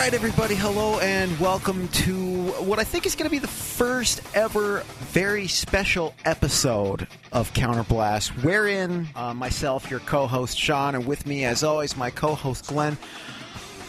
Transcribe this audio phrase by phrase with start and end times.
[0.00, 4.22] right, everybody, hello and welcome to what I think is going to be the first
[4.32, 11.26] ever very special episode of Counterblast, wherein uh, myself, your co host Sean, and with
[11.26, 12.94] me, as always, my co host Glenn,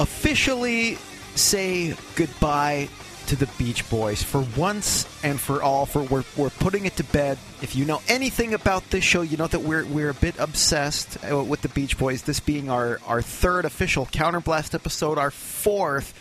[0.02, 0.96] officially
[1.36, 2.90] say goodbye
[3.32, 5.86] to the Beach Boys for once and for all.
[5.86, 7.38] For we're, we're putting it to bed.
[7.62, 11.18] If you know anything about this show, you know that we're we're a bit obsessed
[11.24, 12.24] uh, with the Beach Boys.
[12.24, 16.14] This being our our third official Counterblast episode, our fourth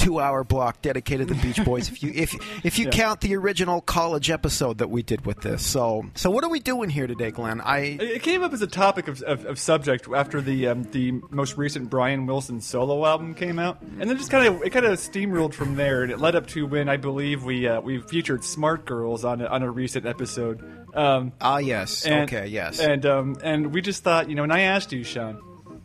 [0.00, 1.88] two-hour block dedicated to the Beach Boys.
[1.88, 2.90] if you if if you Yeah.
[2.90, 6.58] count the original college episode that we did with this, so so what are we
[6.58, 7.60] doing here today, Glenn?
[7.60, 11.12] I It came up as a topic of, of, of subject after the um, the
[11.30, 14.86] most recent Brian Wilson solo album came out, and then just kind of it kind
[14.86, 18.00] of steamrolled from there, and it led up to when I believe we uh, we
[18.00, 20.62] featured Smart Girls on a, on a recent episode.
[20.94, 22.80] Um, ah yes, and, okay, yes.
[22.80, 25.40] and um, and we just thought, you know, and I asked you, Sean,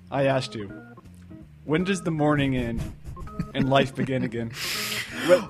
[0.10, 0.72] I asked you,
[1.66, 2.82] when does the morning end
[3.54, 4.52] and life begin again?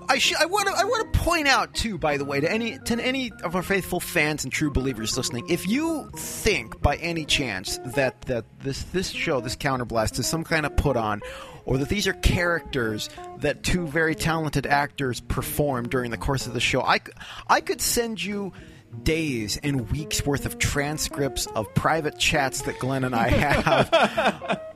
[0.08, 2.52] I sh- I want to I want to point out too, by the way, to
[2.52, 6.95] any to any of our faithful fans and true believers listening, if you think by
[6.97, 11.22] any chance that that this this show, this counterblast, is some kind of put on,
[11.66, 16.53] or that these are characters that two very talented actors perform during the course of
[16.53, 17.00] the show, I
[17.47, 18.53] I could send you.
[19.03, 24.75] Days and weeks worth of transcripts of private chats that Glenn and I have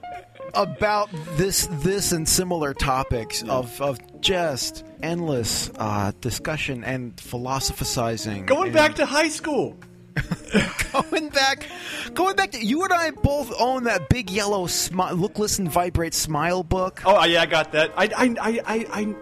[0.54, 8.46] about this this and similar topics of, of just endless uh, discussion and philosophizing.
[8.46, 9.78] Going and back to high school.
[10.92, 11.68] going back,
[12.14, 16.14] going back to you and I both own that big yellow smi- look, listen, vibrate,
[16.14, 17.02] smile book.
[17.06, 17.94] Oh yeah, I got that.
[17.96, 18.86] I I I I.
[18.92, 19.16] I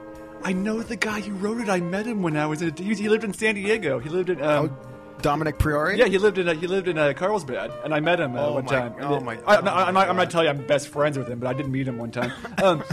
[0.43, 1.67] I know the guy who wrote it.
[1.67, 2.73] I met him when I was in.
[2.77, 3.99] He, lived in San Diego.
[3.99, 4.41] He lived in.
[4.41, 4.77] Um,
[5.21, 5.97] Domenic Priore.
[5.97, 8.47] Yeah, he lived in uh, he lived in uh, Carlsbad, and I met him uh,
[8.47, 8.95] Oh one my- time.
[9.01, 11.39] oh my- I, I'm, not, not, I'm not telling you I'm best friends with him,
[11.39, 12.31] but I did meet him one time.
[12.63, 12.83] Um,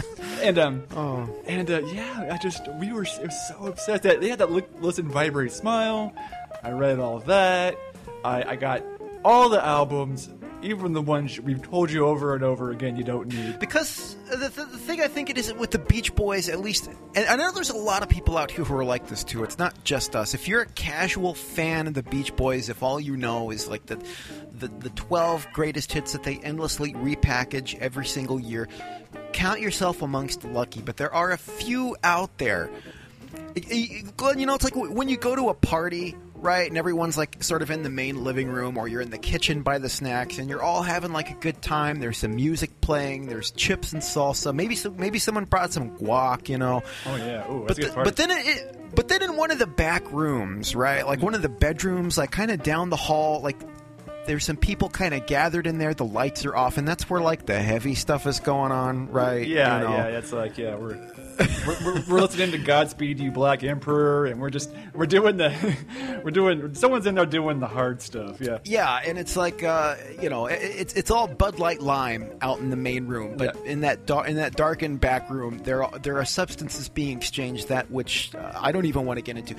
[0.41, 1.27] and um, Oh.
[1.47, 4.03] and uh, yeah, I just we were it was so obsessed.
[4.03, 6.13] That they had that look, listen, vibrate, smile.
[6.63, 7.77] I read all of that.
[8.23, 8.83] I, I got
[9.23, 10.29] all the albums,
[10.65, 13.59] even the ones we've told you over and over again you don't need.
[13.59, 16.89] Because the, the, the thing I think it is with the Beach Boys, at least,
[17.15, 19.43] and I know there's a lot of people out here who are like this too.
[19.43, 20.33] It's not just us.
[20.33, 23.85] If you're a casual fan of the Beach Boys, if all you know is like
[23.85, 23.97] the
[24.59, 28.67] the, the 12 greatest hits that they endlessly repackage every single year,
[29.33, 30.81] count yourself amongst the lucky.
[30.81, 32.69] But there are a few out there.
[34.17, 37.43] Glenn, you know, it's like when you go to a party, right, and everyone's like
[37.43, 40.37] sort of in the main living room or you're in the kitchen by the snacks
[40.37, 41.99] and you're all having like a good time.
[41.99, 44.53] There's some music playing, there's chips and salsa.
[44.53, 46.83] Maybe some, maybe someone brought some guac, you know.
[47.05, 49.67] Oh yeah, Ooh, But, the- but then it, it, but then in one of the
[49.67, 53.57] back rooms, right, like one of the bedrooms, like kind of down the hall, like
[54.25, 55.93] there's some people kind of gathered in there.
[55.93, 59.45] The lights are off, and that's where like the heavy stuff is going on, right?
[59.47, 59.91] Yeah, you know?
[59.95, 60.95] yeah, it's like yeah, we're
[61.67, 65.53] we're, we're, we're listening to Godspeed You Black Emperor, and we're just we're doing the
[66.23, 68.39] we're doing someone's in there doing the hard stuff.
[68.39, 72.29] Yeah, Yeah, and it's like uh, you know, it, it's it's all Bud Light Lime
[72.41, 73.71] out in the main room, but Yeah.
[73.71, 77.67] in that dar- in that darkened back room, there are, there are substances being exchanged
[77.69, 79.55] that which uh, I don't even want to get into.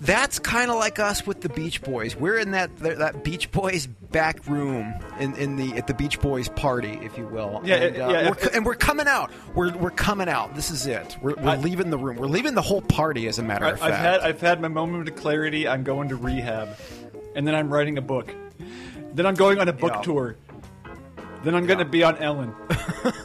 [0.00, 2.14] That's kind of like us with the Beach Boys.
[2.14, 6.50] We're in that that Beach Boys back room in, in the at the Beach Boys
[6.50, 7.62] party, if you will.
[7.64, 9.30] Yeah, and, uh, yeah, we're, it- and we're coming out.
[9.54, 10.54] We're we're coming out.
[10.54, 11.16] This is it.
[11.22, 12.16] We're, we're I- leaving the room.
[12.16, 13.26] We're leaving the whole party.
[13.26, 15.66] As a matter I, of I've fact, had I've had my moment of clarity.
[15.66, 16.76] I'm going to rehab,
[17.34, 18.34] and then I'm writing a book.
[19.14, 20.02] Then I'm going on a book Yeah.
[20.02, 20.36] tour.
[21.42, 22.54] Then I'm going to be on Ellen,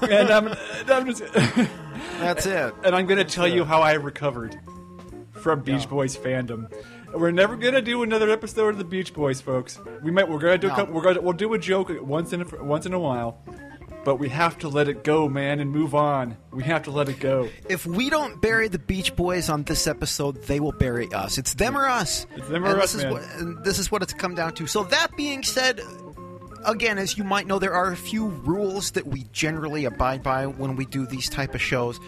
[0.04, 0.58] and I'm, and
[0.92, 1.24] I'm just,
[2.20, 2.74] that's it.
[2.84, 4.58] and I'm going to tell you how I recovered
[5.42, 6.72] from Beach Boys fandom.
[7.14, 9.80] We're never gonna do another episode of the Beach Boys, folks.
[10.02, 10.30] We might.
[10.30, 10.68] We're gonna do.
[10.68, 11.22] A couple, we're gonna.
[11.22, 13.44] We'll do a joke once in a, once in a while,
[14.06, 16.38] but we have to let it go, man, and move on.
[16.52, 17.50] We have to let it go.
[17.68, 21.38] If we don't bury the Beach Boys on this episode, they will bury us.
[21.38, 22.26] It's them or us.
[22.36, 23.14] It's them or and us, this man.
[23.14, 24.68] Is what, and this is what it's come down to.
[24.68, 25.82] So that being said,
[26.66, 30.46] again, as you might know, there are a few rules that we generally abide by
[30.46, 32.00] when we do these type of shows.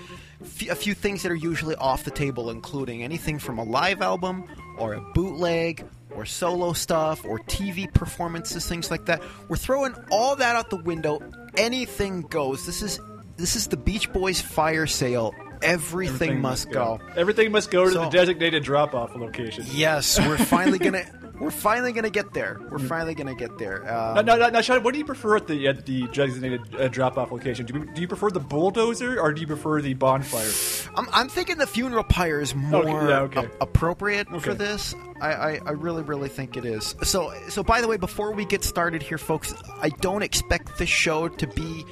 [0.43, 4.01] F- a few things that are usually off the table, including anything from a live
[4.01, 4.43] album
[4.77, 5.85] or a bootleg
[6.15, 9.21] or solo stuff or TV performances, things like that.
[9.49, 11.19] We're throwing all that out the window.
[11.57, 12.65] Anything goes.
[12.65, 12.99] This is
[13.37, 15.33] this is the Beach Boys fire sale.
[15.61, 16.99] Everything, must go.
[17.15, 19.63] Everything must go to So- the designated drop-off location.
[19.71, 21.05] Yes, we're finally gonna
[21.43, 22.59] we're finally gonna get there.
[22.71, 23.81] We're finally gonna get there.
[23.91, 26.87] Um, Now, now, now, Sean, what do you prefer at the at the designated uh,
[26.87, 27.65] drop-off location?
[27.65, 30.49] Do you, do you prefer the bulldozer or do you prefer the bonfire?
[30.95, 33.45] I'm, I'm thinking the funeral pyre is more Okay, yeah, okay.
[33.45, 34.95] a- appropriate for this.
[35.21, 36.95] I, I, I really, really think it is.
[37.03, 40.89] So, so by the way, before we get started here, folks, I don't expect this
[40.89, 41.85] show to be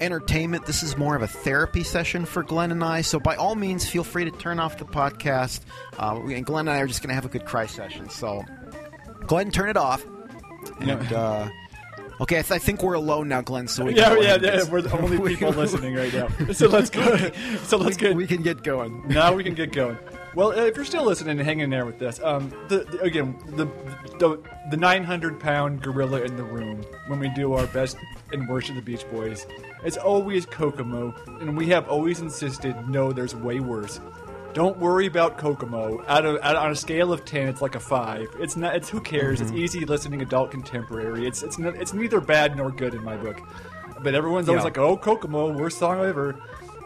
[0.00, 0.66] entertainment.
[0.66, 3.02] This is more of a therapy session for Glenn and I.
[3.02, 5.60] So by all means, feel free to turn off the podcast.
[5.96, 8.08] Uh, we- and Glenn and I are just going to have a good cry session.
[8.10, 8.44] So
[9.26, 10.04] go ahead and turn it off.
[10.80, 11.48] And uh,
[12.20, 13.68] okay, I, th- I think we're alone now, Glenn.
[13.68, 14.70] So we can Yeah, yeah, yeah.
[14.70, 16.28] We're the only people listening right now.
[16.52, 17.16] So let's go.
[17.64, 18.14] So let's get.
[18.14, 19.02] We can get going.
[19.08, 19.98] now we can get going.
[20.34, 23.00] Well, uh, if you're still listening and hanging in there with this, um, the, the
[23.02, 23.66] again the
[24.18, 27.96] the, the 900 pound gorilla in the room when we do our best
[28.32, 29.46] and worst of the Beach Boys,
[29.84, 34.00] it's always Kokomo, and we have always insisted no, there's way worse.
[34.54, 36.04] Don't worry about Kokomo.
[36.06, 38.28] Out of out, on a scale of ten, it's like a five.
[38.38, 38.76] It's not.
[38.76, 39.40] It's who cares.
[39.40, 41.26] It's easy listening, adult contemporary.
[41.26, 43.40] It's it's it's neither bad nor good in my book.
[44.02, 44.64] But everyone's always Yeah.
[44.64, 46.36] like, "Oh, Kokomo, worst song ever,"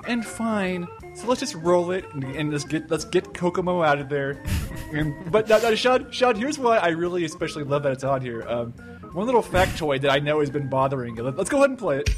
[0.07, 0.87] and fine.
[1.15, 4.43] So let's just roll it and, and let's get let's get Kokomo out of there.
[4.93, 8.21] and, but now, now, Sean, Sean, here's why I really especially love that it's on
[8.21, 8.45] here.
[8.47, 8.73] Um,
[9.13, 11.23] one little factoid that I know has been bothering you.
[11.25, 12.11] Let's go ahead and play it.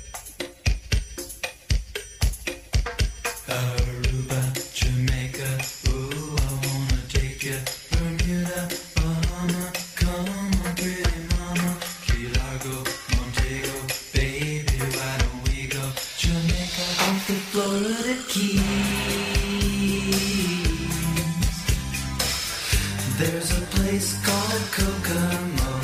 [23.19, 25.81] There's a place called Kokomo.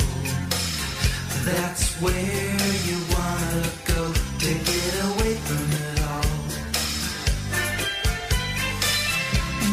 [1.43, 2.15] That's where
[2.87, 6.31] you wanna go to get away from it all.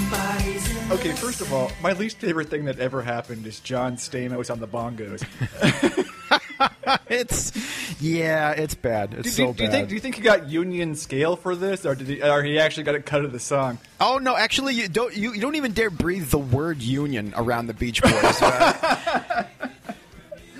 [0.09, 3.95] Bodies in Okay, first of all, my least favorite thing that ever happened is John
[3.95, 5.23] Stamos on the bongos.
[7.09, 7.51] It's
[8.01, 9.13] yeah, it's bad.
[9.13, 9.75] It's Do, so do, do you bad.
[9.75, 12.59] think do you think he got union scale for this, or did he, or he
[12.59, 13.77] actually got a cut of the song?
[13.99, 15.15] Oh no, actually, you don't.
[15.15, 18.13] You, you don't even dare breathe the word union around the Beach Boys.
[18.41, 19.43] uh,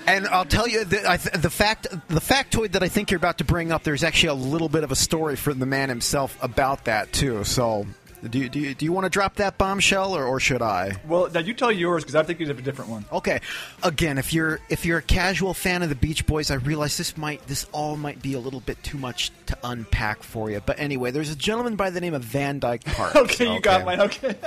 [0.07, 3.17] and I'll tell you the, I th- the fact, the factoid that I think you're
[3.17, 3.83] about to bring up.
[3.83, 7.43] There's actually a little bit of a story for the man himself about that too.
[7.43, 7.85] So,
[8.29, 10.93] do you, do you, do you want to drop that bombshell, or, or should I?
[11.07, 13.05] Well, now you tell yours because I think you have a different one.
[13.11, 13.41] Okay.
[13.81, 17.17] Again, if you're if you're a casual fan of the Beach Boys, I realize this
[17.17, 20.61] might this all might be a little bit too much to unpack for you.
[20.63, 23.15] But anyway, there's a gentleman by the name of Van Dyke Parks.
[23.21, 24.01] Okay, you got mine.
[24.01, 24.35] Okay.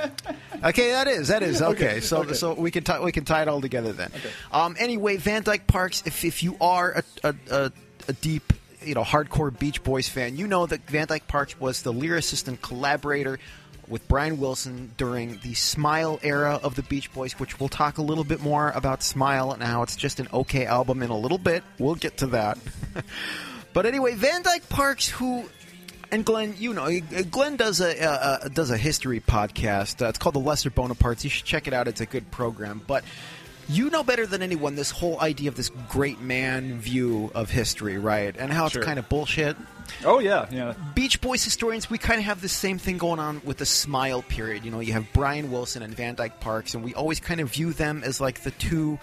[0.63, 1.89] Okay, that is that is okay.
[1.89, 2.33] Okay, so okay.
[2.33, 4.11] so we can tie we can tie it all together then.
[4.51, 6.01] Um, anyway, Van Dyke Parks.
[6.05, 7.71] If if you are a a, a,
[8.07, 11.81] a deep you know hardcore Beach Boys fan, you know that Van Dyke Parks was
[11.81, 13.39] the lyricist and collaborator
[13.87, 18.01] with Brian Wilson during the Smile era of the Beach Boys, which we'll talk a
[18.01, 21.37] little bit more about Smile and how it's just an okay album in a little
[21.37, 21.63] bit.
[21.79, 22.57] We'll get to that.
[23.73, 25.49] but anyway, Van Dyke Parks, who
[26.11, 26.89] and Glenn, you know,
[27.31, 30.01] Glenn does a uh, does a history podcast.
[30.01, 31.23] Uh, it's called The Lesser Bonapartes.
[31.23, 31.87] You should check it out.
[31.87, 32.81] It's a good program.
[32.85, 33.03] But
[33.67, 37.97] you know better than anyone this whole idea of this great man view of history,
[37.97, 38.35] right?
[38.37, 38.83] And how it's Sure.
[38.83, 39.57] kind of bullshit.
[40.03, 40.73] Oh yeah, yeah.
[40.95, 44.21] Beach Boys historians, we kind of have the same thing going on with the Smile
[44.23, 44.65] period.
[44.65, 47.51] You know, you have Brian Wilson and Van Dyke Parks, and we always kind of
[47.51, 48.97] view them as like the two,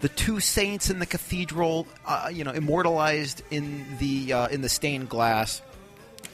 [0.00, 1.86] the two saints in the cathedral.
[2.06, 5.60] Uh, you know, immortalized in the uh, in the stained glass.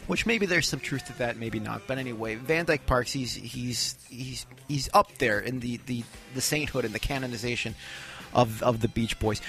[0.08, 1.82] Which maybe there's some truth to that, maybe not.
[1.86, 6.02] But anyway, Van Dyke Parks, he's he's he's he's up there in the, the,
[6.34, 7.74] the sainthood and the canonization
[8.34, 9.40] of of the Beach Boys.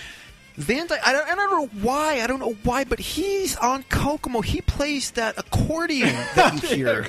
[0.55, 3.84] Van Dyke, I don't, I don't know why, I don't know why, but he's on
[3.84, 4.41] Kokomo.
[4.41, 7.07] He plays that accordion that you hear.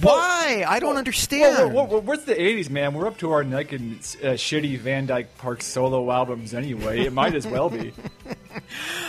[0.00, 0.64] Why?
[0.66, 1.56] I don't understand.
[1.74, 2.94] Whoa, whoa, whoa, what's the '80s, man?
[2.94, 7.00] We're up to our neck in uh, shitty Van Dyke Parks solo albums anyway.
[7.00, 7.92] It might as well be.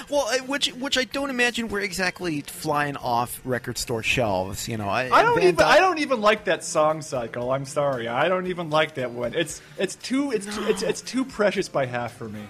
[0.10, 4.68] Well, uh, which which I don't imagine we're exactly flying off record store shelves.
[4.68, 5.56] You know, I, I don't Van even.
[5.56, 7.52] Dyke- I don't even like that song cycle.
[7.52, 8.08] I'm sorry.
[8.08, 9.34] I don't even like that one.
[9.34, 12.42] It's it's too it's too, it's it's too precious by half for me.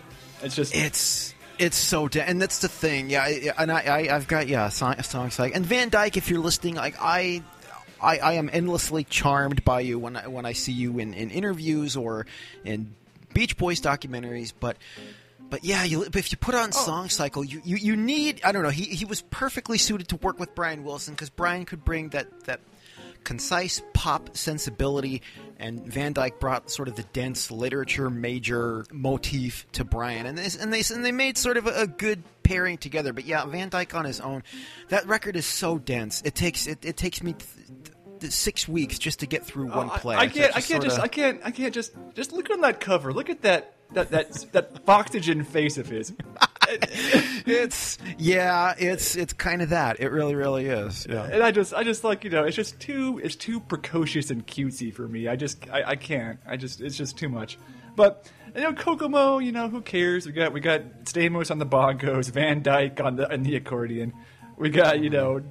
[0.42, 3.10] It's just It's it's so de- and that's the thing.
[3.12, 6.18] Yeah, I, and I, I I've got yeah song, songs like and Van Dyke.
[6.18, 7.42] If you're listening, like I.
[8.02, 11.30] I, I am endlessly charmed by you when I, when I see you in, in
[11.30, 12.26] interviews or
[12.64, 12.96] in
[13.34, 14.78] Beach Boys documentaries, but
[15.50, 16.72] but yeah, you, if you put on oh.
[16.72, 18.70] Song Cycle, you, you, you need I don't know.
[18.70, 22.46] He he was perfectly suited to work with Brian Wilson because Brian could bring that
[22.46, 22.62] that
[23.24, 25.22] concise pop sensibility,
[25.60, 30.56] and Van Dyke brought sort of the dense literature major motif to Brian, and this,
[30.56, 33.14] and they and they made sort of a, a good pairing together.
[33.14, 34.44] But yeah, Van Dyke on his own,
[34.90, 36.22] that record is so dense.
[36.24, 37.36] It takes it, it takes me.
[38.30, 40.16] Six weeks just to get through one oh, I- play.
[40.16, 40.56] I, So can't.
[40.58, 40.96] I can't just.
[40.96, 41.42] sorta- I can't.
[41.44, 41.94] I can't just.
[42.14, 43.14] Just look on that cover.
[43.14, 43.76] Look at that.
[43.94, 46.14] That that that foxygen face of his.
[47.46, 50.00] it's yeah, it's it's kind of that.
[50.00, 51.06] It really, really is.
[51.10, 51.24] Yeah.
[51.24, 54.46] And I just, I just like you know, it's just too, it's too precocious and
[54.48, 55.28] cutesy for me.
[55.28, 56.40] I just, I, I can't.
[56.48, 57.58] I just, it's just too much.
[57.96, 60.26] But you know, Kokomo, you know, who cares?
[60.26, 64.14] We got, we got Stamos on the bongos, Van Dyke on the on the accordion.
[64.58, 65.42] We got you know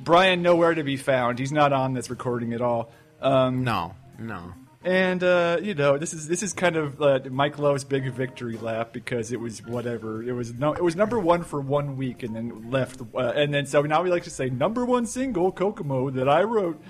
[0.00, 1.38] Brian nowhere to be found.
[1.38, 2.90] He's not on this recording at all.
[3.20, 4.52] Um, No, no.
[4.82, 8.58] and uh, you know this is this is kind of uh, Mike Love's big victory
[8.58, 12.22] lap because it was whatever it was no it was number one for one week
[12.22, 15.50] and then left uh, and then so now we like to say number one single
[15.52, 16.82] Kokomo that I wrote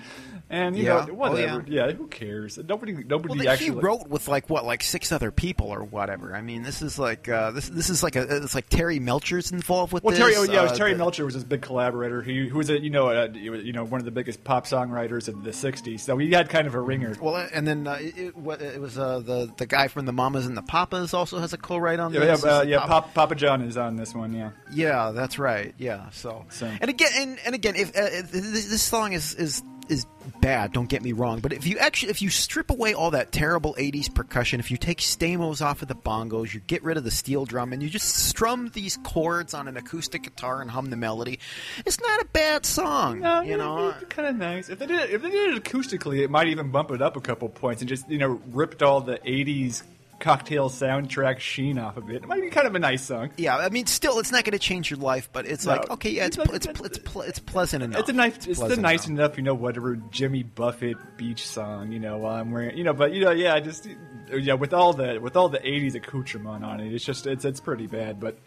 [0.55, 1.05] and you Yeah.
[1.05, 1.61] know Oh, yeah.
[1.67, 1.91] yeah.
[1.91, 5.67] who cares nobody nobody Well, he actually wrote with like what, like six other people
[5.67, 6.35] or whatever.
[6.35, 7.67] I mean, this is like uh, this.
[7.69, 8.37] This is like a.
[8.43, 10.19] It's like Terry Melcher's involved with Well, this.
[10.19, 12.21] Terry, oh, yeah, it was uh, Terry the- Melcher was his big collaborator.
[12.21, 15.27] He who was a you know a, you know one of the biggest pop songwriters
[15.27, 15.99] of the '60s.
[15.99, 17.15] So he had kind of a ringer.
[17.19, 18.37] Well, and then uh, it, it,
[18.79, 21.99] was uh, the the guy from the Mamas and the Papas also has a co-write
[21.99, 22.43] on Yeah, this.
[22.45, 24.33] yeah, uh, yeah Pop- Pop, Papa John is on this one.
[24.33, 25.73] Yeah, Yeah, that's right.
[25.77, 26.09] Yeah.
[26.11, 30.05] So, So- and again, and, and again, if uh, this, this song is is is
[30.41, 33.31] bad, don't get me wrong, but if you actually if you strip away all that
[33.31, 37.03] terrible '80s percussion, if you take stamos off of the bongos, you get rid of
[37.03, 40.89] the steel drum, and you just strum these chords on an acoustic guitar and hum
[40.89, 41.39] the melody,
[41.85, 43.19] it's not a bad song.
[43.19, 43.93] no, you know.
[44.09, 44.69] kind of nice.
[44.69, 47.15] If they did it, if they did it acoustically, it might even bump it up
[47.15, 49.83] a couple points and just you know ripped all the '80s
[50.19, 52.17] cocktail soundtrack sheen off of it.
[52.23, 53.31] It might be kind of a nice song.
[53.37, 55.73] Yeah, I mean, still, it's not going to change your life, but it's No.
[55.73, 57.99] like, okay, yeah, it's It's it's like- it's, it's, it's pleasant enough.
[57.99, 59.19] It's a nice, it's, the pleasant nice enough.
[59.31, 62.93] enough, you know, whatever Jimmy Buffett beach song, you know, while I'm wearing, you know,
[62.93, 63.87] but you know, yeah, just
[64.33, 67.59] yeah, with all the with all the '80s accoutrement on it, it's just it's it's
[67.59, 68.37] pretty bad, but.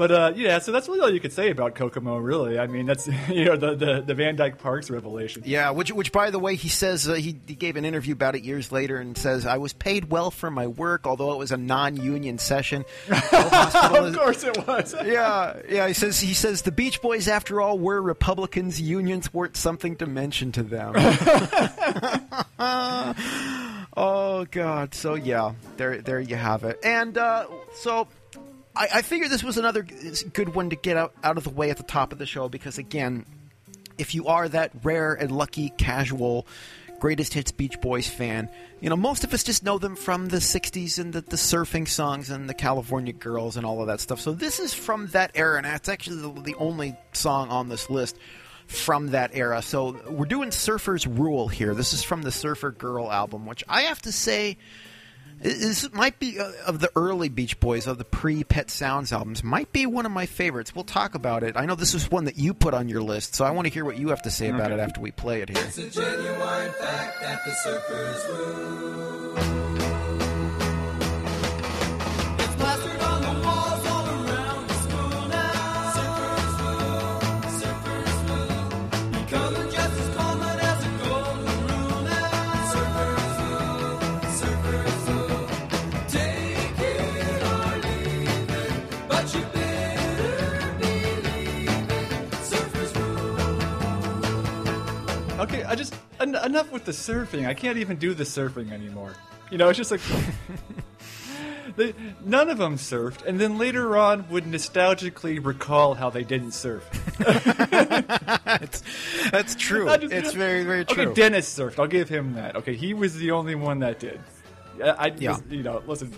[0.00, 2.16] But uh, yeah, so that's really all you could say about Kokomo.
[2.16, 5.42] Really, I mean, that's you know the the, the Van Dyke Parks revelation.
[5.44, 8.34] Yeah, which, which by the way, he says uh, he, he gave an interview about
[8.34, 11.52] it years later and says I was paid well for my work, although it was
[11.52, 12.86] a non-union session.
[13.10, 14.94] Of course it was.
[15.04, 15.86] Yeah, yeah.
[15.86, 18.80] He says he says the Beach Boys, after all, were Republicans.
[18.80, 20.94] Unions weren't something to mention to them.
[23.96, 24.94] oh God.
[24.94, 26.78] So yeah, there there you have it.
[26.82, 28.08] And uh, so
[28.80, 31.68] I, I figured this was another good one to get out out of the way
[31.68, 33.26] at the top of the show because again,
[33.98, 36.46] if you are that rare and lucky casual
[36.98, 38.48] greatest hits Beach Boys fan,
[38.80, 41.86] you know, most of us just know them from the 60s and the, the surfing
[41.86, 44.18] songs and the California Girls and all of that stuff.
[44.18, 47.90] So this is from that era, and that's actually the, the only song on this
[47.90, 48.16] list
[48.66, 49.60] from that era.
[49.60, 51.74] So we're doing Surfer's Rule here.
[51.74, 54.56] This is from the Surfer Girl album, which I have to say.
[55.40, 59.42] This might be uh, of the early Beach Boys, of the pre Pet Sounds albums,
[59.42, 60.74] might be one of my favorites.
[60.74, 61.56] We'll talk about it.
[61.56, 63.72] I know this is one that you put on your list, so I want to
[63.72, 65.66] hear what you have to say about it after we play it here.
[96.20, 97.46] En- enough with the surfing.
[97.46, 99.12] I can't even do the surfing anymore.
[99.50, 100.00] You know, it's just like
[101.76, 106.52] they, none of them surfed, and then later on would nostalgically recall how they didn't
[106.52, 106.88] surf.
[107.18, 108.82] that's,
[109.30, 109.86] that's true.
[109.98, 111.04] Just- it's very, very true.
[111.08, 111.78] Okay, Dennis surfed.
[111.78, 112.56] I'll give him that.
[112.56, 114.20] Okay, he was the only one that did.
[114.82, 115.38] I, I Yeah.
[115.48, 116.12] you know, listen,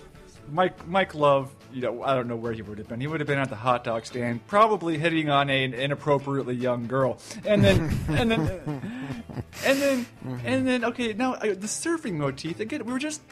[0.50, 1.50] Mike Mike Love.
[1.73, 3.00] You know, I don't know where he would have been.
[3.00, 6.55] He would have been at the hot dog stand, probably hitting on a, an inappropriately
[6.55, 8.41] young girl, and then and then
[9.64, 10.07] and then
[10.45, 10.85] and then.
[10.85, 12.85] Okay, now uh, the surfing motif again.
[12.85, 13.23] We were just.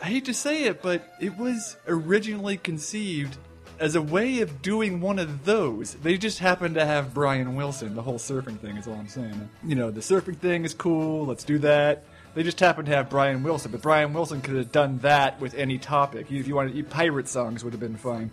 [0.00, 3.36] I hate to say it, but it was originally conceived
[3.78, 5.94] as a way of doing one of those.
[5.94, 7.94] They just happened to have Brian Wilson.
[7.94, 9.48] The whole surfing thing is all I'm saying.
[9.64, 11.26] You know, the surfing thing is cool.
[11.26, 12.04] Let's do that.
[12.34, 15.54] They just happened to have Brian Wilson, but Brian Wilson could have done that with
[15.54, 16.32] any topic.
[16.32, 18.30] If you wanted, pirate songs would have been fine.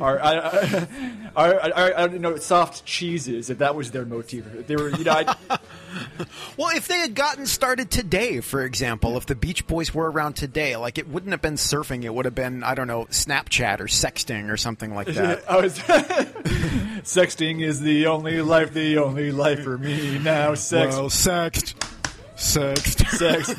[0.00, 0.38] or, I,
[1.36, 3.48] I, I, don't know, soft cheeses.
[3.48, 5.36] If that was their motif, they were, you know, I,
[6.56, 10.34] Well, if they had gotten started today, for example, if the Beach Boys were around
[10.34, 13.80] today, like it wouldn't have been surfing, it would have been, I don't know, Snapchat
[13.80, 15.48] or sexting or something like that.
[15.50, 20.54] I was sexting is the only life, the only life for me now.
[20.54, 21.74] Sex, Well, sext.
[22.36, 23.06] Sext.
[23.16, 23.54] sex.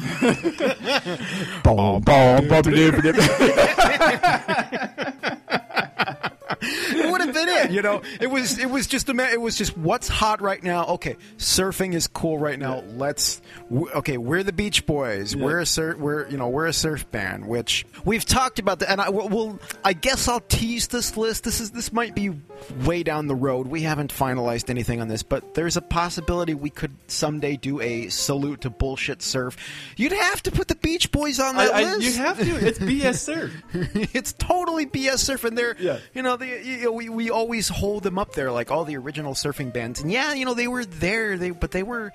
[6.62, 7.72] It would have been it.
[7.72, 10.86] You know, it was it was just a it was just what's hot right now.
[10.88, 12.84] Okay, surfing is cool right now.
[12.96, 15.36] Let's okay, we're the Beach Boys.
[15.36, 15.98] We're a surf.
[15.98, 18.80] We're you know we're a surf band, which we've talked about.
[18.80, 18.90] that.
[18.90, 19.60] and I will.
[19.84, 21.44] I guess I'll tease this list.
[21.44, 22.32] This is this might be
[22.86, 23.68] way down the road.
[23.68, 28.10] We haven't finalized anything on this, but there's a possibility we could someday do a
[28.10, 29.58] salute to bullshit surf.
[29.96, 32.02] You'd have to put the Beach Boys on that I, I, list.
[32.08, 32.68] you have to.
[32.68, 33.54] It's BS surf.
[34.14, 36.00] it's totally BS surf, and they're Yeah.
[36.14, 38.98] you know, the, you know we, we always hold them up there like all the
[38.98, 40.02] original surfing bands.
[40.02, 42.12] And yeah, you know they were there, they but they were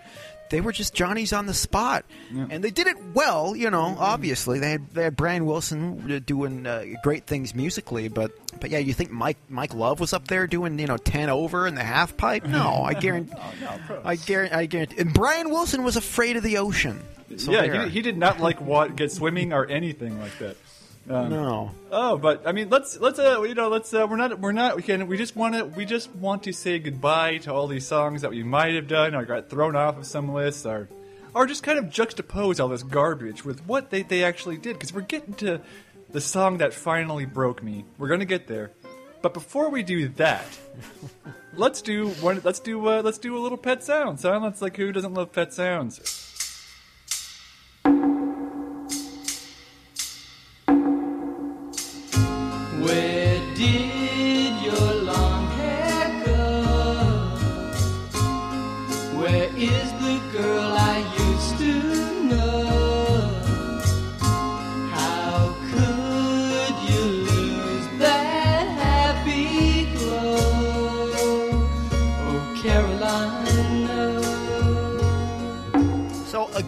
[0.52, 2.04] they were just Johnny's on the spot,
[2.50, 3.56] and they did it well.
[3.56, 8.32] You know, obviously they had they had Brian Wilson doing uh, great things musically, but
[8.60, 11.66] but yeah, you think Mike Mike Love was up there doing you know ten over
[11.66, 12.44] in the half pipe?
[12.44, 13.32] No, I guarantee,
[14.04, 15.00] I guarantee, I guarantee.
[15.00, 17.02] And Brian Wilson was afraid of the ocean.
[17.38, 20.56] So yeah, he, he did not like what get swimming or anything like that.
[21.08, 21.70] Um, no.
[21.90, 24.76] Oh, but I mean, let's let's uh, you know, let's uh, we're not we're not
[24.76, 27.86] we can we just want to we just want to say goodbye to all these
[27.86, 30.88] songs that we might have done or got thrown off of some lists or
[31.34, 34.92] or just kind of juxtapose all this garbage with what they they actually did because
[34.92, 35.60] we're getting to
[36.10, 37.84] the song that finally broke me.
[37.98, 38.70] We're gonna get there,
[39.22, 40.46] but before we do that.
[41.54, 42.40] Let's do one.
[42.44, 42.88] Let's do.
[42.88, 44.24] Uh, let's do a little pet sound.
[44.24, 46.21] Let's like who doesn't love pet sounds?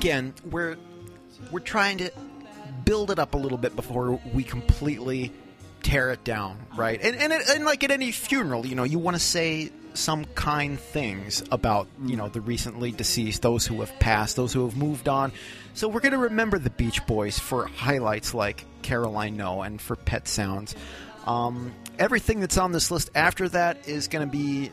[0.04, 0.76] Again, we're
[1.50, 2.10] we're trying to
[2.84, 5.32] build it up a little bit before we completely
[5.84, 7.00] tear it down, right?
[7.00, 10.24] And and, it, and like at any funeral, you know, you want to say some
[10.34, 14.76] kind things about you know the recently deceased, those who have passed, those who have
[14.76, 15.30] moved on.
[15.74, 19.94] So we're going to remember the Beach Boys for highlights like Caroline No and for
[19.96, 20.74] Pet Sounds.
[21.26, 24.70] Um, everything that's on this list after that is going to be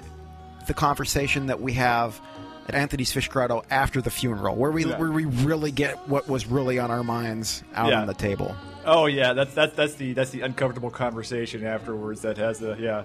[0.67, 2.19] the conversation that we have
[2.67, 4.97] at Anthony's Fish Grotto after the funeral, where we Yeah.
[4.99, 8.01] where we really get what was really on our minds out Yeah.
[8.01, 8.55] on the table.
[8.85, 13.03] Oh yeah, that's that's that's the that's the uncomfortable conversation afterwards that has the yeah,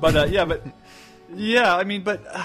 [0.00, 0.62] but uh, yeah, but
[1.34, 2.44] yeah, I mean, but uh,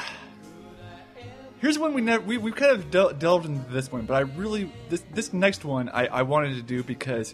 [1.59, 4.19] here's one we never we we kind of del- delved into this one, but I
[4.21, 7.33] really this this next one I I wanted to do because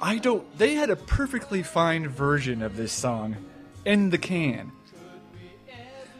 [0.00, 3.36] I don't they had a perfectly fine version of this song
[3.84, 4.72] in the can.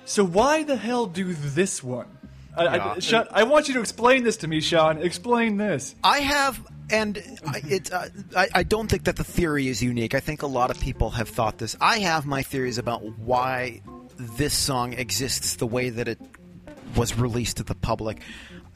[0.05, 2.09] So why the hell do this one?
[2.57, 5.01] I, I, Sean, I want you to explain this to me, Sean.
[5.01, 5.95] Explain this.
[6.03, 7.23] I have, and.
[7.93, 10.15] Uh, I, I don't think that the theory is unique.
[10.15, 11.77] I think a lot of people have thought this.
[11.81, 13.83] I have my theories about why
[14.17, 16.21] this song exists the way that it
[16.97, 18.21] was released to the public.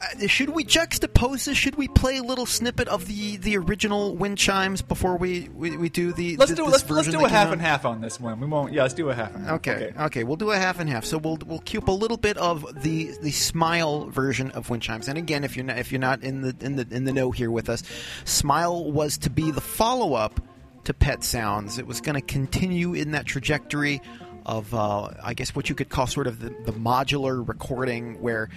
[0.01, 1.57] Uh, should we juxtapose this?
[1.57, 5.77] Should we play a little snippet of the, the original wind chimes before we, we,
[5.77, 6.35] we do the?
[6.35, 7.53] Let's do let's, let's do a half out?
[7.53, 8.41] and half on this one.
[8.41, 8.73] We won't.
[8.73, 9.53] Yeah, let's do a half and half.
[9.53, 11.05] Okay, okay, we'll do a half and half.
[11.05, 15.07] So we'll we'll cue a little bit of the the Smile version of Wind Chimes.
[15.07, 17.31] And again, if you're not if you're not in the in the in the know
[17.31, 17.81] here with us,
[18.25, 20.41] Smile was to be the follow up
[20.83, 21.77] to Pet Sounds.
[21.77, 24.01] It was going to continue in that trajectory
[24.45, 28.49] of uh, I guess what you could call sort of the, the modular recording where.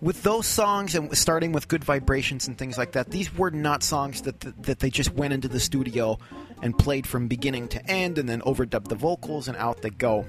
[0.00, 3.82] With those songs and starting with good vibrations and things like that, these were not
[3.82, 6.18] songs that that they just went into the studio
[6.62, 10.26] and played from beginning to end and then overdubbed the vocals and out they go.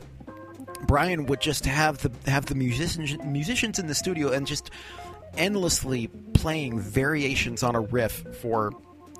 [0.85, 4.69] Brian would just have the have the musicians musicians in the studio and just
[5.37, 8.71] endlessly playing variations on a riff for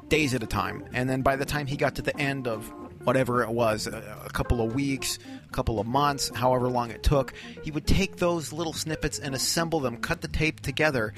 [0.10, 0.86] days at a time.
[0.94, 2.72] And then by the time he got to the end of
[3.04, 5.20] whatever it was, a, a couple of weeks,
[5.54, 9.80] couple of months, however long it took, he would take those little snippets and assemble
[9.80, 11.14] them, cut the tape together.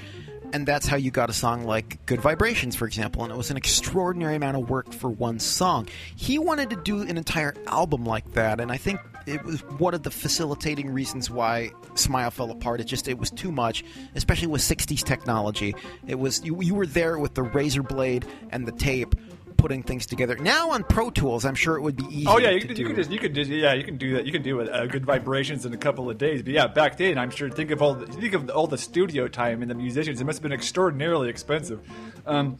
[0.54, 3.24] And that's how you got a song like Good Vibrations, for example.
[3.24, 5.88] And it was an extraordinary amount of work for one song.
[6.16, 9.94] He wanted to do an entire album like that, and I think it was one
[9.94, 12.80] of the facilitating reasons why Smile fell apart.
[12.80, 15.76] It just it was too much, especially with '60s technology.
[16.08, 19.16] It was you, you were there with the razor blade and the tape,
[19.58, 20.36] putting things together.
[20.36, 22.26] Now on Pro Tools, I'm sure it would be easy.
[22.28, 22.82] Oh yeah, you do.
[22.84, 24.26] you just you can just yeah you can do that.
[24.26, 26.42] You can do uh, good vibrations in a couple of days.
[26.44, 29.28] But yeah, back then I'm sure think of all the, think of all the studio
[29.28, 30.22] time and the musicians.
[30.22, 31.82] It must have been extraordinarily expensive.
[32.26, 32.58] Um,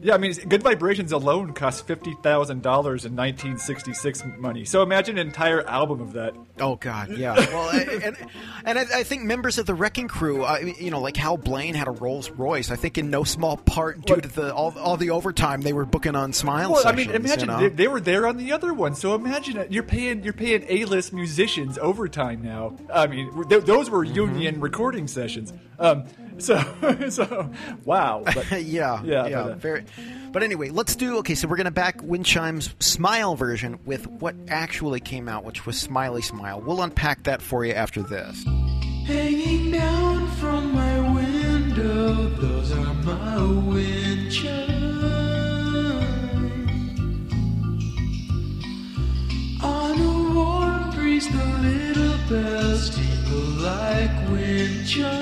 [0.00, 4.64] yeah, I mean, good vibrations alone cost fifty thousand dollars in 1966 money.
[4.64, 6.34] So imagine an entire album of that.
[6.60, 7.34] Oh God, yeah.
[7.48, 8.16] Well, I- and
[8.64, 11.74] and I, I think members of the Wrecking Crew, uh, you know, like Hal Blaine
[11.74, 12.70] had a Rolls Royce.
[12.70, 14.22] I think in no small part due What?
[14.22, 17.40] to the all, all the overtime they were booking on Smile Well, I mean, imagine
[17.40, 17.60] you know?
[17.60, 18.94] they, they were there on the other one.
[18.94, 19.72] So imagine it.
[19.72, 22.76] you're paying you're paying A-list musicians overtime now.
[22.92, 25.52] I mean, th- those were union recording sessions.
[25.78, 26.04] Um,
[26.38, 26.58] so
[27.10, 27.50] so
[27.84, 28.22] wow.
[28.34, 29.84] But, yeah, Yeah, yeah, but, uh, very.
[30.30, 31.18] But anyway, let's do.
[31.18, 35.66] Okay, so we're gonna back Wind Chime's Smile version with what actually came out, which
[35.66, 36.60] was Smiley Smile.
[36.60, 38.44] We'll unpack that for you after this.
[39.06, 44.57] Hanging down from my window, those are my wind chimes.
[51.18, 55.18] Please, the little bells tingle like wind chimes.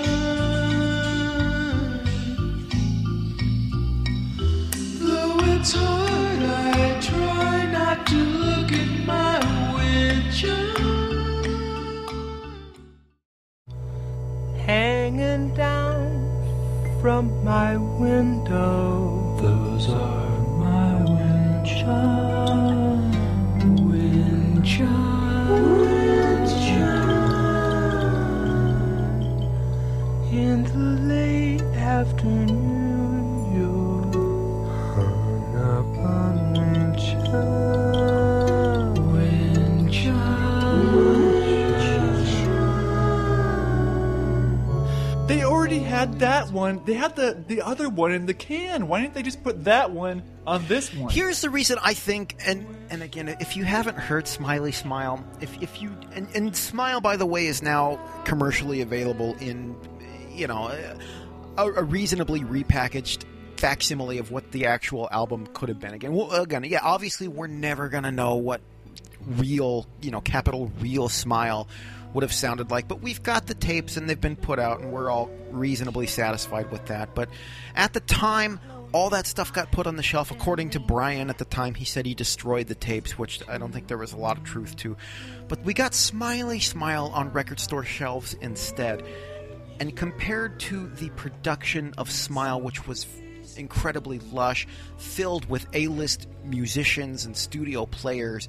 [5.01, 9.39] Though it's hard, I try not to look at my
[9.75, 10.77] wind chimes.
[14.67, 16.05] Hanging down
[17.01, 23.17] from my window, those are my wind chimes.
[23.81, 25.16] Wind chimes.
[31.97, 33.73] Afternoon, you
[34.95, 36.37] hung up on.
[45.27, 46.85] They already had that one.
[46.85, 48.87] They had the the other one in the can.
[48.89, 51.11] Why didn't they just put that one on this one?
[51.11, 55.61] Here's the reason I think, and and again, if you haven't heard Smiley Smile, if
[55.63, 59.75] if you and, and Smile, by the way, is now commercially available in,
[60.31, 60.69] you know,
[61.57, 63.25] a, a reasonably repackaged
[63.57, 65.95] facsimile of what the actual album could have been.
[65.95, 68.61] Again, well, again, yeah, obviously we're never gonna know what
[69.27, 71.69] real, you know, capital real Smile
[72.15, 72.89] would have sounded like.
[72.89, 76.71] But we've got the tapes and they've been put out, and we're all reasonably satisfied
[76.71, 77.15] with that.
[77.15, 77.29] But
[77.75, 78.61] at the time,
[78.93, 80.31] all that stuff got put on the shelf.
[80.31, 83.73] According to Brian at the time, he said he destroyed the tapes, which I don't
[83.73, 84.97] think there was a lot of truth to.
[85.49, 89.05] But we got Smiley Smile on record store shelves instead.
[89.79, 93.07] And compared to the production of Smile, which was
[93.57, 94.67] incredibly lush,
[94.99, 98.49] filled with A list musicians and studio players,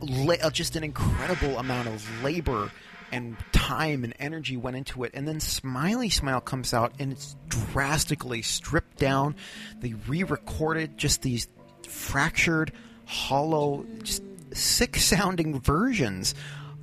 [0.00, 2.70] la- uh, just an incredible amount of labor
[3.12, 5.12] and time and energy went into it.
[5.14, 9.36] And then Smiley Smile comes out and it's drastically stripped down.
[9.80, 11.48] They re recorded just these
[11.86, 12.72] fractured,
[13.06, 16.34] hollow, just sick sounding versions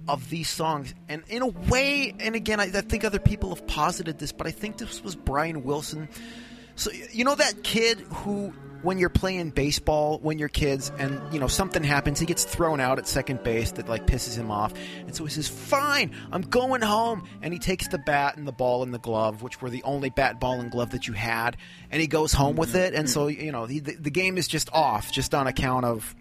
[0.08, 0.94] of these songs.
[1.10, 4.48] And in a way, and again, I, I think other people have posited this, but
[4.48, 6.10] I think this was Brian Wilson.
[6.76, 11.40] So, you know that kid who when you're playing baseball when you're kids and you
[11.40, 14.74] know something happens he gets thrown out at second base that like pisses him off
[15.00, 18.52] and so he says fine i'm going home and he takes the bat and the
[18.52, 21.58] ball and the glove which were the only bat ball and glove that you had
[21.90, 24.70] and he goes home with it and so you know the, the game is just
[24.72, 26.16] off just on account of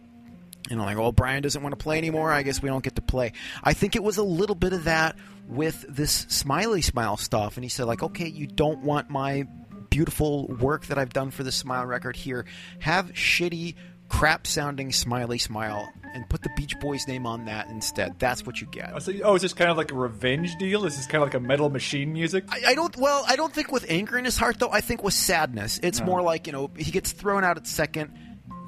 [0.71, 2.33] you know, like, oh, Brian doesn't want to play anymore.
[2.33, 3.33] I guess we don't get to play.
[3.63, 5.17] I think it was a little bit of that
[5.49, 7.57] with this Smiley Smile stuff.
[7.57, 9.47] And he said, like, okay, you don't want my
[9.91, 12.47] beautiful work that I've done for the Smile record here.
[12.81, 13.75] Have shitty,
[14.09, 18.19] crap sounding Smiley Smile and put the Beach Boys name on that instead.
[18.19, 18.93] That's what you get.
[18.95, 20.87] Oh, so, oh, is this kind of like a revenge deal?
[20.87, 22.45] Is this kind of like a metal machine music?
[22.49, 22.97] I, I don't.
[22.97, 24.71] Well, I don't think with anger in his heart, though.
[24.71, 25.79] I think with sadness.
[25.83, 28.13] It's more like you know he gets thrown out at second,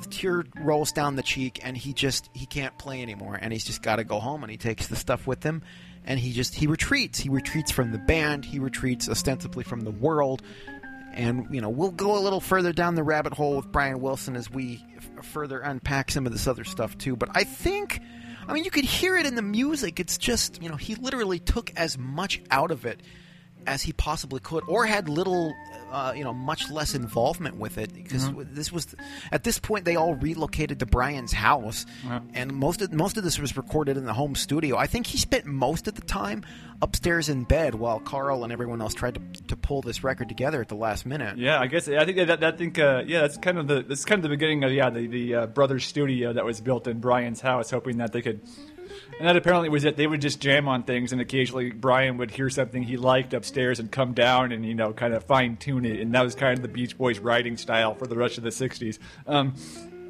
[0.02, 3.64] the tear rolls down the cheek, and he just he can't play anymore, and he's
[3.64, 5.62] just got to go home, and he takes the stuff with him,
[6.04, 7.18] and he just he retreats.
[7.18, 8.44] He retreats from the band.
[8.44, 10.42] He retreats ostensibly from the world.
[11.14, 14.36] And you know we'll go a little further down the rabbit hole with Brian Wilson
[14.36, 17.16] as we f- further unpack some of this other stuff too.
[17.16, 18.00] But I think,
[18.46, 19.98] I mean, you could hear it in the music.
[19.98, 23.00] It's just you know he literally took as much out of it
[23.68, 25.54] as he possibly could, or had little,
[25.90, 27.92] uh, you know, much less involvement with it.
[27.92, 28.94] Because this was,
[29.30, 31.84] at this point, they all relocated to Brian's house,
[32.34, 34.76] and most of most of this was recorded in the home studio.
[34.76, 36.44] I think he spent most of the time
[36.80, 40.60] upstairs in bed while Carl and everyone else tried to, to pull this record together
[40.60, 41.36] at the last minute.
[41.36, 43.82] Yeah, I guess I think that, that I think uh, yeah, that's kind of the
[43.82, 46.86] that's kind of the beginning of yeah the the uh, brothers studio that was built
[46.86, 48.40] in Brian's house, hoping that they could.
[49.18, 49.96] And that apparently was it.
[49.96, 53.80] They would just jam on things, and occasionally Brian would hear something he liked upstairs
[53.80, 56.00] and come down and you know kind of fine tune it.
[56.00, 58.50] And that was kind of the Beach Boys writing style for the rest of the
[58.50, 58.98] '60s.
[59.26, 59.54] Um,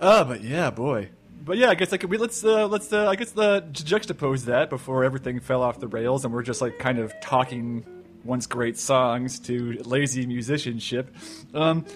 [0.01, 1.11] oh, but yeah, boy.
[1.44, 4.68] But yeah, I guess like we let's uh, let's uh, I guess uh, juxtapose that
[4.68, 7.85] before everything fell off the rails, and we're just like kind of talking
[8.24, 11.14] once great songs to lazy musicianship.
[11.55, 11.87] Um,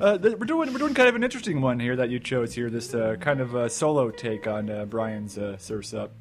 [0.00, 2.54] uh, th- we're doing we're doing kind of an interesting one here that you chose
[2.54, 2.70] here.
[2.70, 6.12] This uh, kind of uh, solo take on uh, Brian's uh, Surf's Up.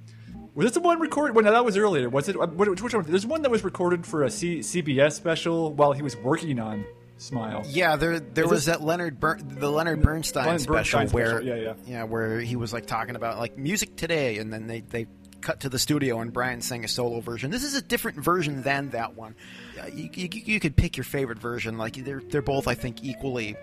[0.54, 1.36] Was this the one recorded?
[1.36, 2.10] Well, no, that was earlier.
[2.10, 2.34] Was it?
[2.36, 3.04] Which, which one?
[3.06, 6.84] There's one that was recorded for a C- CBS special while he was working on
[7.18, 7.64] Smile.
[7.68, 11.16] Yeah, there there Is was this- that Leonard Ber- the Leonard Bernstein Leonard special Bernstein
[11.16, 12.04] where special, yeah, yeah.
[12.04, 15.06] where he was like talking about like music today, and then they they
[15.40, 17.50] cut to the studio and Brian sang a solo version.
[17.52, 19.36] This is a different version than that one.
[19.82, 21.78] Uh, You, you, you could pick your favorite version.
[21.78, 23.56] Like they're they're both I think equally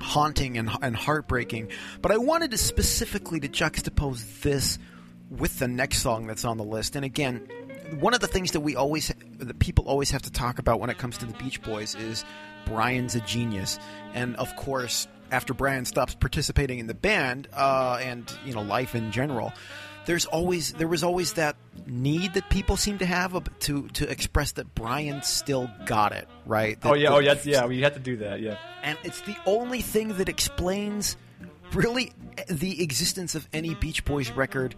[0.00, 1.68] haunting and, and heartbreaking.
[2.02, 4.78] But I wanted to specifically to juxtapose this
[5.30, 6.96] with the next song that's on the list.
[6.96, 7.48] And again,
[8.00, 10.90] one of the things that we always that people always have to talk about when
[10.90, 12.24] it comes to the Beach Boys is
[12.66, 13.78] Brian's a genius,
[14.14, 18.94] and of course, after Brian stops participating in the band uh, and you know life
[18.94, 19.52] in general.
[20.04, 21.56] There's always there was always that
[21.88, 26.78] need that people seem to have to to express that Brian still got it right.
[26.84, 27.66] Oh yeah, that- oh yeah, yeah.
[27.66, 28.40] We had to do that.
[28.40, 28.56] Yeah.
[28.84, 31.16] and it's the only thing that explains
[31.72, 32.12] really
[32.48, 34.76] the existence of any Beach Boys record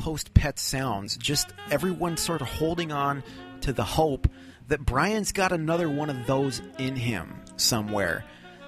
[0.00, 1.16] post Pet Sounds.
[1.16, 3.22] Just everyone sort of holding on
[3.60, 4.26] to the hope
[4.68, 8.24] that Brian's got another one of those in him somewhere.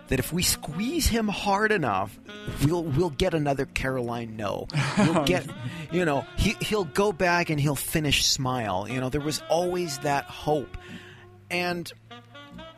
[0.09, 2.19] That if we squeeze him hard enough,
[2.67, 4.67] we'll we'll get another Caroline No.
[4.99, 5.47] We'll get,
[5.91, 8.87] you know, he he'll go back and he'll finish Smile.
[8.91, 10.77] You know, there was always that hope,
[11.51, 11.91] and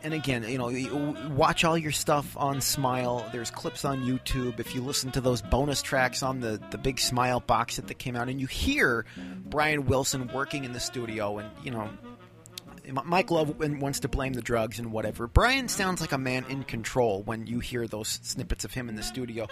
[0.04, 3.26] and again, you know, watch all your stuff on Smile.
[3.32, 4.60] There's clips on YouTube.
[4.60, 7.98] If you listen to those bonus tracks on the, the big Smile box set that
[7.98, 9.06] came out, and you hear
[9.46, 11.88] Brian Wilson working in the studio, and, you know,
[13.04, 15.26] Mike Love wants to blame the drugs and whatever.
[15.26, 18.94] Brian sounds like a man in control when you hear those snippets of him in
[18.94, 19.48] the studio,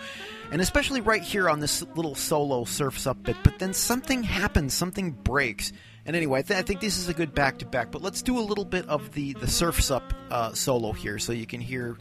[0.50, 3.36] and especially right here on this little solo surfs up bit.
[3.42, 5.72] But then something happens, something breaks.
[6.04, 7.92] And anyway, I, th- I think this is a good back to back.
[7.92, 11.32] But let's do a little bit of the the surfs up uh, solo here, so
[11.32, 11.96] you can hear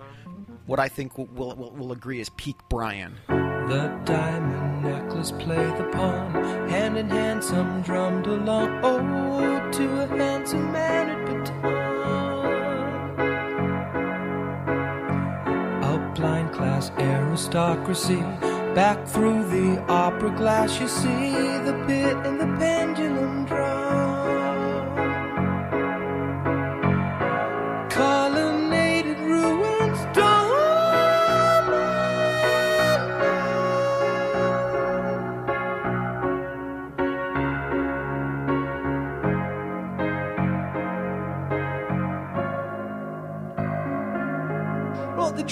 [0.65, 3.17] what I think will, will, will agree is peak Brian.
[3.27, 6.33] The diamond necklace play the pawn,
[6.67, 8.79] hand in hand some drummed along.
[8.83, 11.61] Oh, to a handsome man at Baton.
[15.83, 18.21] Upline class aristocracy,
[18.73, 23.80] back through the opera glass, you see the bit and the pendulum drum.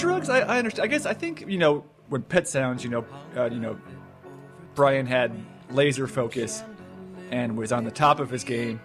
[0.00, 0.84] Drugs, I, I understand.
[0.84, 3.04] I guess I think you know when Pet Sounds, you know,
[3.36, 3.78] uh, you know,
[4.74, 5.32] Brian had
[5.70, 6.62] laser focus
[7.30, 8.80] and was on the top of his game,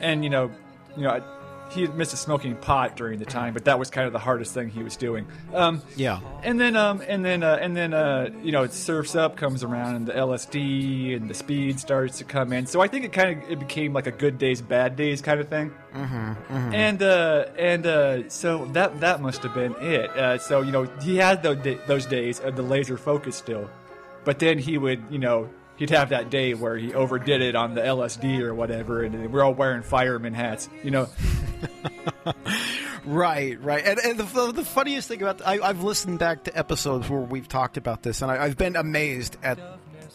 [0.00, 0.50] and you know,
[0.96, 1.35] you know, I-
[1.70, 4.18] he had missed a smoking pot during the time, but that was kind of the
[4.18, 5.26] hardest thing he was doing.
[5.52, 6.20] Um, Yeah.
[6.42, 9.62] and then, um, and then, uh, and then, uh, you know, it surfs up, comes
[9.64, 12.66] around, and the LSD and the speed starts to come in.
[12.66, 15.40] So I think it kind of it became like a good days, bad days kind
[15.40, 15.72] of thing.
[15.94, 20.10] Mm-hmm, And uh, and uh, so that that must have been it.
[20.10, 23.68] Uh, so you know, he had those days of the laser focus still,
[24.24, 25.48] but then he would, you know.
[25.76, 29.42] He'd have that day where he overdid it on the LSD or whatever, and we're
[29.42, 31.08] all wearing fireman hats, you know.
[33.06, 33.86] Right, right.
[33.86, 37.48] And, and the, the funniest thing about I, I've listened back to episodes where we've
[37.48, 39.58] talked about this, and I, I've been amazed at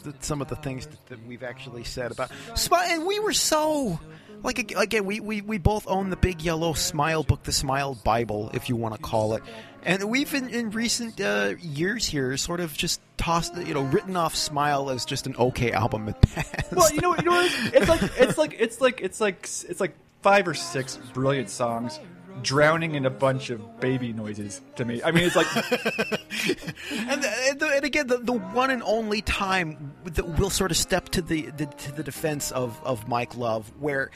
[0.04, 2.32] the, some of the things that, that we've actually said about.
[2.72, 3.98] And we were so
[4.44, 8.52] like again, we, we, we both own the big yellow Smile book, the Smile Bible,
[8.54, 9.44] if you want to call it.
[9.84, 14.16] And we've in, in recent uh, years here sort of just tossed, you know, written
[14.16, 16.72] off Smile as just an okay album at best.
[16.72, 17.90] Well, you know, you know, what it is?
[17.90, 22.00] like it's like it's like it's like it's like five or six brilliant songs
[22.44, 25.02] drowning in a bunch of baby noises to me.
[25.04, 25.48] I mean, it's like
[26.92, 30.78] And, and, the, and again, the, the one and only time that we'll sort of
[30.78, 34.12] step to the, the to the defense of, of Mike Love, where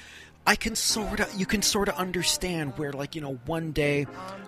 [0.47, 4.05] I can sort of you can sort of understand where like you know one day,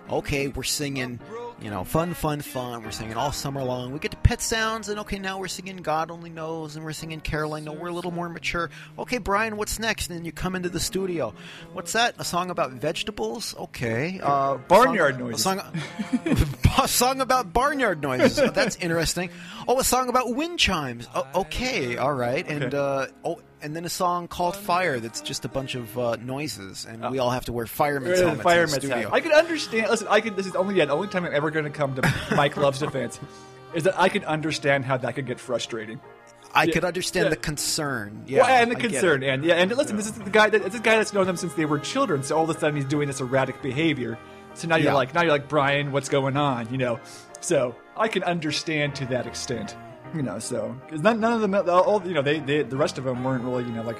[0.08, 1.18] okay, we're singing,
[1.60, 2.84] you know, fun, fun, fun.
[2.84, 3.92] We're singing all summer long.
[3.92, 6.92] We get to Pet Sounds, and okay, now we're singing God Only Knows, and we're
[6.92, 7.64] singing Caroline.
[7.64, 8.70] No, we're a little more mature.
[8.96, 10.08] Okay, Brian, what's next?
[10.08, 11.34] And then you come into the studio.
[11.72, 12.14] What's that?
[12.18, 13.56] A song about vegetables?
[13.58, 15.40] Okay, uh, Barnyard song- noises.
[15.40, 18.38] A song, a song about barnyard noises.
[18.38, 19.30] Oh, that's interesting.
[19.66, 21.08] Oh, a song about wind chimes.
[21.12, 22.46] Oh, okay, all right.
[22.48, 25.00] And uh, oh, and then a song called Fire.
[25.00, 28.26] That's just a bunch of uh, noises, and we all have to wear firemen's Uh,
[28.26, 29.08] helmets fireman's in the studio.
[29.08, 29.14] hat.
[29.14, 29.88] I can understand.
[29.90, 30.36] Listen, I can.
[30.36, 32.78] This is only yeah, the only time I'm ever going to come to Mike Love's
[32.80, 33.20] defense
[33.74, 36.00] is that I can understand how that could get frustrating.
[36.54, 37.30] I could understand yeah.
[37.30, 38.24] the concern.
[38.26, 40.62] Yeah, well, and the I concern, and yeah, and listen, this is the guy that
[40.62, 42.22] this a guy that's known them since they were children.
[42.22, 44.18] So all of a sudden he's doing this erratic behavior.
[44.54, 44.94] So now you're Yeah.
[44.94, 46.70] like, now you're like Brian, what's going on?
[46.72, 47.00] You know,
[47.40, 49.76] so I can understand to that extent.
[50.14, 52.98] You know, so because none, none of them, all you know, they, they the rest
[52.98, 53.98] of them weren't really, you know, like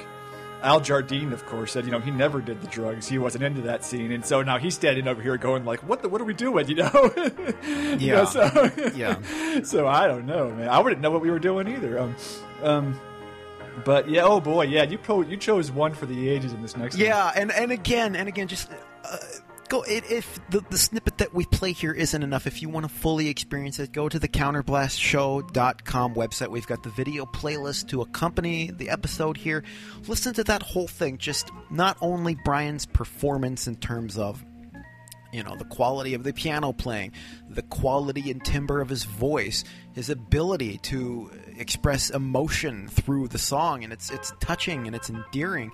[0.62, 3.06] Al Jardine, of course, said you know he never did the drugs.
[3.06, 6.02] He wasn't into that scene, and so now he's standing over here going like, what
[6.02, 6.66] the, what are we doing?
[6.68, 7.12] You know?
[7.62, 8.14] You Yeah.
[8.16, 9.62] know, so, Yeah.
[9.62, 10.68] so I don't know, man.
[10.68, 11.98] I wouldn't know what we were doing either.
[11.98, 12.16] Um,
[12.62, 13.00] um,
[13.84, 16.76] but yeah, oh boy, yeah, you pro- you chose one for the ages in this
[16.76, 16.96] next.
[16.96, 17.04] one.
[17.04, 18.68] Yeah, and and again and again, just
[19.04, 19.16] uh,
[19.68, 19.82] go.
[19.82, 22.92] It, if the the snippet that we play here isn't enough, if you want to
[22.92, 26.48] fully experience it, go to the counterblastshow.com website.
[26.48, 29.64] We've got the video playlist to accompany the episode here.
[30.06, 31.18] Listen to that whole thing.
[31.18, 34.44] Just not only Brian's performance in terms of
[35.32, 37.12] you know the quality of the piano playing
[37.50, 43.84] the quality and timbre of his voice his ability to express emotion through the song
[43.84, 45.70] and it's it's touching and it's endearing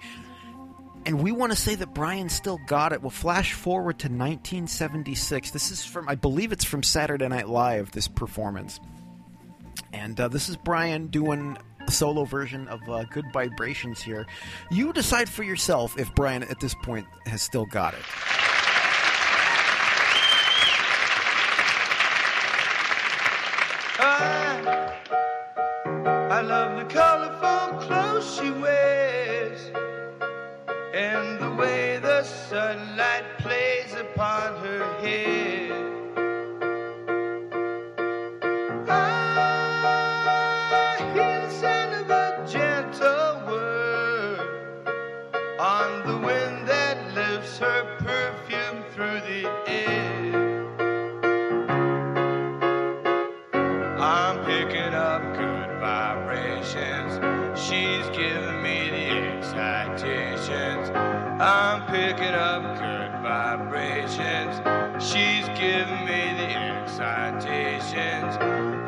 [1.06, 3.02] and we want to say that Brian still got it.
[3.02, 5.50] We'll flash forward to 1976.
[5.50, 8.80] This is from, I believe it's from Saturday Night Live, this performance.
[9.92, 14.26] And uh, this is Brian doing a solo version of uh, Good Vibrations here.
[14.70, 18.00] You decide for yourself if Brian at this point has still got it.
[23.96, 24.43] I,
[62.16, 64.54] picking up good vibrations.
[65.02, 68.36] She's giving me the excitations.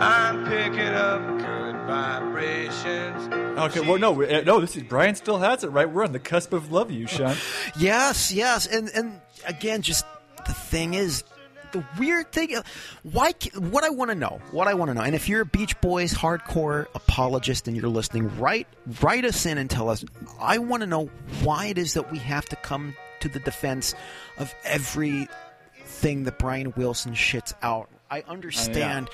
[0.01, 3.33] I'm picking up good vibrations.
[3.59, 4.61] Okay, well, no, uh, no.
[4.61, 5.91] This is Brian still has it right.
[5.91, 7.35] We're on the cusp of love you, Sean.
[7.79, 10.05] Yes, yes, and and again, just
[10.47, 11.25] the thing is,
[11.73, 12.55] the weird thing.
[12.57, 12.63] uh,
[13.03, 13.33] Why?
[13.59, 15.79] What I want to know, what I want to know, and if you're a Beach
[15.81, 18.67] Boys hardcore apologist and you're listening, write
[19.03, 20.05] write us in and tell us.
[20.39, 21.07] I want to know
[21.43, 23.95] why it is that we have to come to the defense
[24.39, 27.89] of everything that Brian Wilson shits out.
[28.11, 29.11] I understand.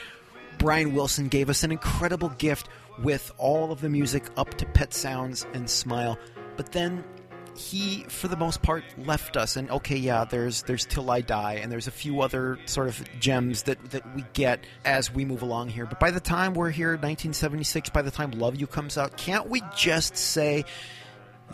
[0.59, 2.69] Brian Wilson gave us an incredible gift
[3.03, 6.19] with all of the music up to Pet Sounds and Smile,
[6.57, 7.03] but then
[7.57, 9.57] he, for the most part, left us.
[9.57, 13.03] And okay, yeah, there's there's Till I Die, and there's a few other sort of
[13.21, 15.87] gems that that we get as we move along here.
[15.87, 19.49] But by the time we're here, 1976, by the time Love You comes out, can't
[19.49, 20.65] we just say,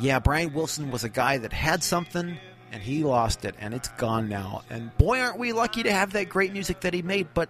[0.01, 2.39] yeah, Brian Wilson was a guy that had something.
[2.71, 4.63] And he lost it, and it's gone now.
[4.69, 7.29] And boy, aren't we lucky to have that great music that he made.
[7.33, 7.49] But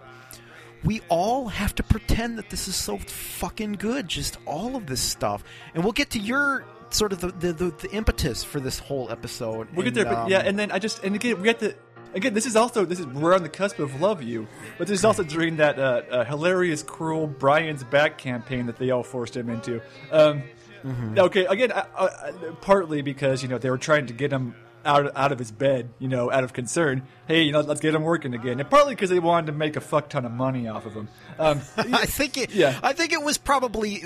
[0.84, 4.06] we all have to pretend that this is so fucking good.
[4.06, 5.42] Just all of this stuff,
[5.74, 9.10] and we'll get to your sort of the the, the, the impetus for this whole
[9.10, 9.68] episode.
[9.74, 11.58] We'll get And, there, but um, yeah, and then I just and again we got
[11.60, 11.74] to
[12.14, 12.34] again.
[12.34, 14.46] This is also this is we're on the cusp of love you,
[14.78, 18.90] but this is also during that uh, uh, hilarious, cruel Brian's back campaign that they
[18.90, 19.82] all forced him into.
[20.12, 20.44] Um,
[20.84, 21.18] Mm-hmm.
[21.18, 25.10] Okay, again, uh, uh, partly because you know they were trying to get him out
[25.16, 27.02] out of his bed, you know, out of concern.
[27.26, 29.76] Hey, you know, let's get him working again, and partly because they wanted to make
[29.76, 31.08] a fuck ton of money off of him.
[31.38, 32.50] Um, I think it.
[32.54, 32.78] Yeah.
[32.82, 34.02] I think it was probably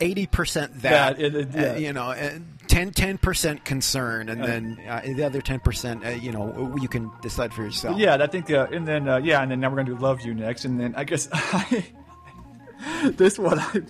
[0.00, 1.16] eighty percent that.
[1.16, 1.62] That, it- it- yeah.
[1.72, 6.04] uh, you know, uh, 10 percent concern, and then uh, the other ten percent.
[6.04, 7.96] Uh, you know, you can decide for yourself.
[7.98, 10.20] Yeah, I think, uh, and then uh, yeah, and then now we're gonna do "Love
[10.22, 11.86] You" next, and then I guess I,
[13.04, 13.58] this one.
[13.58, 13.80] I,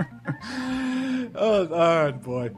[1.40, 2.50] oh, oh boy,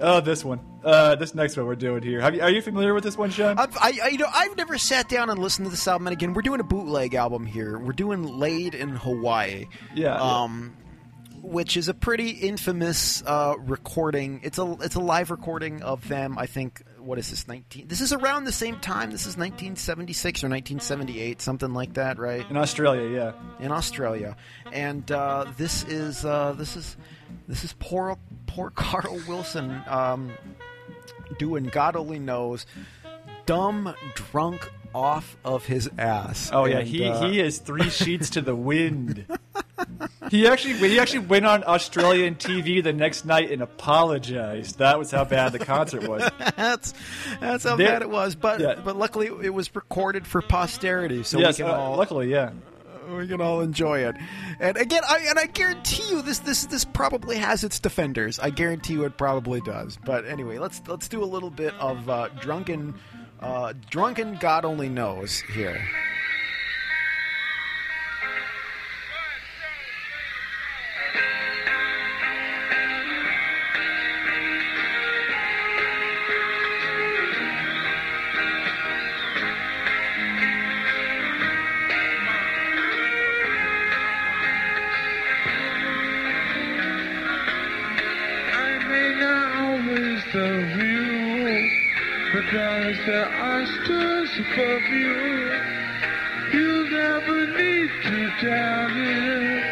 [0.00, 2.20] oh this one, uh, this next one we're doing here.
[2.20, 3.58] Have you, are you familiar with this one, Sean?
[3.58, 6.06] I've, I, I, you know, I've never sat down and listened to this album.
[6.06, 7.78] And again, we're doing a bootleg album here.
[7.78, 10.20] We're doing "Lei'd in Hawaii." Yeah, yeah.
[10.20, 10.76] Um,
[11.42, 14.40] which is a pretty infamous uh, recording.
[14.44, 16.38] It's a it's a live recording of them.
[16.38, 17.88] I think what is this nineteen?
[17.88, 19.10] This is around the same time.
[19.10, 22.48] This is nineteen seventy six or nineteen seventy eight, something like that, right?
[22.48, 23.64] In Australia, yeah.
[23.64, 24.36] in Australia,
[24.72, 26.96] and uh, this is uh, this is
[27.48, 30.32] this is poor poor Carl Wilson um,
[31.38, 32.66] doing God only knows,
[33.46, 36.50] dumb drunk off of his ass.
[36.52, 39.26] Oh yeah, And, he uh, he is three sheets to the wind.
[40.30, 44.78] He actually he actually went on Australian TV the next night and apologized.
[44.78, 46.22] That was how bad the concert was.
[46.56, 46.94] that's
[47.40, 48.34] that's how There- bad it was.
[48.34, 48.74] But Yeah.
[48.84, 52.50] but luckily it was recorded for posterity, so yes, we can uh, all luckily, yeah.
[53.14, 54.16] we can all enjoy it.
[54.60, 58.38] And again, I and I guarantee you this this this probably has its defenders.
[58.38, 59.98] I guarantee you it probably does.
[60.04, 62.94] But anyway, let's let's do a little bit of uh, drunken
[63.42, 65.80] uh, drunken God only knows here.
[92.82, 95.52] But promise that I still above you.
[96.52, 99.64] You'll never need to doubt it.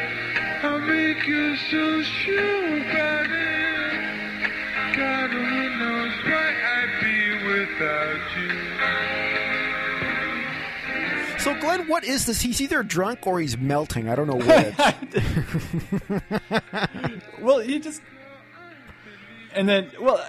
[0.63, 4.97] I'll make you so sure about it.
[4.97, 8.55] God only knows why I'd be without you.
[11.39, 12.43] So Glenn, what is this?
[12.43, 14.09] He's either drunk or he's melting.
[14.09, 14.75] I don't know which.
[17.41, 18.03] Well, he just
[19.55, 20.25] and then well,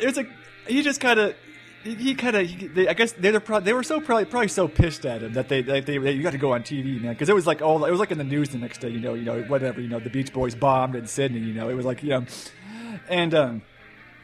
[0.00, 0.26] it's a
[0.66, 1.36] he just kind of
[1.84, 2.42] he, kind of,
[2.88, 5.60] I guess they were they were so probably probably so pissed at him that they
[5.60, 7.90] they, they, you got to go on TV, man, because it was like all it
[7.90, 10.00] was like in the news the next day, you know, you know, whatever, you know,
[10.00, 12.24] the Beach Boys bombed in Sydney, you know, it was like you know,
[13.08, 13.62] and um,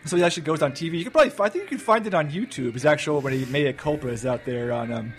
[0.07, 0.99] so he actually goes on TV.
[0.99, 2.73] You could probably, I think you can find it on YouTube.
[2.73, 5.13] His actual when he mea culpa is out there on um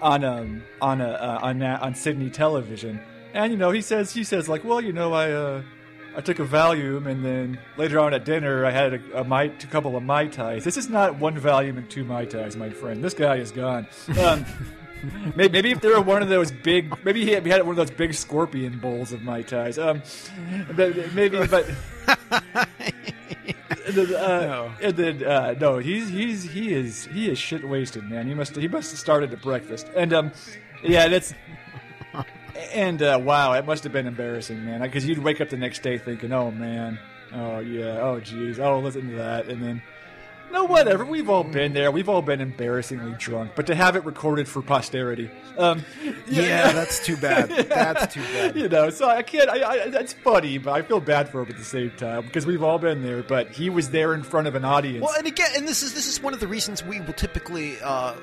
[0.00, 3.00] on um on uh, on na- on Sydney television,
[3.34, 5.62] and you know he says he says like, well, you know, I uh
[6.16, 9.44] I took a Valium, and then later on at dinner, I had a, a, mai,
[9.44, 10.60] a couple of Mai Tais.
[10.62, 13.02] This is not one Valium and two Mai Tais, my friend.
[13.02, 13.86] This guy is gone.
[14.20, 14.44] Um,
[15.36, 17.70] maybe, maybe if there were one of those big, maybe he had, he had one
[17.70, 19.78] of those big scorpion bowls of Mai Tais.
[19.78, 20.02] Um,
[20.76, 21.70] but maybe, but.
[23.84, 28.26] Uh, and then uh, no, he's he's he is he is shit wasted, man.
[28.26, 30.32] He must he must have started at breakfast, and um,
[30.82, 31.34] yeah, that's
[32.72, 34.80] and uh, wow, it must have been embarrassing, man.
[34.80, 36.98] Because you'd wake up the next day thinking, "Oh man,
[37.34, 39.82] oh yeah, oh geez, oh listen to that," and then
[40.52, 41.04] no, whatever.
[41.04, 41.90] We've all been there.
[41.90, 45.82] We've all been embarrassingly drunk, but to have it recorded for posterity, um,
[46.28, 47.50] Yeah, that's too bad.
[47.68, 48.56] That's too bad.
[48.56, 49.48] you know, so I can't.
[49.50, 52.46] I, I, that's funny, but I feel bad for him at the same time because
[52.46, 53.22] we've all been there.
[53.22, 55.02] But he was there in front of an audience.
[55.02, 57.76] Well, and again, and this is this is one of the reasons we will typically,
[57.82, 58.14] uh,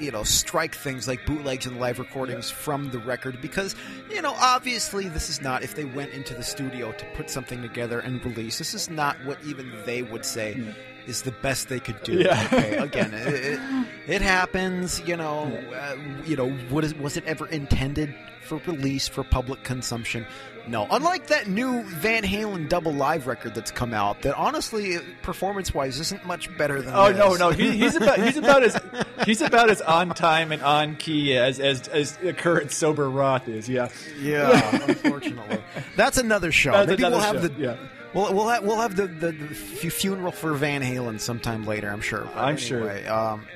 [0.00, 3.74] you know, strike things like bootlegs and live recordings from the record because,
[4.10, 7.62] you know, obviously this is not if they went into the studio to put something
[7.62, 8.58] together and release.
[8.58, 10.74] This is not what even they would say.
[11.06, 12.14] Is the best they could do.
[12.14, 12.48] Yeah.
[12.52, 13.60] Okay, again, it, it,
[14.06, 15.00] it happens.
[15.06, 15.44] You know,
[15.74, 20.26] uh, you know, what is, was it ever intended for release for public consumption?
[20.66, 20.86] No.
[20.90, 25.98] Unlike that new Van Halen double live record that's come out, that honestly, performance wise,
[25.98, 26.94] isn't much better than.
[26.94, 27.18] Oh this.
[27.18, 28.80] no, no, he, he's about he's about as
[29.26, 33.48] he's about as on time and on key as as as the current sober Roth
[33.48, 33.68] is.
[33.68, 33.88] Yeah,
[34.20, 35.62] Yeah, unfortunately,
[35.96, 36.72] that's another show.
[36.72, 37.76] That's Maybe we'll have show, the yeah.
[38.14, 41.90] We'll we'll have, we'll have the, the, the funeral for Van Halen sometime later.
[41.90, 42.24] I'm sure.
[42.34, 42.88] But I'm sure.
[42.90, 43.46] anyway, Um,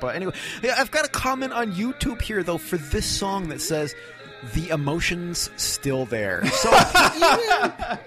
[0.00, 0.32] but anyway,
[0.62, 3.94] yeah, I've got a comment on YouTube here though for this song that says
[4.54, 6.46] the emotions still there.
[6.46, 6.70] So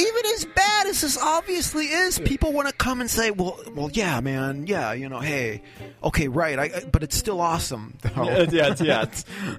[0.00, 3.90] even, as bad as this obviously is, people want to come and say, "Well, well,
[3.92, 5.62] yeah, man, yeah, you know, hey,
[6.02, 9.04] okay, right, I, I- but it's still awesome." though." yeah, yeah, yeah.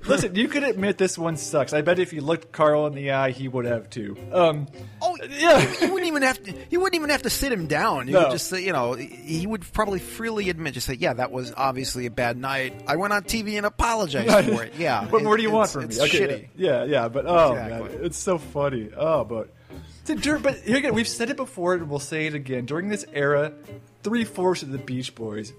[0.05, 1.73] Listen, you could admit this one sucks.
[1.73, 4.17] I bet if you looked Carl in the eye, he would have too.
[4.31, 4.67] Um,
[5.01, 5.59] Oh Yeah.
[5.81, 6.53] you, wouldn't even have to.
[6.69, 8.07] You wouldn't even have to sit him down.
[8.07, 8.23] You No.
[8.23, 11.53] would just say, you know, he would probably freely admit, just say, "Yeah, that was
[11.55, 12.83] obviously a bad night.
[12.87, 15.05] I went on TV and apologized for it." Yeah.
[15.07, 16.05] what more do you want it's- from it's me?
[16.05, 16.47] Okay, shitty.
[16.55, 17.89] Yeah, yeah, but oh Exactly.
[17.95, 18.89] man, it's so funny.
[18.97, 19.49] Oh, but
[20.15, 22.65] So, dur- but here again, we've said it before, and we'll say it again.
[22.65, 23.53] During this era,
[24.03, 25.53] three fourths of the Beach Boys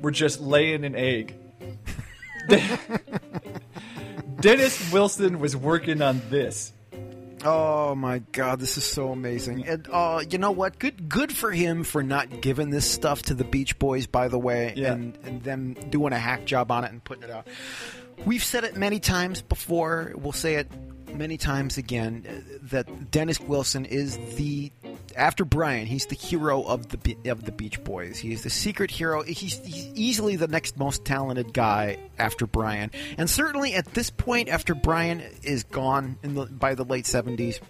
[0.00, 1.34] were just laying an egg.
[4.40, 6.72] Dennis Wilson was working on this.
[7.46, 9.66] Oh my god, this is so amazing.
[9.66, 10.78] And uh, you know what?
[10.78, 14.38] Good good for him for not giving this stuff to the Beach Boys, by the
[14.38, 14.92] way, Yeah.
[14.92, 17.46] and, and them doing a hack job on it and putting it out.
[18.24, 20.12] We've said it many times before.
[20.16, 20.70] We'll say it
[21.14, 24.72] many times again uh, that Dennis Wilson is the
[25.16, 28.18] after Brian, he's the hero of the of the Beach Boys.
[28.18, 29.22] He is the secret hero.
[29.22, 34.48] He's, he's easily the next most talented guy after Brian, and certainly at this point,
[34.48, 37.60] after Brian is gone in the, by the late seventies,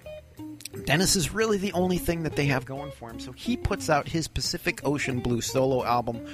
[0.87, 3.21] Dennis is really the only thing that they have going for him.
[3.21, 6.25] So he puts out his Pacific Ocean Blue solo album,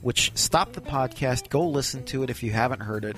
[0.00, 3.16] which stop the podcast, go listen to it if you haven't heard it.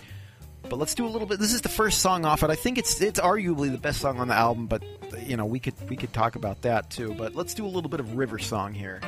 [0.70, 1.40] But let's do a little bit.
[1.40, 2.48] This is the first song off it.
[2.48, 4.82] I think it's it's arguably the best song on the album, but
[5.26, 7.12] you know we could we could talk about that too.
[7.18, 9.00] But let's do a little bit of River Song here.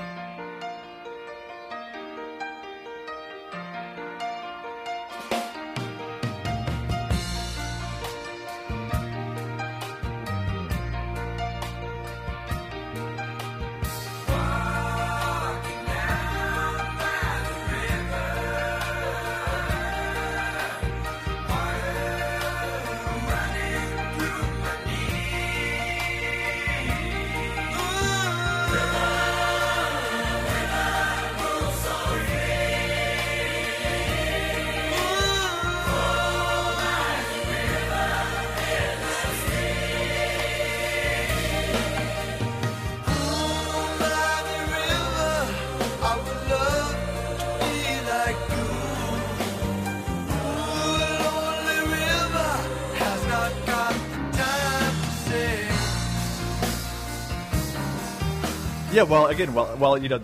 [59.12, 60.22] Well, again, while, while you know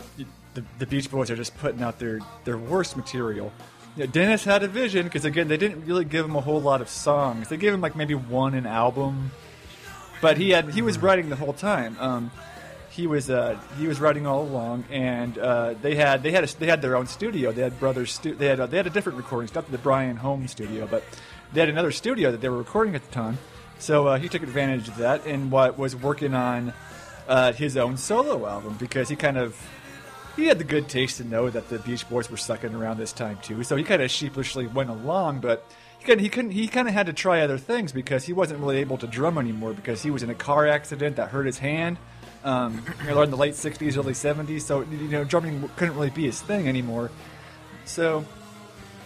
[0.54, 3.52] the, the Beach Boys are just putting out their, their worst material,
[3.96, 6.60] you know, Dennis had a vision because again, they didn't really give him a whole
[6.60, 7.50] lot of songs.
[7.50, 9.30] They gave him like maybe one an album,
[10.22, 11.98] but he had he was writing the whole time.
[12.00, 12.30] Um,
[12.88, 16.58] he was uh, he was writing all along, and uh, they had they had a,
[16.58, 17.52] they had their own studio.
[17.52, 18.14] They had brothers.
[18.14, 21.04] Stu- they had uh, they had a different recording stuff, the Brian Home studio, but
[21.52, 23.36] they had another studio that they were recording at the time.
[23.80, 26.72] So uh, he took advantage of that and what was working on
[27.28, 29.60] uh, his own solo album because he kind of
[30.36, 33.12] he had the good taste to know that the Beach Boys were sucking around this
[33.12, 33.62] time too.
[33.64, 35.64] So he kind of sheepishly went along, but
[35.98, 36.16] he.
[36.16, 36.52] He couldn't.
[36.52, 39.36] He kind of had to try other things because he wasn't really able to drum
[39.36, 41.98] anymore because he was in a car accident that hurt his hand.
[42.44, 44.62] Um, in the late '60s, early '70s.
[44.62, 47.10] So you know, drumming couldn't really be his thing anymore.
[47.84, 48.24] So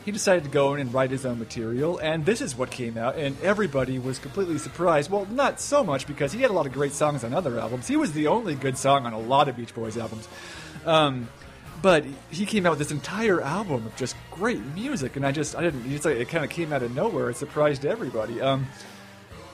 [0.04, 2.98] he decided to go in and write his own material, and this is what came
[2.98, 5.10] out, and everybody was completely surprised.
[5.10, 7.86] Well, not so much because he had a lot of great songs on other albums.
[7.86, 10.28] He was the only good song on a lot of Beach Boys albums.
[10.84, 11.28] Um,
[11.82, 15.56] but he came out with this entire album of just great music, and I just,
[15.56, 17.30] I didn't, it's like, it kind of came out of nowhere.
[17.30, 18.40] It surprised everybody.
[18.40, 18.66] Um,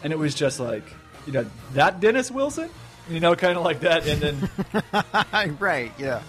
[0.02, 0.84] and it was just like,
[1.26, 2.70] you know, that Dennis Wilson?
[3.08, 4.06] You know, kind of like that.
[4.06, 6.22] And then right, yeah.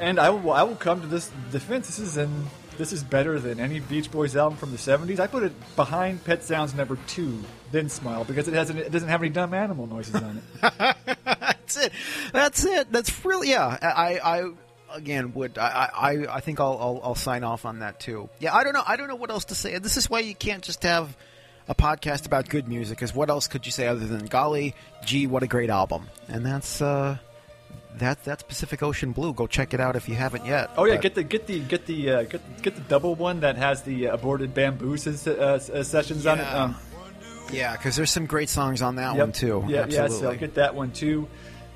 [0.00, 1.86] and I will, I will come to this defense.
[1.86, 2.46] This is in,
[2.76, 5.20] this is better than any Beach Boys album from the '70s.
[5.20, 7.40] I put it behind Pet Sounds number two,
[7.72, 10.96] then Smile, because it hasn't, it doesn't have any dumb animal noises on it.
[11.24, 11.92] That's it.
[12.32, 12.92] That's it.
[12.92, 13.78] That's really yeah.
[13.80, 14.50] I I
[14.94, 18.28] again would I I, I think I'll, I'll I'll sign off on that too.
[18.38, 18.82] Yeah, I don't know.
[18.86, 19.78] I don't know what else to say.
[19.78, 21.16] This is why you can't just have
[21.68, 22.98] a podcast about good music.
[22.98, 26.08] Because what else could you say other than golly gee what a great album?
[26.28, 27.18] And that's uh
[27.98, 29.32] that that's Pacific Ocean Blue.
[29.32, 30.70] Go check it out if you haven't yet.
[30.76, 33.40] Oh yeah, But- get the get the get the uh, get, get the double one
[33.40, 36.42] that has the uh, aborted bamboo ses- uh, uh, sessions on it.
[36.42, 36.62] Yeah.
[36.64, 36.76] Um,
[37.52, 39.18] yeah, because there's some great songs on that Yep.
[39.20, 39.64] one too.
[39.68, 40.02] Yeah, yeah.
[40.04, 40.36] Absolutely.
[40.36, 41.28] So get that one too,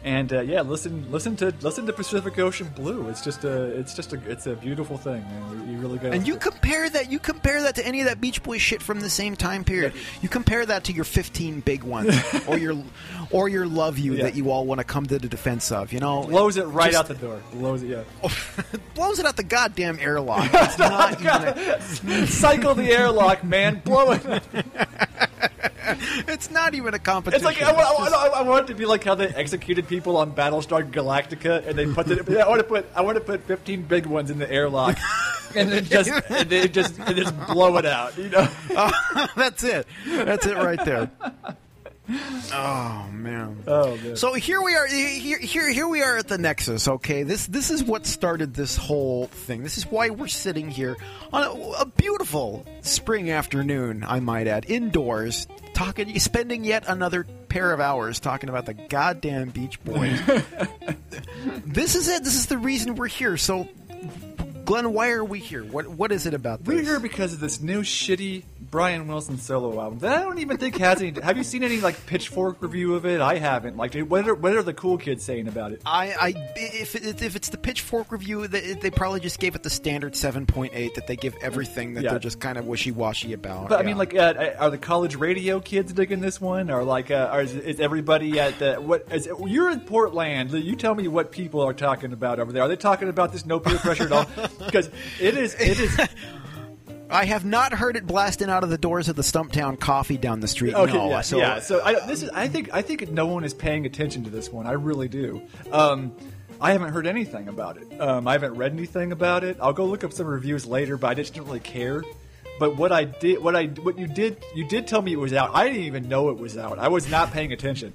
[0.08, 3.08] and uh, yeah, listen, listen to listen to Pacific Ocean Blue.
[3.10, 5.66] It's just a, it's just a, it's a beautiful thing, man.
[5.66, 6.14] You, you really got.
[6.14, 9.00] And you compare that you compare that to any of that Beach Boys shit from
[9.00, 9.92] the same time period.
[10.22, 12.82] You compare that to your 15 big ones or your
[13.30, 14.22] or your love you Yeah.
[14.24, 16.22] that you all want to come to the defense of, you know?
[16.24, 17.42] blows it right Just- out the door.
[17.52, 18.28] Blows it, yeah.
[18.94, 20.48] blows it out the goddamn airlock.
[20.54, 23.82] It's not even a, Cycle the airlock, man.
[23.84, 24.42] Blow it.
[26.28, 27.46] it's not even a competition.
[27.48, 30.16] It's like I, want- I, I want it to be like how they executed people
[30.16, 33.42] on Battlestar Galactica, and they put the, I want to put I want to put
[33.44, 34.98] fifteen big ones in the airlock,
[35.54, 38.16] and then just and they just and just blow it out.
[38.18, 38.48] You know.
[39.36, 39.86] That's it.
[40.06, 41.10] That's it right there.
[42.10, 43.62] Oh man.
[43.66, 44.16] Oh man.
[44.16, 44.86] So here we are.
[44.86, 46.88] Here, here, here we are at the Nexus.
[46.88, 49.62] Okay, this this is what started this whole thing.
[49.62, 50.96] This is why we're sitting here
[51.32, 54.04] on a, a beautiful spring afternoon.
[54.06, 59.50] I might add, indoors, talking, spending yet another pair of hours talking about the goddamn
[59.50, 60.20] Beach Boys.
[61.66, 62.24] this is it.
[62.24, 63.36] This is the reason we're here.
[63.36, 63.68] So,
[64.68, 65.64] Glenn, why are we here?
[65.64, 66.68] What what is it about this?
[66.74, 70.58] We're here because of this new shitty Brian Wilson solo album that I don't even
[70.58, 71.18] think has any.
[71.22, 73.22] Have you seen any like Pitchfork review of it?
[73.22, 73.78] I haven't.
[73.78, 75.80] Like, what are what are the cool kids saying about it?
[75.86, 79.62] I, I if it, if it's the Pitchfork review, they, they probably just gave it
[79.62, 82.10] the standard seven point eight that they give everything that Yeah.
[82.10, 83.70] they're just kind of wishy washy about.
[83.70, 87.10] But I mean, like, uh, are the college radio kids digging this one, or like,
[87.10, 89.06] uh, or is, is everybody at the what?
[89.10, 90.52] Is, you're in Portland.
[90.52, 92.64] You tell me what people are talking about over there.
[92.64, 94.26] Are they talking about this no peer pressure at all?
[94.58, 94.90] Because
[95.20, 96.00] it is, it is.
[97.10, 100.40] I have not heard it blasting out of the doors of the Stumptown Coffee down
[100.40, 100.74] the street.
[100.74, 101.58] Okay, no, yeah, so yeah.
[101.60, 102.30] So I, this is.
[102.30, 102.68] I think.
[102.72, 104.66] I think no one is paying attention to this one.
[104.66, 105.42] I really do.
[105.72, 106.14] Um,
[106.60, 108.00] I haven't heard anything about it.
[108.00, 109.56] Um, I haven't read anything about it.
[109.60, 112.02] I'll go look up some reviews later, but I just didn't really care.
[112.58, 115.32] But what I did, what I, what you did, you did tell me it was
[115.32, 115.52] out.
[115.54, 116.78] I didn't even know it was out.
[116.80, 117.92] I was not paying attention.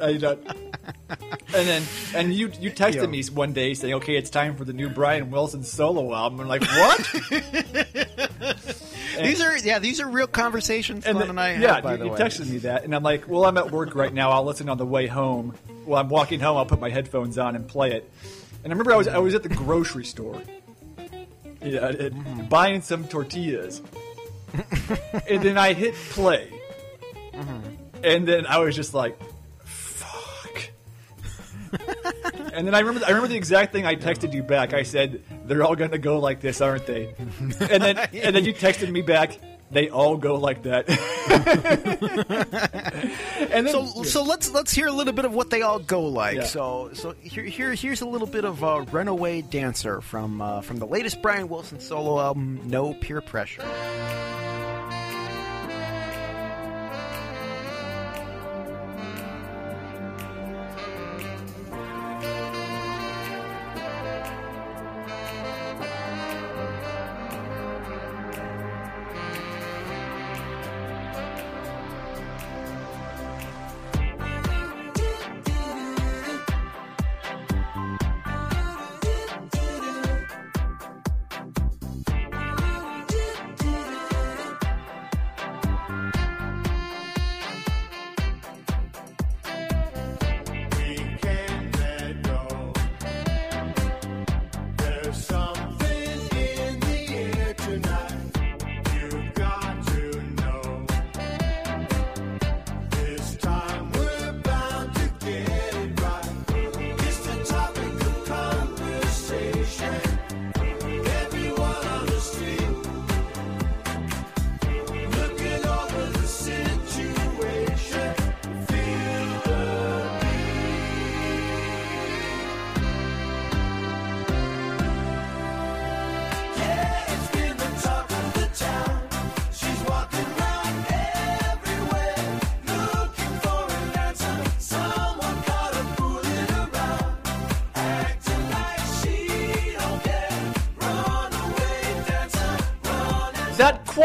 [0.00, 0.46] I don't-
[1.54, 1.82] and then,
[2.14, 5.30] and you, you texted me one day saying, "Okay, it's time for the new Brian
[5.30, 7.10] Wilson solo album." I'm like, "What?"
[9.22, 11.04] these are yeah, these are real conversations.
[11.06, 12.18] And Glenn the- and I yeah, had, by you, the you way.
[12.18, 14.30] texted me that, and I'm like, well, I'm at work right now.
[14.30, 15.54] I'll listen on the way home.
[15.84, 18.10] While I'm walking home, I'll put my headphones on and play it.
[18.64, 20.40] And I remember I was I was at the grocery store,
[21.62, 22.44] yeah, Mm-hmm.
[22.46, 23.80] buying some tortillas,
[25.28, 26.52] and then I hit play,
[27.32, 28.04] Mm-hmm.
[28.04, 29.18] and then I was just like.
[32.52, 34.74] And then I remember, I remember the exact thing I texted you back.
[34.74, 37.52] I said, "They're all going to go like this, aren't they?" And
[37.82, 39.38] then, and then you texted me back,
[39.70, 40.88] "They all go like that."
[43.52, 46.02] and then, So, so let's let's hear a little bit of what they all go
[46.02, 46.36] like.
[46.36, 46.44] Yeah.
[46.44, 50.78] So, so here, here here's a little bit of uh, "Runaway Dancer" from uh, from
[50.78, 53.62] the latest Brian Wilson solo album, "No Pier Pressure."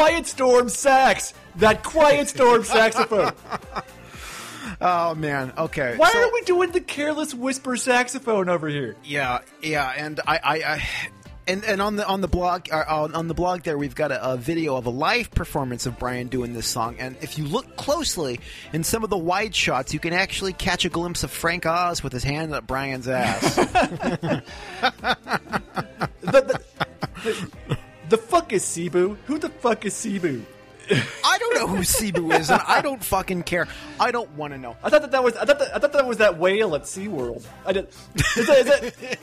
[0.03, 1.33] Quiet storm sax.
[1.57, 3.31] That quiet storm saxophone.
[4.81, 5.53] Oh man.
[5.57, 5.95] Okay.
[5.97, 8.95] Why so- are we doing the careless whisper saxophone over here?
[9.03, 10.87] Yeah, yeah, and I, I, I
[11.47, 14.11] and and on the on the blog uh, on, on the blog there we've got
[14.11, 17.45] a, a video of a live performance of Brian doing this song, and if you
[17.45, 18.39] look closely
[18.73, 22.03] in some of the wide shots, you can actually catch a glimpse of Frank Oz
[22.03, 23.59] with his hand up Brian's ass.
[26.23, 27.72] The, the,
[28.13, 29.17] the, fuck is Sebu?
[29.25, 30.43] Who the fuck is Sebu?
[31.23, 33.67] I don't know who Sebu is, and I don't fucking care.
[33.99, 34.75] I don't want to know.
[34.83, 36.83] I thought that that was I thought that, I thought that was that whale at
[36.83, 37.45] SeaWorld.
[37.65, 37.87] I did.
[38.37, 39.17] Is that, is that,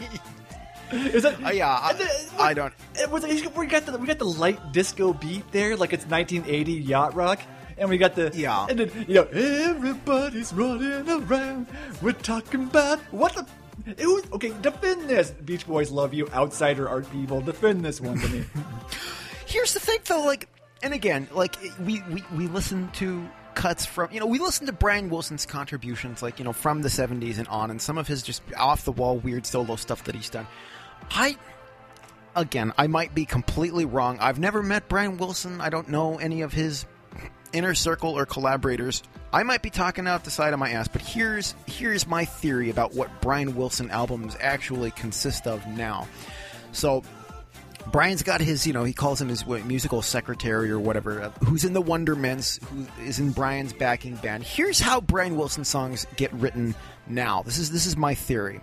[1.15, 3.25] is that Uh, yeah, I- then- I don't- It was,
[3.57, 7.41] we got the we got the light disco beat there, like it's 1980 yacht rock,
[7.79, 8.67] and we got the Yeah.
[8.69, 11.67] and then you know everybody's running around.
[12.03, 13.47] We're talking about what the.
[13.87, 15.31] It was, okay, defend this.
[15.31, 16.29] Beach Boys love you.
[16.29, 18.45] Outsider art people, defend this one to me.
[19.47, 20.25] Here's the thing, though.
[20.25, 20.49] Like,
[20.83, 24.73] and again, like we we we listen to cuts from you know we listen to
[24.73, 28.23] Brian Wilson's contributions, like you know from the '70s and on, and some of his
[28.23, 30.47] just off the wall weird solo stuff that he's done.
[31.11, 31.37] I.
[32.37, 34.17] Again, I might be completely wrong.
[34.21, 35.61] I've never met Brian Wilson.
[35.61, 36.87] I don't know any of his
[37.53, 39.03] inner circle or collaborators.
[39.33, 42.71] I might be talking out the side of my ass, but here's here's my theory
[42.71, 46.09] about what Brian Wilson albums actually consist of now.
[46.73, 47.05] So,
[47.93, 51.65] Brian's got his, you know, he calls him his musical secretary or whatever, uh, who's
[51.65, 54.45] in the Wondermints, who is in Brian's backing band.
[54.45, 56.75] Here's how Brian Wilson songs get written
[57.07, 57.43] now.
[57.43, 58.61] This is this is my theory.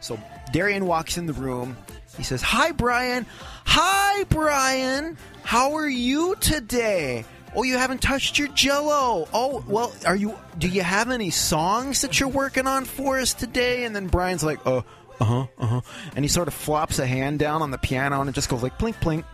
[0.00, 0.18] So
[0.52, 1.76] Darian walks in the room.
[2.16, 3.26] He says, "Hi, Brian.
[3.66, 5.16] Hi, Brian.
[5.42, 7.24] How are you today?
[7.56, 9.26] Oh, you haven't touched your Jello.
[9.32, 10.38] Oh, well, are you?
[10.58, 14.44] Do you have any songs that you're working on for us today?" And then Brian's
[14.44, 14.82] like, "Uh,
[15.18, 15.80] uh huh, uh huh,"
[16.14, 18.62] and he sort of flops a hand down on the piano and it just goes
[18.62, 19.24] like plink plink.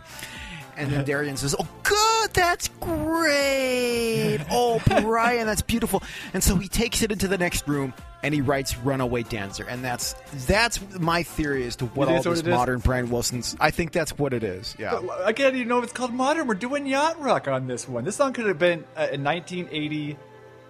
[0.77, 4.39] And then Darian says, "Oh, good, that's great.
[4.49, 6.01] Oh, Brian, that's beautiful."
[6.33, 7.93] And so he takes it into the next room
[8.23, 10.13] and he writes "Runaway Dancer," and that's
[10.47, 12.55] that's my theory as to what You all think what this it is?
[12.55, 13.55] modern Brian Wilson's.
[13.59, 14.75] I think that's what it is.
[14.79, 14.99] Yeah.
[15.23, 16.47] I can't even know if it's called modern.
[16.47, 18.03] We're doing yacht rock on this one.
[18.05, 20.17] This song could have been a, a 1980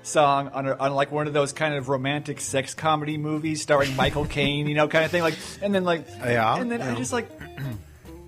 [0.05, 3.95] song on, a, on like one of those kind of romantic sex comedy movies starring
[3.95, 5.21] Michael Caine, you know, kind of thing.
[5.21, 6.95] Like, and then like, Yeah, and then I yeah.
[6.95, 7.29] just like,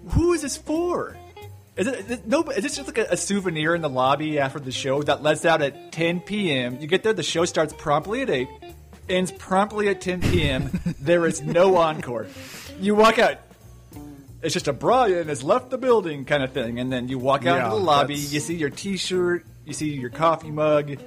[0.10, 1.18] who is this for?
[1.76, 2.42] Is it, is it no?
[2.44, 5.44] Is this just like a, a souvenir in the lobby after the show that lets
[5.44, 6.80] out at 10 p.m.?
[6.80, 8.48] You get there, the show starts promptly at eight,
[9.10, 10.80] ends promptly at 10 p.m.
[11.00, 12.28] there is no encore.
[12.80, 13.38] You walk out
[14.42, 16.80] it's just a Brian has left the building kind of thing.
[16.80, 19.74] And then you walk out Yeah, into the lobby, that's- you see your T-shirt, you
[19.74, 20.98] see your coffee mug,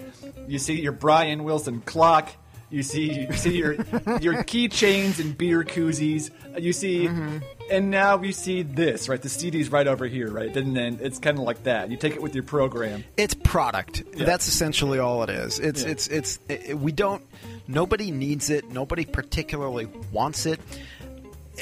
[0.48, 2.30] you see your Brian Wilson clock,
[2.70, 3.74] you see you see your
[4.20, 6.30] your keychains and beer koozies,
[6.60, 7.38] you see, Mm-hmm.
[7.70, 9.22] and now you see this right.
[9.22, 10.54] The CD's right over here, right?
[10.56, 11.90] And then it's kind of like that.
[11.90, 13.04] You take it with your program.
[13.16, 14.02] it's product.
[14.16, 14.24] Yeah.
[14.26, 15.60] That's essentially all it is.
[15.60, 15.90] It's Yeah.
[15.90, 17.22] it's it's it, we don't.
[17.68, 18.70] Nobody needs it.
[18.70, 20.58] Nobody particularly wants it.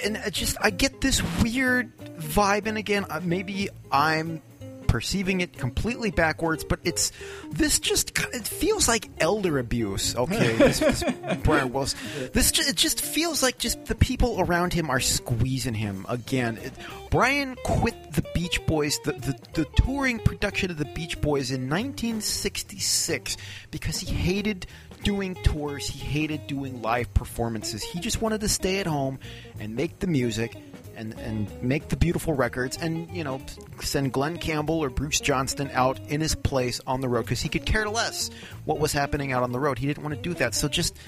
[0.05, 4.41] And I just I get this weird vibe, and again, uh, maybe I'm
[4.87, 7.13] perceiving it completely backwards, but it's
[7.51, 10.17] this just it feels like elder abuse.
[10.17, 11.05] Okay, this, this
[11.43, 11.99] Brian Wilson.
[12.33, 16.59] This ju- it just feels like just the people around him are squeezing him again.
[16.63, 16.73] It,
[17.11, 21.69] Brian quit the Beach Boys, the, the the touring production of the Beach Boys in
[21.69, 23.37] 1966
[23.71, 24.67] because he hated
[25.07, 25.87] doing tours.
[25.87, 27.81] He hated doing live performances.
[27.81, 29.21] He just wanted to stay at home
[29.61, 30.57] and make the music
[30.97, 33.41] and, and make the beautiful records and, you know,
[33.81, 37.49] send Glen Campbell or Bruce Johnston out in his place on the road because he
[37.49, 38.31] could care less
[38.65, 39.79] what was happening out on the road.
[39.79, 40.57] He didn't want to do that.
[40.57, 40.99] So just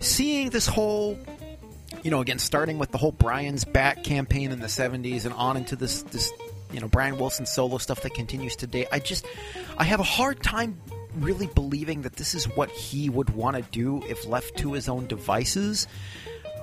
[0.00, 1.16] seeing this whole
[2.02, 5.56] you know, again, starting with the whole Brian's back campaign in the '70s and on
[5.56, 6.32] into this, this,
[6.72, 8.86] you know, Brian Wilson solo stuff that continues today.
[8.92, 9.24] I just,
[9.78, 10.80] I have a hard time
[11.20, 14.88] really believing that this is what he would want to do if left to his
[14.88, 15.86] own devices.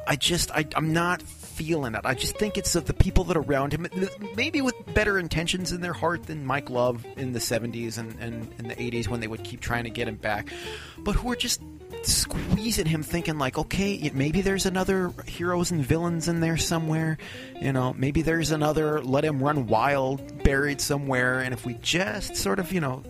[0.07, 2.01] I just, I, I'm not feeling it.
[2.03, 3.87] I just think it's of the people that are around him,
[4.35, 8.69] maybe with better intentions in their heart than Mike Love in the 70s and, and
[8.69, 10.49] the 80s when they would keep trying to get him back,
[10.97, 11.61] but who are just
[12.01, 17.17] squeezing him thinking like okay maybe there's another heroes and villains in there somewhere
[17.61, 22.35] you know maybe there's another let him run wild buried somewhere and if we just
[22.35, 23.03] sort of you know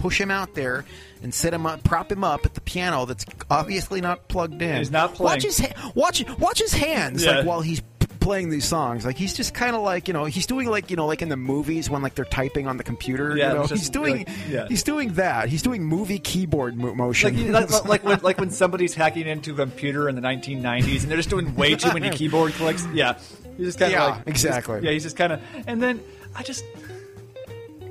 [0.00, 0.84] push him out there
[1.22, 4.76] and set him up prop him up at the piano that's obviously not plugged in
[4.76, 5.32] He's not playing.
[5.34, 7.38] watch his ha- watch watch his hands Yeah.
[7.38, 7.82] like while he's
[8.20, 10.96] playing these songs like he's just kind of like you know he's doing like you
[10.96, 13.66] know like in the movies when like they're typing on the computer Yeah, you know
[13.66, 14.66] he's doing like- yeah.
[14.68, 18.50] he's doing that he's doing movie keyboard mo- motion Like, like, like when like when
[18.50, 22.10] somebody's hacking into a computer in the 1990s and they're just doing way too many
[22.18, 22.86] keyboard clicks.
[22.92, 23.18] Yeah,
[23.56, 24.80] he's just kind of Yeah, like exactly.
[24.82, 26.00] yeah, he's just kind of and then
[26.36, 26.64] I just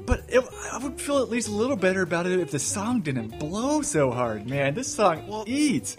[0.07, 0.43] but it,
[0.73, 3.83] I would feel at least a little better about it if the song didn't blow
[3.83, 4.73] so hard, man.
[4.73, 5.95] This song well eats.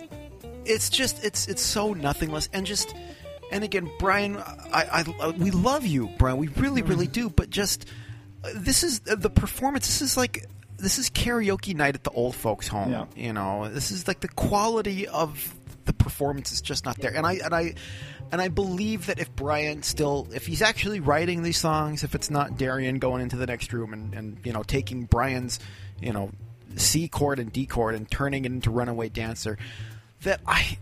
[0.65, 2.93] it's just it's it's so nothingless and just
[3.53, 7.87] and again brian i, I we love you brian we really really do but just
[8.45, 10.45] uh, this is uh, the performance this is like
[10.77, 13.07] this is karaoke night at the old folks home Yeah.
[13.17, 15.55] you know this is like the quality of
[15.89, 17.17] the performance is just not there.
[17.17, 17.75] And i and i
[18.31, 22.31] and i believe that if brian still if he's actually writing these songs if it's
[22.31, 25.59] not darian going into the next room and and you know taking brian's
[25.99, 26.31] you know
[26.77, 29.57] c chord and d chord and turning it into runaway dancer
[30.23, 30.79] that I,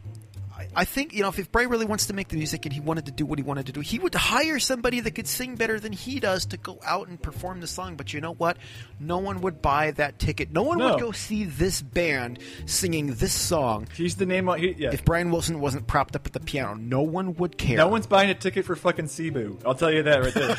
[0.74, 2.80] I- think you know if, if Bray really wants to make the music and he
[2.80, 5.56] wanted to do what he wanted to do, he would hire somebody that could sing
[5.56, 7.96] better than he does to go out and perform the song.
[7.96, 8.56] But you know what?
[9.00, 10.50] No one would buy that ticket.
[10.52, 10.92] No one No.
[10.92, 14.58] would go see this band singing this song He's the name on.
[14.58, 14.90] He, yeah.
[14.92, 16.74] if Brian Wilson wasn't propped up at the piano.
[16.74, 17.76] No one would care.
[17.76, 19.58] no one's buying a ticket for fucking Sebu.
[19.66, 20.56] I'll tell you that right there.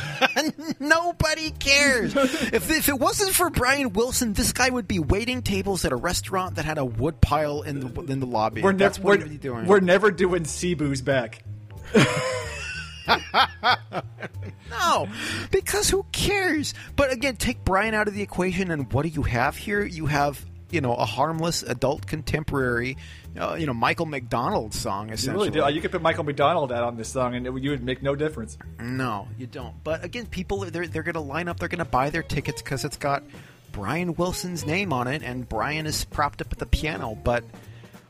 [0.80, 2.16] Nobody cares.
[2.16, 5.96] if, if it wasn't for Brian Wilson, this guy would be waiting tables at a
[5.96, 8.62] restaurant that had a wood pile in the in the lobby.
[8.62, 9.66] we're That's never what we're, he'd be doing.
[9.66, 11.44] we're never doing Sebu's back.
[14.70, 15.08] No,
[15.52, 16.74] because who cares?
[16.96, 19.84] But again, take Brian out of the equation, and what do you have here?
[19.84, 22.98] You have, you know, a harmless adult contemporary,
[23.40, 25.50] uh, you know, Michael McDonald song, You essentially.
[25.50, 25.74] really do.
[25.76, 28.14] You could put Michael McDonald out on this song, and it, you would make no
[28.16, 28.58] difference.
[28.80, 29.82] No, you don't.
[29.84, 31.60] But again, people they're they're going to line up.
[31.60, 33.24] They're going to buy their tickets because it's got
[33.72, 37.16] Brian Wilson's name on it, and Brian is propped up at the piano.
[37.24, 37.44] But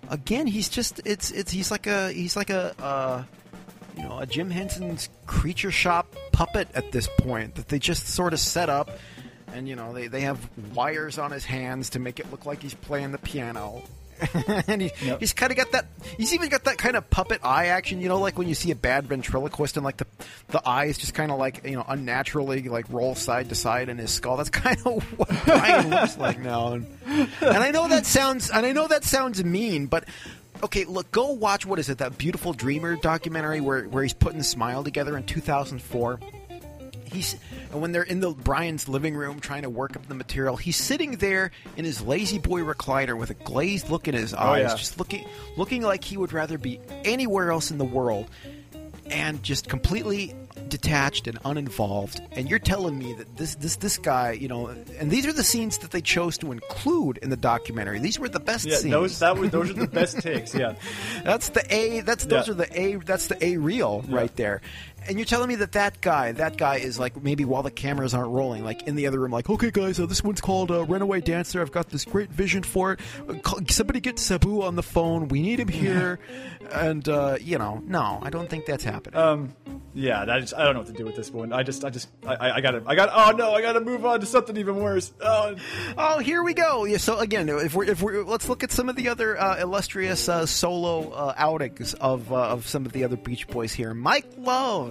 [0.10, 2.76] again, he's just it's it's he's like a he's like a.
[2.82, 3.24] Uh,
[3.96, 8.32] you know, a Jim Henson's creature shop puppet at this point that they just sort
[8.32, 8.92] of set up,
[9.54, 12.62] and you know they, they have wires on his hands to make it look like
[12.62, 13.82] he's playing the piano.
[14.68, 15.20] and he, Yep.
[15.20, 15.86] he's kind of got that.
[16.18, 18.02] He's even got that kind of puppet eye action.
[18.02, 20.08] You know, like when you see a bad ventriloquist and like the
[20.50, 23.98] the eyes just kind of like you know unnaturally like roll side to side in
[23.98, 24.38] his skull.
[24.38, 26.74] That's kind of what Brian looks like now.
[26.74, 30.06] And, and I know that sounds and I know that sounds mean, but
[30.64, 34.40] okay, look, go watch what is it that beautiful dreamer documentary where where he's putting
[34.40, 36.20] the Smile together in 2004
[37.08, 37.36] he's
[37.72, 40.78] and when they're in the Brian's living room trying to work up the material, he's
[40.78, 44.70] sitting there in his lazy boy recliner with a glazed look in his oh, eyes,
[44.70, 44.76] yeah.
[44.76, 48.30] just looking looking like he would rather be anywhere else in the world,
[49.10, 50.34] and just completely
[50.70, 52.20] detached and uninvolved.
[52.34, 54.68] And you're telling me that this this this guy, you know,
[55.00, 58.00] and these are the scenes that they chose to include in the documentary.
[58.00, 58.92] These were the best Yeah, scenes.
[58.92, 60.54] those that was those are the best takes.
[60.54, 60.74] Yeah,
[61.24, 62.02] That's the A.
[62.02, 62.54] That's those Yeah.
[62.54, 62.96] are the A.
[62.98, 64.62] That's the A reel right there.
[65.08, 68.14] And you're telling me that that guy, that guy is like maybe while the cameras
[68.14, 70.84] aren't rolling, like in the other room, like okay guys, uh, this one's called uh,
[70.86, 71.62] Runaway Dancer.
[71.62, 73.00] I've got this great vision for it.
[73.30, 75.30] Uh, call, somebody get Sabu on the phone.
[75.30, 76.20] We need him here.
[76.74, 79.18] and uh, you know, no, I don't think that's happening.
[79.20, 79.56] um,
[79.94, 80.26] yeah.
[80.26, 81.54] That is, I don't know what to do with this one.
[81.54, 83.10] I just, I just, I, I, I gotta, I got.
[83.14, 85.12] Oh no, I gotta move on to something even worse.
[85.22, 85.56] Oh,
[85.98, 86.84] Oh, here we go.
[86.86, 89.58] Yeah, so again, if we're, if we're let's look at some of the other uh,
[89.60, 93.94] illustrious uh, solo uh, outings of uh, of some of the other Beach Boys here.
[93.94, 94.87] Mike Love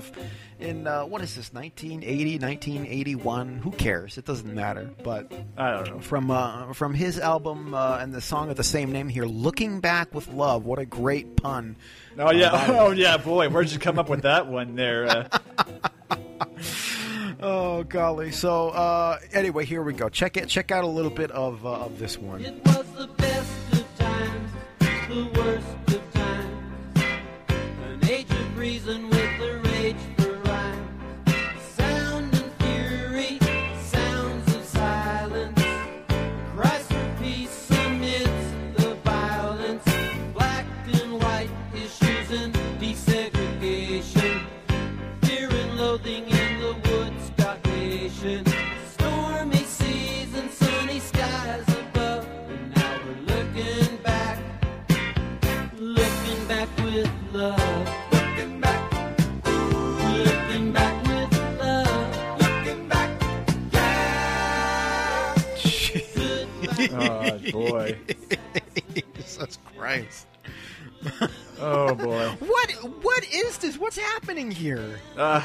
[0.58, 3.58] in uh, what is this 1980, 1981?
[3.58, 4.18] Who cares?
[4.18, 4.90] It doesn't matter.
[5.02, 5.98] But I don't know.
[6.00, 9.80] from uh, from his album uh, and the song of the same name here, "Looking
[9.80, 11.76] Back with Love." What a great pun!
[12.18, 15.06] Oh yeah, oh yeah, boy, where'd you come up with that one there?
[15.06, 15.38] Uh,
[17.38, 18.30] Oh golly!
[18.32, 20.08] So uh, anyway, here we go.
[20.08, 20.48] Check it.
[20.48, 22.42] Check out a little bit of uh, of this one.
[22.42, 22.64] It
[75.16, 75.42] Uh,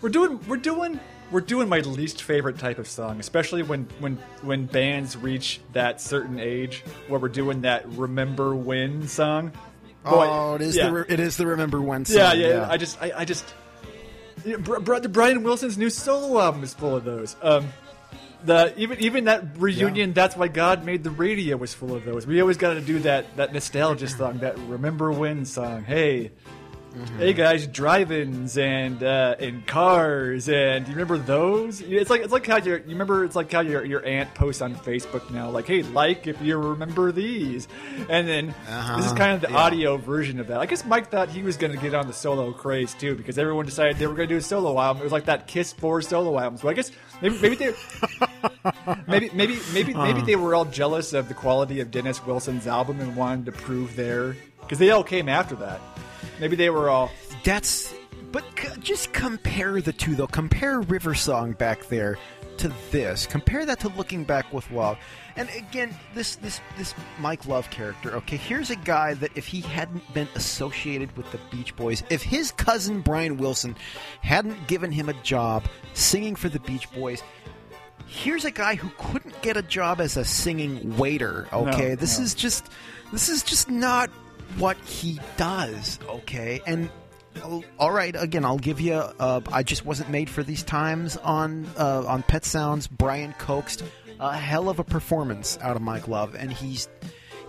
[0.00, 1.00] we're doing, we're doing,
[1.30, 6.00] we're doing my least favorite type of song, especially when when when bands reach that
[6.00, 9.52] certain age where we're doing that "Remember When" song.
[10.04, 10.86] Boy, oh, it is yeah.
[10.86, 12.16] the re- it is the remember when song.
[12.16, 13.44] yeah, yeah, I just, I, I just,
[14.44, 17.36] yeah, Br- Br- Brian Wilson's new solo album is full of those.
[17.42, 17.68] Um,
[18.44, 22.26] the even even that reunion, that's why God made the radio was full of those.
[22.26, 25.84] We always got to do that that nostalgia song, that "Remember When" song.
[25.84, 26.30] Hey,
[27.16, 31.80] Hey guys, drive-ins and uh, and cars, and you remember those?
[31.80, 34.62] It's like it's like how your you remember it's like how your your aunt posts
[34.62, 37.68] on Facebook now, like, hey, like if you remember these,
[38.08, 38.54] and then
[38.96, 40.58] this is kind of the audio version of that.
[40.58, 43.38] I guess Mike thought he was going to get on the solo craze too because
[43.38, 45.00] everyone decided they were going to do a solo album.
[45.00, 46.62] It was like that Kiss Four solo albums.
[46.62, 46.90] So I guess
[47.22, 47.74] maybe maybe they
[49.06, 53.00] maybe maybe maybe maybe they were all jealous of the quality of Dennis Wilson's album
[53.00, 55.80] and wanted to prove their because they all came after that.
[56.40, 57.10] Maybe they were all.
[57.44, 57.94] That's.
[58.30, 60.26] But c- just compare the two, though.
[60.26, 62.18] Compare River Song back there
[62.58, 63.26] to this.
[63.26, 64.98] Compare that to Looking Back with Love.
[65.36, 68.14] And again, this this this Mike Love character.
[68.16, 72.22] Okay, here's a guy that if he hadn't been associated with the Beach Boys, if
[72.22, 73.74] his cousin Brian Wilson
[74.20, 75.64] hadn't given him a job
[75.94, 77.22] singing for the Beach Boys.
[78.10, 81.46] Here's a guy who couldn't get a job as a singing waiter.
[81.52, 82.24] Okay, No, this no.
[82.24, 82.66] is just
[83.12, 84.08] this is just not
[84.56, 85.98] what he does.
[86.08, 86.90] Okay, and
[87.78, 88.94] all right, again, I'll give you.
[88.94, 92.86] Uh, I just wasn't made for these times on uh, on Pet Sounds.
[92.86, 93.82] Brian coaxed
[94.20, 96.88] a hell of a performance out of Mike Love, and he's.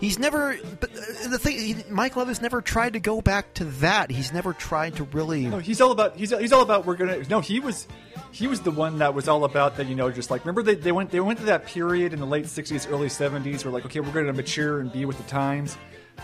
[0.00, 3.52] He's never, but uh, the thing, he, Mike Love has never tried to go back
[3.54, 4.10] to that.
[4.10, 5.46] He's never tried to really.
[5.46, 6.16] No, he's all about.
[6.16, 6.86] He's he's all about.
[6.86, 7.22] We're gonna.
[7.28, 7.86] No, he was.
[8.32, 9.88] He was the one that was all about that.
[9.88, 12.24] You know, just like remember they, they went they went to that period in the
[12.24, 15.76] late '60s, early '70s, where like okay, we're gonna mature and be with the times.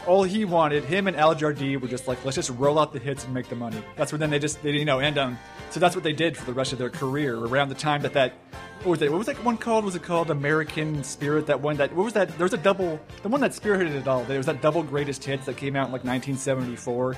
[0.06, 2.98] All he wanted, him and Al Jardine were just like, let's just roll out the
[2.98, 3.82] hits and make the money.
[3.96, 5.38] That's what then they just they you know and um
[5.70, 8.12] so that's what they did for the rest of their career around the time that
[8.12, 8.34] that
[8.82, 9.84] what was it what was that one called?
[9.84, 11.46] Was it called American Spirit?
[11.46, 14.06] That one that what was that there was a double the one that spearheaded it
[14.06, 14.22] all.
[14.24, 17.16] There was that double greatest hits that came out in like 1974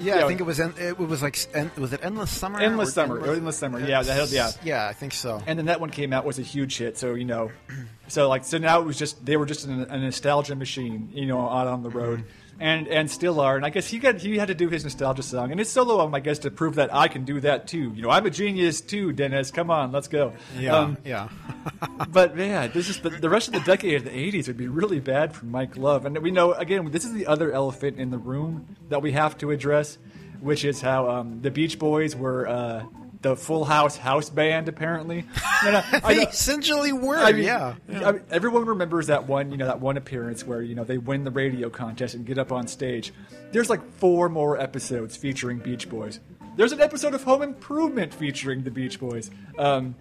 [0.00, 0.58] Yeah, I think it was.
[0.60, 1.38] en- It was like.
[1.54, 2.58] en- Was it Endless Summer?
[2.60, 3.24] Endless Summer.
[3.24, 3.78] Endless Summer.
[3.80, 4.50] Yeah, that yeah.
[4.64, 5.42] Yeah, I think so.
[5.46, 6.98] and then that one came out was a huge hit.
[6.98, 7.50] So you know,
[8.08, 11.26] so like so now it was just they were just an, a nostalgia machine, you
[11.26, 12.28] know, out on the road, mm-hmm.
[12.60, 13.56] And and still are.
[13.56, 15.98] And I guess he got he had to do his nostalgia song and his solo
[15.98, 17.92] album, I guess, to prove that I can do that too.
[17.96, 19.50] You know, I'm a genius too, Dennis.
[19.50, 20.34] Come on, let's go.
[20.58, 21.28] Yeah, Um, yeah.
[22.10, 24.68] but man, this is the, the rest of the decade of the '80s would be
[24.68, 28.10] really bad for Mike Love, and we know again this is the other elephant in
[28.10, 29.98] the room that we have to address,
[30.40, 32.84] which is how um, the Beach Boys were uh,
[33.22, 34.68] the Full House house band.
[34.68, 35.24] Apparently,
[35.64, 37.16] No, no, I They know- essentially were.
[37.18, 37.74] I mean, yeah.
[37.88, 40.98] I mean, everyone remembers that one, you know, that one appearance where you know they
[40.98, 43.12] win the radio contest and get up on stage.
[43.52, 46.20] There's like four more episodes featuring Beach Boys.
[46.56, 49.30] There's an episode of Home Improvement featuring the Beach Boys.
[49.58, 49.94] Um,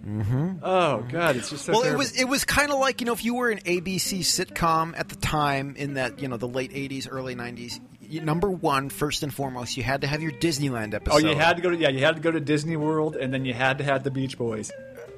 [0.64, 1.74] Oh God, it's just so.
[1.74, 4.20] Well, it was it was kind of like you know if you were an ABC
[4.20, 7.80] sitcom at the time in that you know the late '80s, early '90s.
[8.10, 11.16] Number one, first and foremost, you had to have your Disneyland episode.
[11.26, 13.34] Oh, you had to go to yeah, you had to go to Disney World, and
[13.34, 14.72] then you had to have the Beach Boys.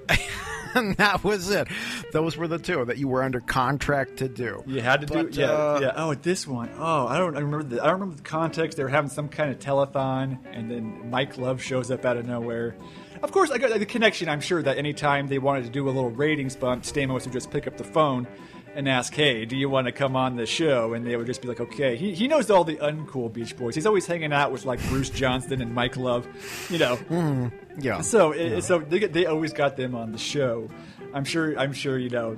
[0.76, 1.68] and that was it.
[2.12, 4.64] Those were the two that you were under contract to do.
[4.68, 5.92] You had to But, do yeah, uh, yeah.
[5.96, 6.70] Oh, this one.
[6.78, 7.64] Oh, I don't I remember.
[7.64, 8.78] The, I don't remember the context.
[8.78, 12.26] They were having some kind of telethon, and then Mike Love shows up out of
[12.26, 12.76] nowhere.
[13.24, 14.30] Of course, I got the connection.
[14.30, 17.52] I'm sure that anytime they wanted to do a little ratings bump, Stamos would just
[17.52, 18.28] pick up the phone
[18.76, 21.41] and ask, "Hey, do you want to come on the show?" And they would just
[21.41, 23.76] be like, "Okay." He, he knows all the uncool Beach Boys.
[23.76, 26.28] He's always hanging out with like Bruce Johnston and Mike Love,
[26.69, 27.51] you know.
[27.80, 28.01] Yeah.
[28.01, 30.69] So it, so they, they always got them on the show.
[31.13, 31.57] I'm sure.
[31.57, 32.38] I'm sure you know.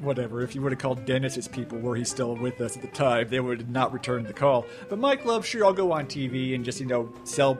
[0.00, 0.42] Whatever.
[0.42, 3.28] If you would have called Dennis's people, were he still with us at the time,
[3.28, 4.66] they would have not returned the call.
[4.88, 7.56] But Mike Love, sure, I'll go on TV and just you know sell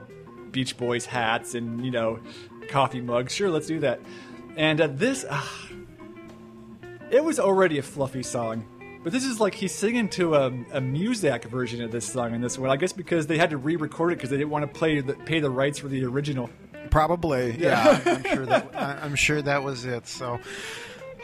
[0.50, 2.18] Beach Boys hats and you know
[2.68, 3.32] coffee mugs.
[3.32, 4.00] Sure, let's do that.
[4.56, 5.68] And uh, this, ah,
[7.12, 8.64] it was already a fluffy song.
[9.04, 12.40] But this is like he's singing to a, a Muzak version of this song in
[12.40, 12.70] this one.
[12.70, 15.14] I guess because they had to re-record it because they didn't want to play the,
[15.14, 16.48] pay the rights for the original.
[16.90, 18.00] Probably, yeah.
[18.06, 20.06] I'm sure that I'm sure that was it.
[20.06, 20.38] So,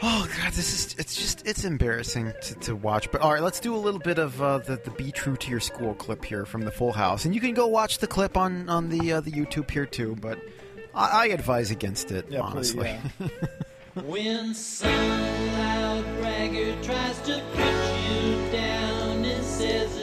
[0.01, 3.09] oh god, this is it's just it's embarrassing to, to watch.
[3.11, 5.49] But all right, let's do a little bit of uh, the the "Be True to
[5.49, 8.35] Your School" clip here from the Full House, and you can go watch the clip
[8.35, 10.17] on on the uh, the YouTube here too.
[10.19, 10.39] But
[10.93, 12.97] I, I advise against it, Yeah, please, honestly.
[13.19, 13.27] yeah.
[13.95, 14.91] When some
[15.57, 17.73] loud bragger tries to put
[18.13, 19.98] you down and says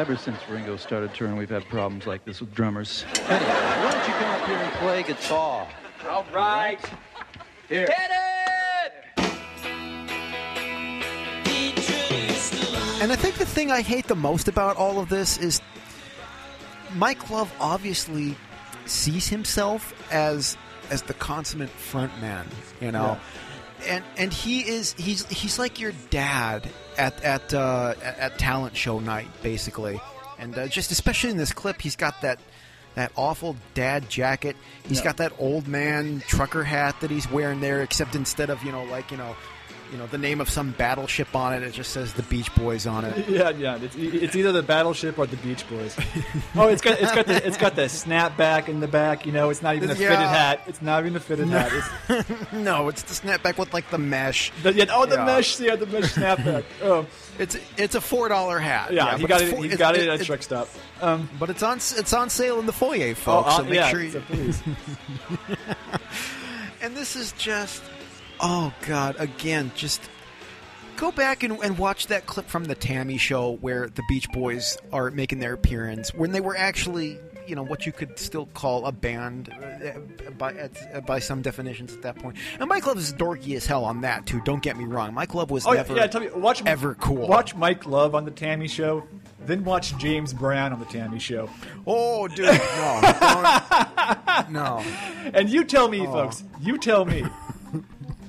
[0.00, 3.04] Ever since Ringo started touring, we've had problems like this with drummers.
[3.28, 5.68] Anyway, why don't you come up here and play guitar?
[6.08, 6.80] All right.
[7.68, 7.86] Here.
[11.44, 12.76] Be true to your school.
[13.02, 15.60] And I think the thing I hate the most about all of this is
[16.94, 18.36] Mike Love obviously
[18.86, 20.56] sees himself as
[20.88, 22.48] as the consummate front man.
[22.80, 23.20] You know,
[23.86, 26.68] and and he is he's he's like your dad
[26.98, 30.00] at at uh, at, talent show night, basically.
[30.38, 32.38] And uh, just especially in this clip, he's got that.
[32.96, 34.56] That awful dad jacket.
[34.82, 35.04] He's Yeah.
[35.04, 38.82] got that old man trucker hat that he's wearing there, except instead of you know
[38.82, 39.36] like you know,
[39.92, 42.86] you know the name of some battleship on it, it just says the Beach Boys
[42.86, 43.28] on it.
[43.28, 43.76] Yeah, yeah.
[43.80, 45.96] It's, it's either the Battleship or the Beach Boys.
[46.54, 49.26] oh, it's got it's got the it's got the snapback in the back.
[49.26, 50.60] You know, it's not even a fitted hat.
[50.66, 51.70] It's not even a fitted hat.
[52.08, 54.52] It's No, it's the snapback with like the mesh.
[54.62, 55.24] the, yeah, oh the Yeah.
[55.24, 55.60] mesh.
[55.60, 56.64] Yeah, the mesh snapback.
[56.82, 57.06] Oh,
[57.38, 58.92] It's it's a four dollar hat.
[58.92, 59.16] yeah.
[59.18, 59.54] he got it.
[59.54, 60.68] four- He got it at a truck stop.
[61.00, 63.56] Um, But it's on it's on sale in the foyer, oh, folks.
[63.56, 63.88] so uh, make yeah.
[63.90, 64.62] sure you, so please.
[66.82, 67.82] and this is just
[68.42, 70.00] oh god again just
[70.96, 74.76] go back and, and watch that clip from the tammy show where the beach boys
[74.92, 78.86] are making their appearance when they were actually you know what you could still call
[78.86, 79.98] a band uh,
[80.38, 82.36] by at, by some definitions at that point.
[82.36, 85.12] point and mike love is dorky as hell on that too don't get me wrong
[85.14, 86.28] mike love was Oh never yeah, tell me.
[86.30, 89.02] Watch ever cool Watch Mike Love on the Tammy Show,
[89.46, 91.50] then watch James Brown on the Tammy Show,
[91.86, 94.84] oh dude no no
[95.34, 96.12] and you tell me, Oh.
[96.12, 96.44] folks.
[96.60, 97.24] You tell me.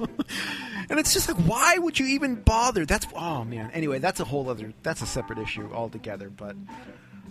[0.92, 2.86] And it's just like, why would you even bother?
[2.86, 3.72] That's oh man.
[3.72, 4.74] Anyway, that's a whole other.
[4.84, 6.30] That's a separate issue altogether.
[6.30, 6.58] But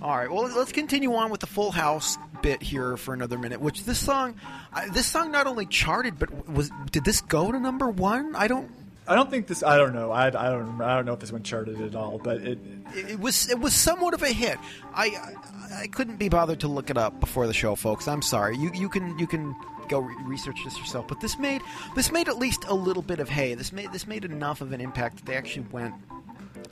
[0.00, 3.60] all right, well, let's continue on with the Full House bit here for another minute.
[3.60, 4.34] Which this song,
[4.72, 8.34] uh, this song not only charted, but was did this go to number one?
[8.34, 8.70] I don't.
[9.06, 9.62] I don't think this.
[9.62, 10.10] I don't know.
[10.10, 10.80] I, I don't.
[10.80, 12.58] I don't know if this one charted at all, but it.
[12.94, 14.56] It it was it was somewhat of a hit.
[14.94, 18.08] I, I I couldn't be bothered to look it up before the show, folks.
[18.08, 18.56] I'm sorry.
[18.56, 19.54] You you can you can
[19.90, 21.08] go re- research this yourself.
[21.08, 21.62] But this made
[21.94, 23.54] this made at least a little bit of hay.
[23.54, 25.94] This made this made enough of an impact that they actually went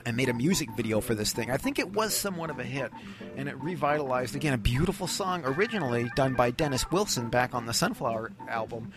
[0.05, 1.51] and made a music video for this thing.
[1.51, 2.91] I think it was somewhat of a hit,
[3.35, 7.73] and it revitalized again a beautiful song originally done by Dennis Wilson back on the
[7.73, 8.91] Sunflower album.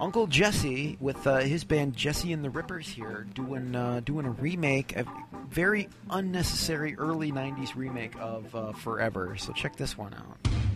[0.00, 4.30] Uncle Jesse with uh, his band Jesse and the Rippers here doing uh, doing a
[4.30, 5.04] remake, a
[5.48, 9.36] very unnecessary early '90s remake of uh, Forever.
[9.36, 10.67] So check this one out.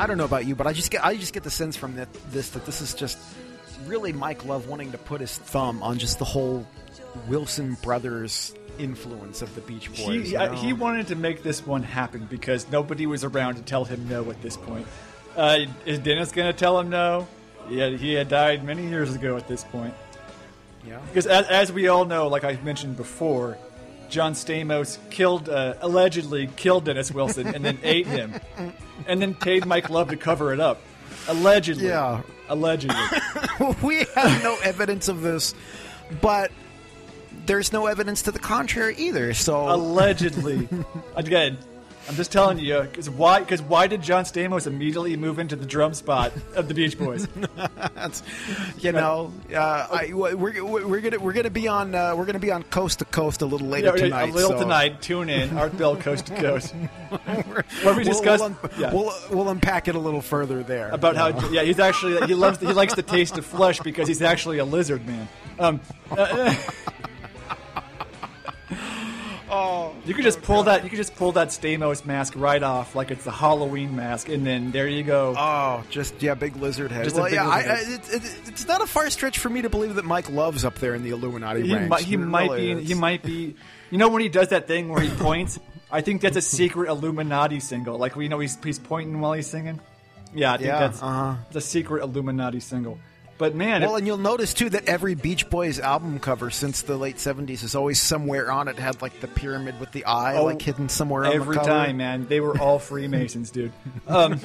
[0.00, 1.94] I don't know about you, but I just get I just get the sense from
[2.30, 3.18] this that this is just
[3.84, 6.66] really Mike Love wanting to put his thumb on just the whole
[7.28, 9.98] Wilson brothers influence of the Beach Boys.
[9.98, 10.52] He, you know?
[10.52, 14.30] he wanted to make this one happen because nobody was around to tell him no
[14.30, 14.86] at this point.
[15.36, 17.28] Uh, is Dennis going to tell him no?
[17.68, 19.92] Yeah, he had died many years ago at this point.
[20.86, 20.98] yeah.
[21.08, 23.58] Because as, as we all know, like I mentioned before,
[24.10, 28.34] John Stamos killed, uh, allegedly killed Dennis Wilson and then ate him,
[29.06, 30.80] and then paid Mike Love to cover it up.
[31.28, 32.22] Allegedly, Yeah.
[32.48, 32.96] allegedly.
[33.82, 35.54] we have no evidence of this,
[36.20, 36.50] but
[37.46, 39.32] there's no evidence to the contrary either.
[39.34, 40.68] So allegedly.
[41.16, 41.58] Again,
[42.10, 43.38] I'm just telling you because why?
[43.38, 47.28] Because why did John Stamos immediately move into the drum spot of the Beach Boys?
[48.78, 50.34] you know, uh, I, we're
[50.64, 53.46] we're gonna we're gonna be on uh, we're gonna be on coast to coast a
[53.46, 54.30] little later Yeah, tonight.
[54.30, 55.00] a little so- tonight.
[55.00, 56.74] Tune in, Art Bell Coast to Coast,
[57.24, 60.90] where we We'll, discuss we'll, un- yeah, we'll, we'll unpack it a little further there
[60.90, 64.20] about how yeah he's actually he loves he likes the taste of flesh because he's
[64.20, 65.28] actually a lizard man.
[65.60, 65.80] Um,
[66.10, 66.56] uh,
[69.50, 72.94] Oh, you could just pull that you could just pull that Stamos mask right off
[72.94, 75.34] like it's the Halloween mask, and then there you go.
[75.36, 77.04] Oh, just yeah, big lizard head.
[77.04, 77.88] Just a well, big yeah, lizard I, head.
[77.88, 80.76] it, it, it's not a far stretch for me to believe that Mike Love's up
[80.76, 81.90] there in the Illuminati he ranks.
[81.90, 82.88] might, he might really be is.
[82.88, 83.56] he might be
[83.90, 85.58] you know when he does that thing where he points
[85.90, 89.48] i think that's a secret illuminati single like we know he's, he's pointing while he's
[89.48, 89.80] singing
[90.32, 91.34] yeah i think Yeah, that's uh-huh.
[91.50, 92.98] the secret illuminati single
[93.40, 96.82] but man Well, it- and you'll notice too that every Beach Boys album cover since
[96.82, 100.36] the late '70s is always somewhere on it had like the pyramid with the eye,
[100.36, 103.72] Oh, like hidden somewhere on every time man they were all freemasons dude
[104.06, 104.38] um,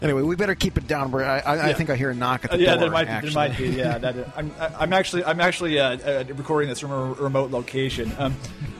[0.00, 1.14] Anyway, we better keep it down.
[1.14, 2.90] I, I, I think I hear a knock at uh, the yeah door.
[2.90, 3.30] there actually.
[3.32, 6.92] there might be yeah that I'm, I'm actually i'm actually uh, uh, recording this from
[6.92, 8.36] a remote location um,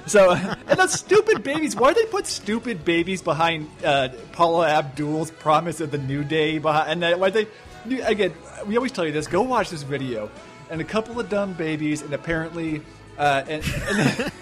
[0.06, 0.32] so
[0.66, 5.80] and those stupid babies why do they put stupid babies behind uh, paula abdul's promise
[5.80, 7.46] of the new day behind and then why they
[7.86, 8.32] again
[8.66, 10.30] we always tell you this go watch this video
[10.70, 12.82] and a couple of dumb babies, and apparently,
[13.18, 14.32] uh, and, and,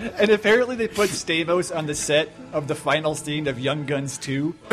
[0.18, 4.18] and apparently they put Stamos on the set of the final scene of Young Guns
[4.18, 4.54] 2.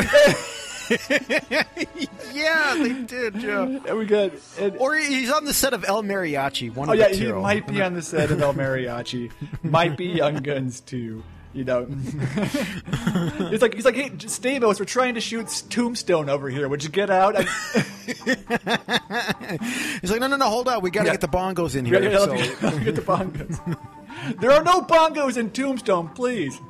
[2.34, 3.80] Yeah, they did, Joe.
[3.88, 4.32] And we got.
[4.58, 6.74] And, Or he's on the set of El Mariachi.
[6.74, 7.40] One oh of yeah, the he two.
[7.40, 9.30] might be on the set of El Mariachi.
[9.62, 11.22] might be Young Guns 2.
[11.54, 11.84] You know,
[13.50, 16.68] he's like he's like, hey, Stamos, we're trying to shoot Tombstone over here.
[16.68, 17.36] Would you get out?
[20.00, 20.82] He's like, no, no, no, hold on.
[20.82, 21.12] We got to Yeah.
[21.12, 22.02] get the bongos in here.
[22.02, 22.26] yeah, So-
[22.66, 23.78] let me get the bongos.
[24.40, 26.60] there are no bongos in Tombstone, please.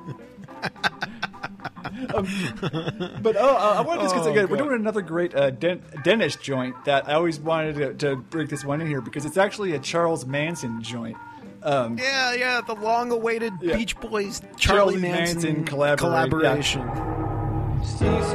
[2.14, 2.26] Um,
[3.22, 4.48] but oh, uh, I wanted to discuss Oh, again.
[4.48, 8.46] We're doing another great uh, den- Dennis joint that I always wanted to, to bring
[8.48, 11.16] this one in here because it's actually a Charles Manson joint.
[11.64, 13.76] Um, Yeah, yeah, the long-awaited Yeah.
[13.76, 16.82] Beach Boys Charlie, Charlie Manson, Manson collabora- collaboration.
[17.82, 18.32] Cease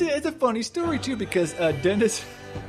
[0.00, 2.24] it's a, it's a funny story too because uh, Dennis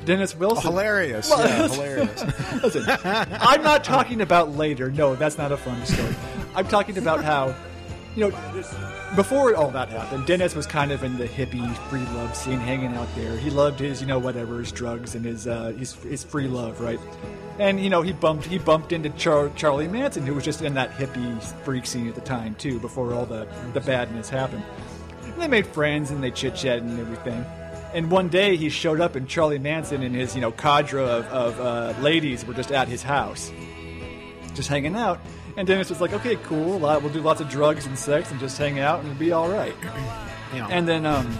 [0.06, 0.72] Dennis Wilson.
[0.72, 1.30] Hilarious.
[1.30, 2.24] Well, yeah, hilarious.
[2.64, 4.92] Listen, I'm not talking about later.
[4.92, 6.16] No, that's not a fun story.
[6.56, 7.56] I'm talking about how,
[8.16, 8.38] you know,
[9.16, 12.94] before all that happened, Dennis was kind of in the hippie free love scene, hanging
[12.96, 13.38] out there.
[13.38, 16.82] He loved his, you know, whatever, his drugs and his uh, his, his free love,
[16.82, 17.00] right?
[17.60, 20.74] And you know, he bumped he bumped into Char- Charlie Manson, who was just in
[20.76, 24.64] that hippie freak scene at the time too, before all the the badness happened.
[25.40, 27.46] And they made friends and they chit chatted and everything.
[27.94, 31.26] And one day he showed up, and Charlie Manson and his, you know, cadre of,
[31.28, 33.50] of uh, ladies were just at his house,
[34.54, 35.18] just hanging out.
[35.56, 36.86] And Dennis was like, "Okay, cool.
[36.86, 39.32] Uh, we'll do lots of drugs and sex and just hang out and it'll be
[39.32, 39.74] all right."
[40.52, 41.38] You know, And then, um,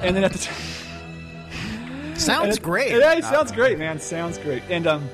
[0.00, 2.90] and then at the time, sounds great.
[2.92, 4.00] Yeah, it sounds great, man.
[4.00, 4.62] Sounds great.
[4.70, 5.06] And um,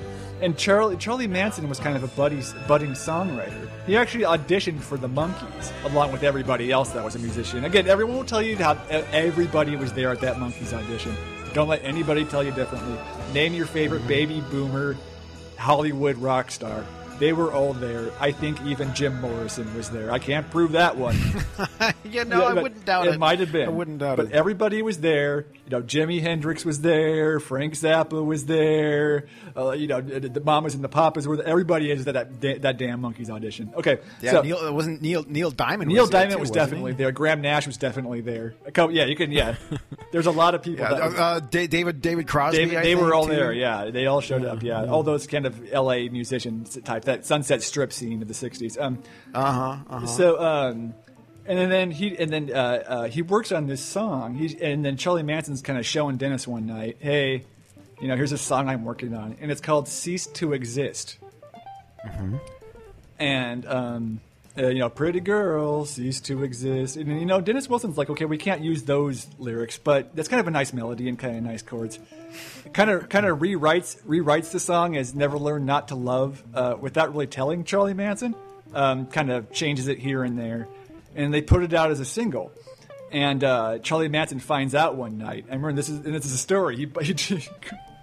[0.42, 3.68] and Charlie Charlie Manson was kind of a buddy, budding songwriter.
[3.86, 7.64] He actually auditioned for the Monkees along with everybody else that was a musician.
[7.64, 11.16] Again, everyone will tell you how everybody was there at that Monkees audition.
[11.54, 12.98] Don't let anybody tell you differently.
[13.32, 14.96] Name your favorite baby boomer
[15.56, 16.84] Hollywood rock star.
[17.18, 18.10] They were all there.
[18.18, 20.10] I think even Jim Morrison was there.
[20.10, 21.16] I can't prove that one.
[22.04, 23.14] yeah, no, I wouldn't doubt it.
[23.14, 23.68] It might have been.
[23.68, 24.30] I wouldn't doubt but it.
[24.30, 25.46] But everybody was there.
[25.72, 27.40] You know, Jimi Hendrix was there.
[27.40, 29.24] Frank Zappa was there.
[29.56, 31.46] Uh, you know, the, the Mamas and the Papas were there.
[31.46, 32.12] Everybody is at
[32.42, 33.72] that that damn Monkees audition.
[33.74, 35.24] Okay, yeah, so Neil, wasn't Neil.
[35.26, 35.90] Neil Diamond.
[35.90, 36.98] Neil was Diamond too, was definitely he?
[36.98, 37.10] there.
[37.10, 38.50] Graham Nash was definitely there.
[38.74, 39.32] Couple, yeah, you can.
[39.32, 39.54] Yeah,
[40.12, 40.84] there's a lot of people.
[40.84, 42.58] Yeah, that uh, uh, David David Crosby.
[42.66, 43.32] David, they were all too.
[43.32, 43.54] there.
[43.54, 44.62] Yeah, they all showed up.
[44.62, 46.10] Yeah, all those kind of L.A.
[46.10, 48.78] musicians type that Sunset Strip scene of the '60s.
[48.78, 49.76] Um, Uh huh.
[49.88, 50.06] Uh-huh.
[50.06, 50.92] so, um,
[51.46, 52.56] and then, he and then uh,
[52.86, 54.34] uh, he works on this song.
[54.34, 57.44] He's and then Charlie Manson's kind of showing Dennis one night, hey,
[58.00, 61.18] you know, here's a song I'm working on, and it's called "Cease to Exist."
[63.18, 64.20] And um,
[64.56, 66.96] uh, you know, pretty girl cease to exist.
[66.96, 70.40] And you know, Dennis Wilson's like, okay, we can't use those lyrics, but that's kind
[70.40, 71.98] of a nice melody and kind of nice chords.
[72.72, 76.76] Kind of, kind of rewrites rewrites the song as "Never Learn Not to Love" uh,
[76.78, 78.34] without really telling Charlie Manson.
[78.74, 80.66] Um, kind of changes it here and there,
[81.14, 82.52] and they put it out as a single.
[83.10, 85.44] And uh, Charlie Manson finds out one night.
[85.50, 86.76] I remember this is and this is a story.
[86.76, 87.48] He, he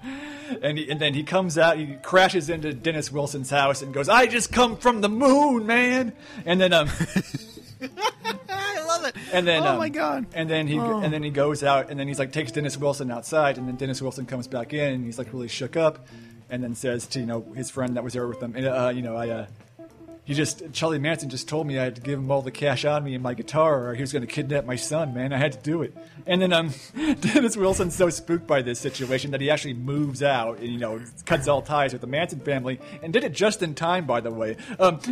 [0.61, 1.77] and he, and then he comes out.
[1.77, 6.13] He crashes into Dennis Wilson's house and goes, "I just come from the moon, man."
[6.45, 6.89] And then um,
[8.49, 9.15] I love it.
[9.33, 10.25] and then oh um, my god.
[10.33, 10.99] and then he Oh.
[10.99, 13.75] and then he goes out and then he's like takes Dennis Wilson outside and then
[13.75, 16.07] Dennis Wilson comes back in and he's like really shook up
[16.49, 18.91] and then says to you know his friend that was there with him and, uh,
[18.93, 19.45] you know I uh,
[20.29, 22.85] he just Charlie Manson just told me I had to give him all the cash
[22.85, 25.37] on me and my guitar or he was going to kidnap my son man I
[25.37, 25.97] had to do it
[26.27, 26.71] and then um
[27.21, 31.01] Dennis Wilson's so spooked by this situation that he actually moves out and you know
[31.25, 34.29] cuts all ties with the Manson family and did it just in time by the
[34.29, 34.99] way um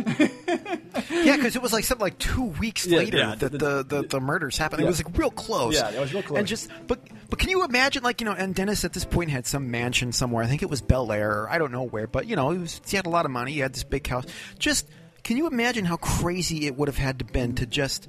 [1.10, 3.82] Yeah, because it was like something like two weeks Yeah, later yeah, that the- the,
[3.82, 4.82] the, the, murders happened.
[4.82, 5.74] It was like real close.
[5.74, 6.38] Yeah, it was real close.
[6.38, 8.32] And just but but can you imagine like you know?
[8.32, 10.44] And Dennis at this point had some mansion somewhere.
[10.44, 11.42] I think it was Bel Air.
[11.42, 13.30] Or I don't know where, but you know he was he had a lot of
[13.30, 13.52] money.
[13.52, 14.24] He had this big house.
[14.58, 14.86] Just
[15.28, 18.08] can you imagine how crazy it would have had to been to just.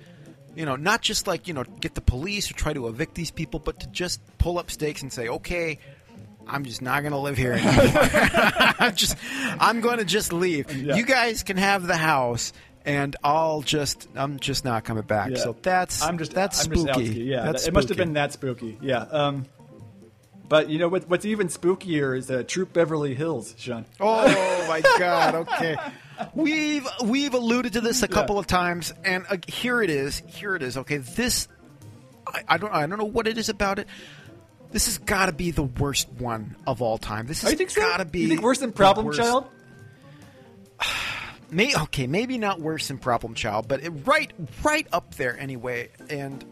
[0.56, 3.30] You know, not just like you know, get the police or try to evict these
[3.30, 5.80] people, but to just pull up stakes and say, "Okay,
[6.48, 7.74] I'm just not going to live here anymore.
[8.80, 9.16] I'm just,
[9.60, 10.76] I'm going to just leave.
[10.76, 10.96] Yeah.
[10.96, 12.52] You guys can have the house,
[12.84, 15.32] and I'll just, I'm just not coming back.
[15.32, 15.38] Yeah.
[15.38, 17.14] So that's, I'm just that's I'm spooky.
[17.14, 18.78] to- yeah, that's it must have been that spooky.
[18.82, 19.02] Yeah.
[19.02, 19.46] Um,
[20.48, 23.86] but you know what, what's even spookier is uh, Troop Beverly Hills, Sean.
[24.00, 25.36] Oh my God!
[25.36, 25.76] Okay,
[26.34, 30.22] we've we've alluded to this a couple of times, and uh, here it is.
[30.28, 30.78] Here it is.
[30.78, 31.48] Okay, this
[32.28, 33.88] I, I don't I don't know what it is about it.
[34.72, 37.26] This has got to be the worst one of all time.
[37.26, 37.82] This Oh, has so?
[37.82, 38.20] got to be.
[38.20, 39.46] You think worse than Problem Child?
[41.52, 44.32] May, okay, maybe not worse than Problem Child, but it, right
[44.64, 45.90] right up there anyway.
[46.10, 46.46] And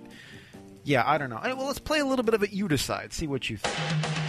[0.83, 1.39] yeah, I don't know.
[1.43, 2.51] Well, let's play a little bit of it.
[2.51, 3.13] You decide.
[3.13, 4.26] See what you think.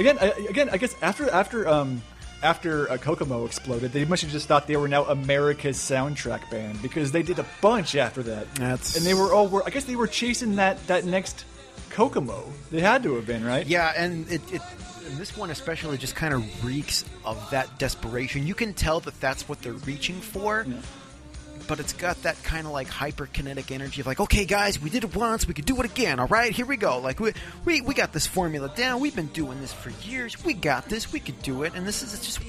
[0.00, 2.02] Again, I, again, I guess after after um
[2.42, 6.80] after uh, Kokomo exploded, they must have just thought they were now America's soundtrack band
[6.80, 8.52] because they did a bunch after that.
[8.54, 9.62] That's- and they were all were.
[9.66, 11.44] I guess they were chasing that that next
[11.90, 12.44] Kokomo.
[12.70, 13.66] They had to have been right.
[13.66, 14.62] Yeah, and it, it
[15.06, 18.46] and this one especially just kind of reeks of that desperation.
[18.46, 20.66] You can tell that that's what they're reaching for,
[21.70, 25.04] but it's got that kind of like hyperkinetic energy of like, okay, guys, we did
[25.04, 26.18] it once, we could do it again.
[26.18, 26.98] All right, here we go.
[26.98, 27.32] Like we
[27.64, 29.00] we, we got this formula down.
[29.00, 30.44] We've been doing this for years.
[30.44, 31.12] We got this.
[31.12, 31.74] We could do it.
[31.76, 32.40] And this is just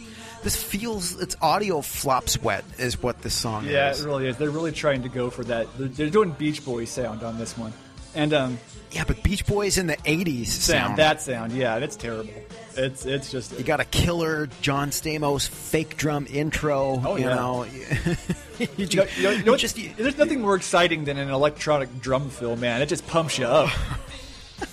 [0.44, 4.00] this feels it's audio flop sweat is what this song Yeah, is.
[4.00, 4.38] Yeah, it really is.
[4.38, 5.68] They're really trying to go for that.
[5.78, 7.74] They're, they're doing Beach Boys sound on this one,
[8.16, 8.60] and um,
[8.92, 10.98] Yeah, but Beach Boys in the '80s sound, sound.
[10.98, 11.52] that sound.
[11.52, 12.34] Yeah, that's terrible.
[12.78, 17.02] It's it's just You got a killer John Stamos fake drum intro.
[17.06, 17.36] Oh, you yeah.
[17.36, 17.64] know,
[18.60, 21.30] you, You know, you know, you know just you- there's nothing more exciting than an
[21.30, 22.82] electronic drum fill, man.
[22.82, 23.70] It just pumps you up.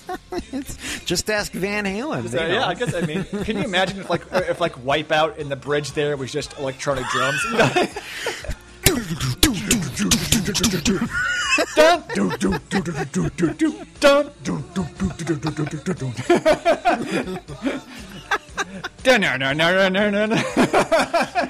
[1.05, 2.23] just ask Van Halen.
[2.29, 5.37] They uh, yeah, I guess I mean, can you imagine if like if like Wipeout
[5.37, 7.41] in the bridge there was just electronic drums?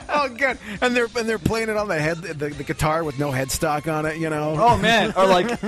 [0.09, 0.57] oh, good.
[0.81, 3.91] And they're and they're playing it on the head, the, the guitar with no headstock
[3.91, 4.17] on it.
[4.17, 4.55] You know.
[4.57, 5.59] Oh man, or like,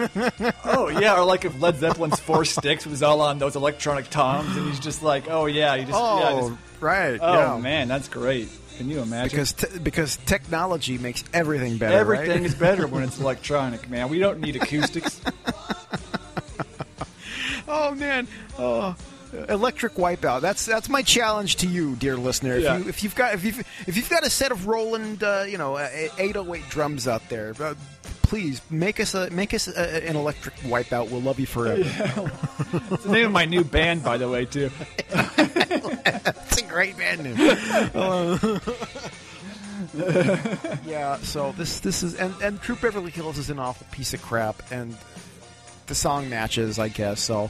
[0.65, 4.55] oh yeah, or like if Led Zeppelin's Four Sticks was all on those electronic toms,
[4.55, 7.19] and he's just like, oh yeah, he just, yeah, Oh, just right.
[7.21, 7.57] oh yeah.
[7.61, 8.49] man, that's great.
[8.81, 9.29] Can you imagine?
[9.29, 11.95] Because te- because technology makes everything better.
[11.95, 12.41] Everything right?
[12.45, 14.09] is better when it's electronic, man.
[14.09, 15.21] We don't need acoustics.
[17.67, 18.27] Oh man.
[18.59, 18.95] Oh.
[19.47, 20.41] Electric wipeout.
[20.41, 22.55] That's that's my challenge to you, dear listener.
[22.55, 22.77] If, Yeah.
[22.79, 25.57] you, if you've got if you've if you've got a set of Roland, uh, you
[25.57, 25.77] know,
[26.17, 27.75] eight oh eight drums out there, uh,
[28.23, 31.09] please make us a make us a, an electric wipeout.
[31.11, 31.83] We'll love you forever.
[32.91, 34.69] It's the name of my new band, by the way, too.
[36.71, 37.35] A great band name.
[40.85, 41.17] Yeah.
[41.17, 44.61] So this this is and and Troop Beverly Hills is an awful piece of crap,
[44.71, 44.95] and
[45.87, 47.19] the song matches, I guess.
[47.19, 47.49] So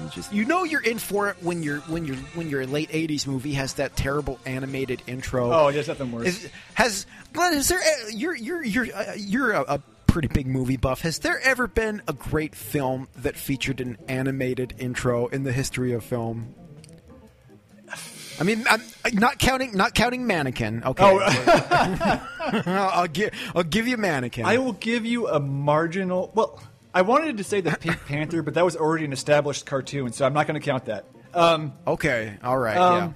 [0.00, 2.88] you just you know you're in for it when you're when you're when your late
[2.90, 5.52] '80s movie has that terrible animated intro.
[5.52, 6.26] Oh, there's nothing worse.
[6.28, 7.54] Is, has Glenn?
[7.54, 7.78] Is there?
[7.80, 11.02] uh, You're you're you're uh, you're a, a pretty big movie buff.
[11.02, 15.92] Has there ever been a great film that featured an animated intro in the history
[15.92, 16.54] of film?
[18.40, 18.82] I mean, I'm
[19.14, 20.82] not counting not counting Mannequin.
[20.84, 22.20] Okay, Oh.
[22.66, 24.44] I'll give I'll give you Mannequin.
[24.46, 26.30] I will give you a marginal.
[26.34, 26.60] Well,
[26.94, 30.24] I wanted to say the Pink Panther, but that was already an established cartoon, so
[30.24, 31.04] I'm not going to count that.
[31.34, 33.12] Um, okay, all right, Um, yeah.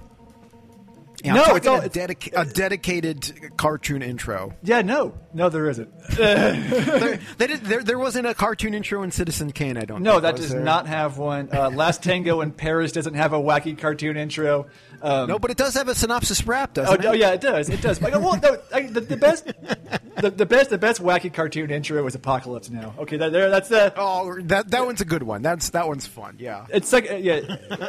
[1.23, 4.53] No, it's all- a, dedica- a dedicated cartoon intro.
[4.63, 5.89] yeah, no, no, there isn't.
[6.17, 9.77] there, did, there, there wasn't a cartoon intro in Citizen Kane.
[9.77, 10.03] I don't.
[10.03, 10.13] Know.
[10.15, 10.61] No, that does there?
[10.61, 11.49] not have one.
[11.51, 14.67] Uh, Last Tango in Paris doesn't have a wacky cartoon intro.
[15.01, 17.05] Um, No, but it does have a synopsis wrap, Oh, doesn't it?
[17.07, 17.69] oh yeah, it does.
[17.69, 18.01] It does.
[18.01, 19.45] Like, well, no, I, the, the best,
[20.17, 22.93] the, the best, the best wacky cartoon intro is Apocalypse Now.
[22.99, 23.93] Okay, that, there, that's the.
[23.97, 25.41] Oh, that that one's a good one.
[25.41, 26.35] That's that one's fun.
[26.39, 26.65] Yeah.
[26.69, 27.39] It's like uh, yeah,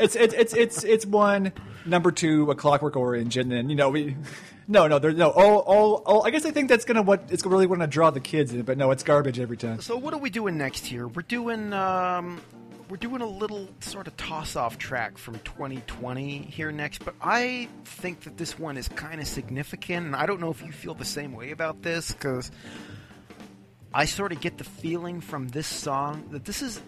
[0.00, 1.52] it's it's it's it's it's one
[1.86, 4.16] number two, a Clockwork Orange, and then you know we.
[4.66, 5.28] No, no, there's no.
[5.28, 6.26] All, all, all.
[6.26, 8.78] I guess I think that's gonna what it's really to draw the kids in, but
[8.78, 9.82] no, it's garbage every time.
[9.82, 11.06] So what are we doing next here?
[11.06, 12.40] We're doing um,
[12.88, 18.20] we're doing a little sort of toss-off track from 2020 here next, but I think
[18.22, 21.04] that this one is kind of significant, and I don't know if you feel the
[21.04, 22.50] same way about this because
[23.92, 26.80] I sort of get the feeling from this song that this is.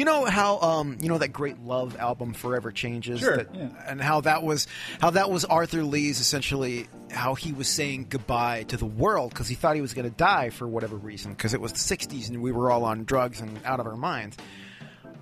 [0.00, 3.68] You know how um, you know that great Love album Forever Changes, Sure, that- yeah.
[3.86, 4.66] and how that was
[4.98, 9.46] how that was Arthur Lee's essentially how he was saying goodbye to the world because
[9.46, 12.30] he thought he was going to die for whatever reason because it was the '60s
[12.30, 14.38] and we were all on drugs and out of our minds.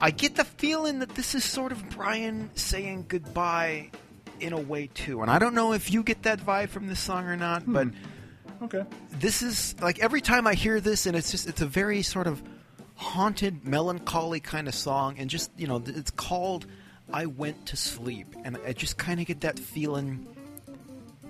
[0.00, 3.90] I get the feeling that this is sort of Brian saying goodbye
[4.38, 7.00] in a way too, and I don't know if you get that vibe from this
[7.00, 7.88] song or not, but
[8.62, 8.84] Okay.
[9.18, 12.28] this is like every time I hear this, and it's just it's a very sort
[12.28, 12.40] of
[12.98, 16.66] haunted, melancholy kind of song, and just you know it's called
[17.12, 20.26] "I Went to Sleep," and I just kind of get that feeling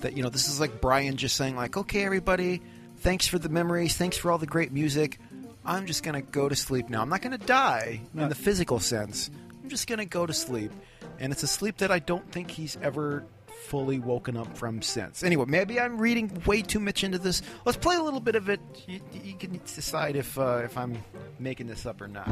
[0.00, 2.62] that you know this is like Brian just saying like, "Okay, everybody,
[2.98, 5.20] thanks for the memories, thanks for all the great music.
[5.64, 7.02] I'm just gonna go to sleep now.
[7.02, 9.30] I'm not gonna die in the physical sense.
[9.62, 10.72] I'm just gonna go to sleep."
[11.20, 13.24] And it's a sleep that I don't think he's ever
[13.66, 15.22] fully woken up from since.
[15.22, 17.42] Anyway, maybe I'm reading way too much into this.
[17.64, 18.60] Let's play a little bit of it.
[18.86, 21.02] You, you can decide if uh, if I'm
[21.38, 22.28] making this up or not.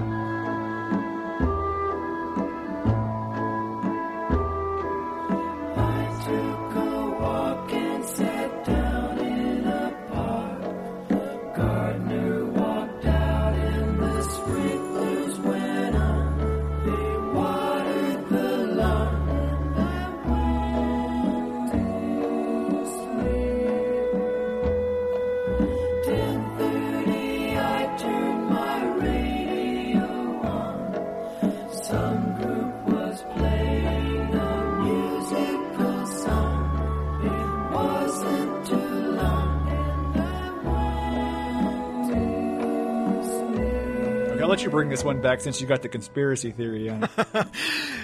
[44.67, 44.75] Sleep.
[44.75, 47.05] Okay, I'll let you bring this one back since you got the conspiracy theory on
[47.05, 47.47] it.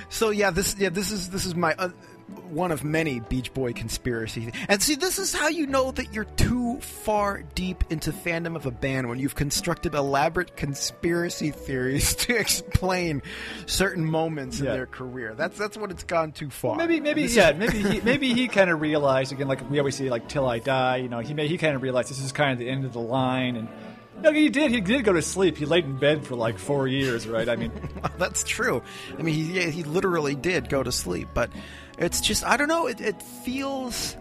[0.09, 1.89] So yeah, this yeah this is this is my uh,
[2.51, 4.53] one of many Beach Boy conspiracy.
[4.69, 8.67] And see, this is how you know that you're too far deep into fandom of
[8.67, 13.23] a band when you've constructed elaborate conspiracy theories to explain
[13.65, 15.35] certain moments in their career.
[15.35, 16.77] That's that's when it's gone too far.
[16.77, 19.79] Maybe, maybe, This is- yeah, maybe he, maybe he kind of realized again, like we
[19.79, 22.21] always see like "till I die." You know, he may, he kind of realized this
[22.23, 23.69] is kind of the end of the line, and
[24.23, 24.71] no, he did.
[24.71, 25.57] He did go to sleep.
[25.57, 27.49] He laid in bed for like four years, right?
[27.49, 27.73] I mean,
[28.19, 28.83] That's true.
[29.19, 31.51] I mean, he he literally did go to sleep, but
[31.99, 32.87] it's just I don't know.
[32.87, 34.17] It, it feels.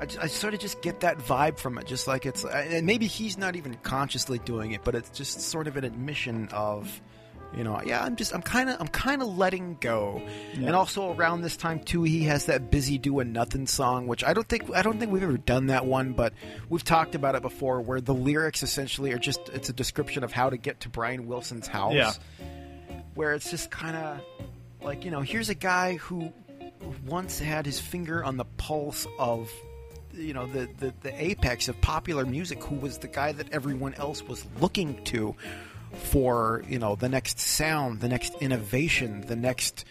[0.00, 3.06] I, I sort of just get that vibe from it, just like it's, and maybe
[3.06, 7.00] he's not even consciously doing it, but it's just sort of an admission of,
[7.56, 10.20] you know, yeah, I'm just, I'm kind of, I'm kind of letting go,
[10.54, 14.32] and also around this time too, he has that busy doing nothing song, which I
[14.34, 16.32] don't think, I don't think we've ever done that one, but
[16.68, 20.32] we've talked about it before, where the lyrics essentially are just, it's a description of
[20.32, 21.94] how to get to Brian Wilson's house.
[21.94, 22.12] Yeah.
[23.14, 24.20] where it's just kind of
[24.82, 26.32] like you know here's a guy who
[27.06, 29.50] once had his finger on the pulse of
[30.12, 33.94] you know the, the the apex of popular music who was the guy that everyone
[33.94, 35.34] else was looking to
[35.94, 39.84] for you know the next sound the next innovation the next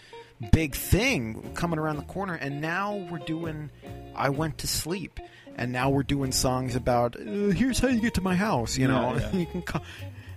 [0.51, 3.69] big thing coming around the corner and now we're doing
[4.15, 5.19] i went to sleep
[5.55, 7.19] and now we're doing songs about uh,
[7.51, 9.31] here's how you get to my house you know Yeah, yeah.
[9.39, 9.81] you can come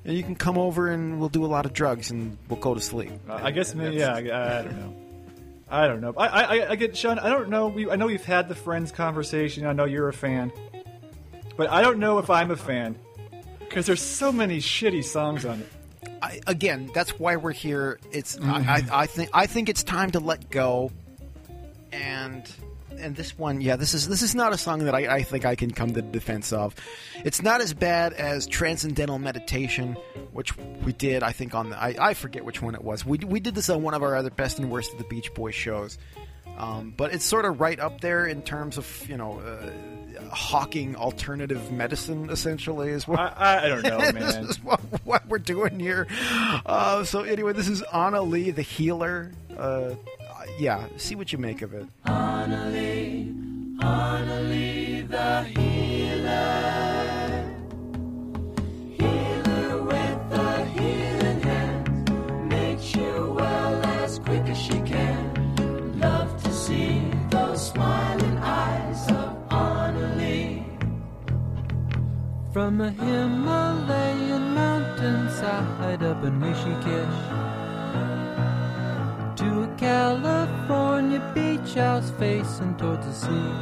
[0.05, 2.75] and you can come over and we'll do a lot of drugs and we'll go
[2.75, 4.95] to sleep I guess maybe, yeah, I, I don't know.
[5.69, 6.15] I don't know.
[6.17, 6.27] I,
[6.61, 7.19] I, I get Sean.
[7.19, 7.67] I don't know.
[7.67, 9.67] We, I know we've had the friends conversation.
[9.67, 10.53] I know you're a fan,
[11.57, 12.97] but I don't know if I'm a fan
[13.69, 15.69] because there's so many shitty songs on it.
[16.23, 17.99] I, again, that's why we're here.
[18.11, 18.93] It's I, mm-hmm.
[18.93, 20.91] I, I think I think it's time to let go,
[21.93, 22.51] and
[22.99, 25.45] and this one, yeah, this is this is not a song that I, I think
[25.45, 26.75] I can come to the defense of.
[27.25, 29.95] It's not as bad as Transcendental Meditation,
[30.33, 33.05] which we did, I think, on the I, I forget which one it was.
[33.05, 35.33] We we did this on one of our other best and worst of the Beach
[35.35, 35.99] Boys shows.
[36.57, 39.71] Um, but it's sort of right up there in terms of you know uh,
[40.31, 42.31] hawking alternative medicine.
[42.31, 44.45] Essentially, is what I, I, I don't know, this man.
[44.45, 46.07] is what, what we're doing here.
[46.65, 49.33] Uh, so anyway, this is Anna Lee, the healer.
[49.57, 49.95] Uh,
[50.59, 51.87] yeah, see what you make of it.
[58.99, 62.11] Healer with the healing hands
[62.51, 64.81] makes you well as quick as she
[67.67, 70.63] smiling eyes of Anna Lee.
[72.53, 77.19] From a Himalayan mountainside up in Rishikesh
[79.41, 83.53] to a California beach house facing towards the sea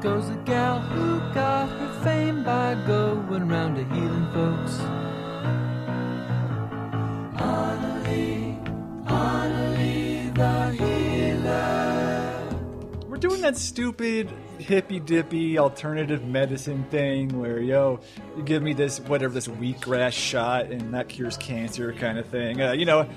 [0.00, 4.76] goes a gal who got her fame by going round to healing folks.
[13.20, 18.00] Doing that stupid hippy dippy alternative medicine thing where yo,
[18.36, 22.60] you give me this whatever this wheatgrass shot and that cures cancer kind of thing.
[22.60, 23.08] Uh, you know,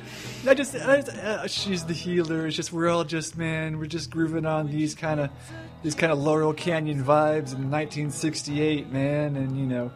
[0.47, 2.47] I just, I uh, she's the healer.
[2.47, 5.29] It's just we're all just man, we're just grooving on these kind of
[5.83, 9.91] these kind of Laurel Canyon vibes in 1968, man, and you know.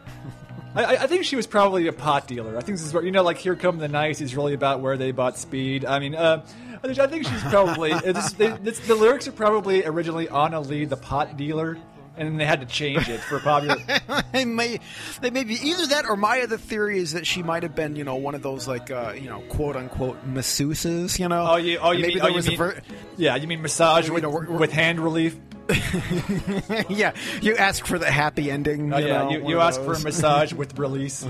[0.74, 2.56] I, I- I think she was probably a pot dealer.
[2.56, 4.80] I think this is where you know, like "Here Come the Nice" is really about
[4.80, 5.84] where they bought speed.
[5.86, 6.44] I mean, uh,
[6.98, 10.84] I think- she's probably uh, this, they, this, the lyrics are probably originally Anna Lee,
[10.84, 11.76] the pot dealer,
[12.16, 13.76] and then they had to change it for popular.
[14.32, 14.80] they may,
[15.20, 17.94] they may be either that or my other theory is that she might have been,
[17.96, 21.18] you know, one of those like, uh, you know, quote unquote masseuses.
[21.18, 22.82] You know, Oh, you, oh, you maybe mean, there oh, you was a mean- ver-
[23.16, 25.36] yeah, you mean massage You with, know, we're- we're- with hand relief?
[26.88, 28.90] yeah, you ask for the happy ending.
[28.92, 31.26] Oh you yeah, know, you, you ask for a massage with release.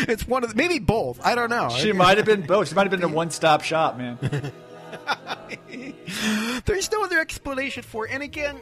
[0.08, 1.20] It's one of the, maybe both.
[1.24, 1.68] I don't know.
[1.68, 2.68] She might have been both.
[2.68, 4.18] She might have been a one-stop shop, man.
[6.64, 8.12] There's no other explanation for it.
[8.12, 8.60] And again,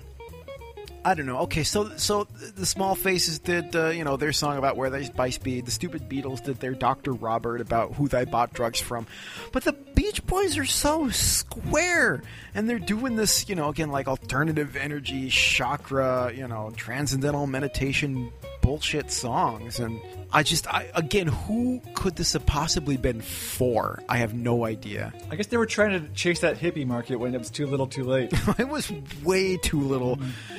[1.05, 1.39] I don't know.
[1.41, 5.09] Okay, so so the Small Faces did uh, you know their song about where they
[5.09, 5.65] buy speed.
[5.65, 7.13] The Stupid Beatles did their Dr.
[7.13, 9.07] Robert about who they bought drugs from.
[9.53, 12.23] But the Beach Boys are so square,
[12.55, 18.31] and they're doing this you know again like alternative energy, chakra, you know, transcendental meditation
[18.69, 19.99] bullshit songs and
[20.31, 23.99] I just I again who could this have possibly been for?
[24.11, 25.11] I have no idea.
[25.31, 27.87] I guess they were trying to chase that hippie market when it was too little,
[27.87, 28.31] too late.
[28.59, 28.93] it was
[29.25, 30.19] way too little.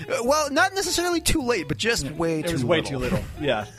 [0.09, 2.47] Uh, Well, not necessarily too late, but just way too little.
[2.47, 2.91] It too was way little.
[2.91, 3.23] too little.
[3.39, 3.65] Yeah.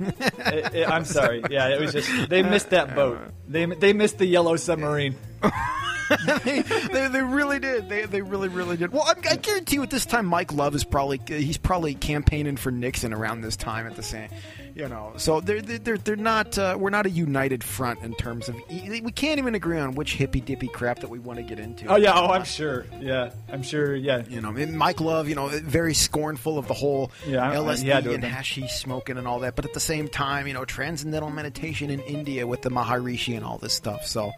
[0.00, 1.42] It- it- I'm sorry.
[1.50, 3.18] Yeah, it was just they missed that boat.
[3.48, 5.16] They they missed the yellow submarine.
[6.44, 7.88] they, they, they really did.
[7.88, 8.92] They, they really, really did.
[8.92, 12.56] Well, I, I guarantee you, at this time, Mike Love is probably he's probably campaigning
[12.56, 14.28] for Nixon around this time at the same,
[14.74, 15.12] you know.
[15.16, 19.12] So they're they're they're, not uh, we're not a united front in terms of we
[19.12, 21.86] can't even agree on which hippy dippy crap that we want to get into.
[21.86, 22.12] Oh yeah.
[22.14, 22.86] Oh, I'm sure.
[23.00, 23.94] Yeah, I'm sure.
[23.94, 24.22] Yeah.
[24.28, 28.04] You know, Mike Love, you know, very scornful of the whole Yeah, LSD he had
[28.04, 30.64] to have and hashish smoking and all that, but at the same time, you know,
[30.64, 34.06] transcendental meditation in India with the Maharishi and all this stuff.
[34.06, 34.32] So,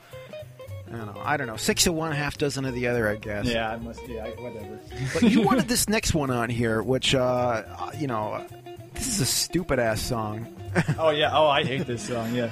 [0.93, 1.23] I don't know.
[1.25, 1.57] I don't know.
[1.57, 3.47] Six of one, half dozen of the other, I guess.
[3.47, 4.07] Yeah, I must.
[4.07, 4.79] Yeah, whatever.
[5.15, 7.63] But you wanted this next one on here, which, uh,
[7.99, 8.45] you know,
[8.95, 10.47] this is a stupid ass song.
[10.99, 11.31] oh yeah.
[11.33, 12.35] Oh, I hate this song.
[12.35, 12.51] Yeah.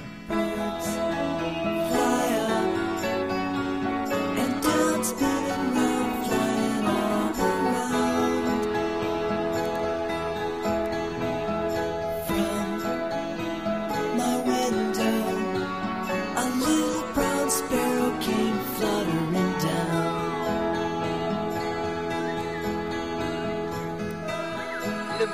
[17.61, 17.90] my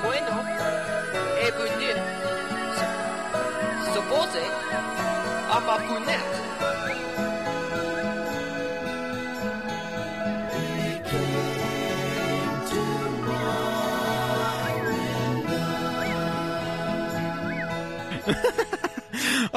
[0.03, 0.37] Bueno
[1.41, 1.89] est venu
[3.93, 4.47] se poser
[5.51, 6.37] à ma fenêtre.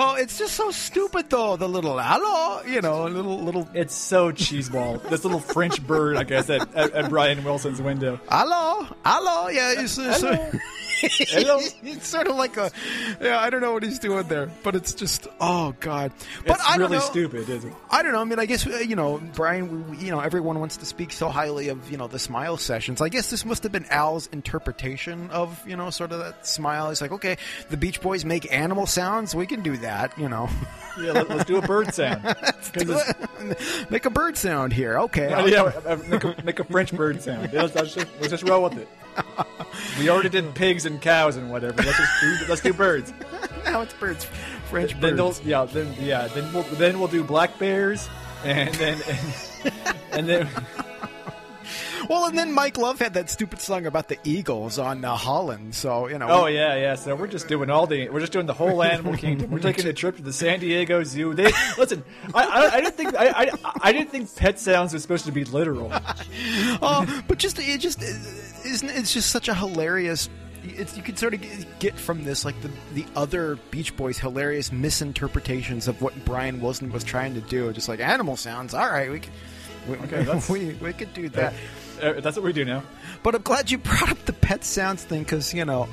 [0.02, 1.56] Oh, it's just so stupid, though.
[1.56, 5.02] The little hello, you know, a little, little It's so cheeseball.
[5.10, 8.18] this little French bird, like I said, at, at Brian Wilson's window.
[8.30, 9.48] hello, hello.
[9.48, 10.50] Yeah, it's, it's, Hello.
[11.02, 12.70] It's sort of like a,
[13.20, 16.12] yeah, I don't know what he's doing there, but it's just, oh god.
[16.46, 17.04] But It's I don't really know.
[17.04, 17.76] stupid, isn't it?
[17.90, 18.20] I don't know.
[18.20, 19.90] I mean, I guess uh, you know, Brian.
[19.90, 23.00] we- You know, everyone wants to speak so highly of you know the smile sessions.
[23.02, 26.88] I guess this must have been Al's interpretation of you know sort of that smile.
[26.88, 27.36] He's like, okay,
[27.68, 29.34] the Beach Boys make animal sounds.
[29.34, 30.16] We can do that.
[30.18, 30.48] You know,
[30.98, 32.22] Yeah, let, us do a bird sound.
[33.90, 34.98] make a bird sound here.
[35.00, 37.52] Okay, Oh, yeah, uh, make a, make a French bird sound.
[37.52, 38.88] Let's, let's just, let's just roll with it.
[39.98, 41.82] We already did pigs and cows and whatever.
[41.82, 43.12] Let's just do, let's do birds.
[43.64, 44.26] now it's birds,
[44.68, 45.42] French Then birds.
[45.44, 48.08] yeah, then yeah, then we'll then we'll do black bears,
[48.44, 49.72] and then and,
[50.12, 50.48] and then
[52.08, 55.74] Well, and then Mike Love had that stupid song about the eagles on uh, Holland.
[55.74, 56.94] So you know, oh yeah, yeah.
[56.94, 59.50] So we're just doing all the we're just doing the whole animal kingdom.
[59.50, 61.34] We're taking a trip to the San Diego Zoo.
[61.34, 62.02] They listen.
[62.34, 65.32] I, I, I didn't think I, I I didn't think Pet Sounds was supposed to
[65.32, 65.92] be literal.
[66.82, 70.28] Oh, but just it just isn't it's just such a hilarious.
[70.62, 71.40] It's, you can sort of
[71.78, 76.90] get from this like the the other Beach Boys hilarious misinterpretations of what Brian Wilson
[76.92, 77.72] was trying to do.
[77.72, 78.74] Just like animal sounds.
[78.74, 79.32] All right, we can,
[79.88, 81.52] we, Okay, we we could do that.
[82.02, 82.82] Uh, That's what we do now.
[83.22, 85.88] But I'm glad you brought up the pet sounds thing because you know,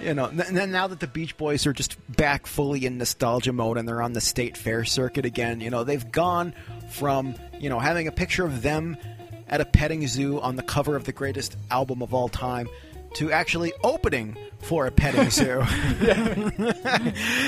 [0.00, 3.78] you know, n- now that the Beach Boys are just back fully in nostalgia mode
[3.78, 6.54] and they're on the state fair circuit again, you know, they've gone
[6.90, 8.96] from you know having a picture of them
[9.48, 12.68] at a petting zoo on the cover of the greatest album of all time
[13.14, 15.60] to actually opening for a petting zoo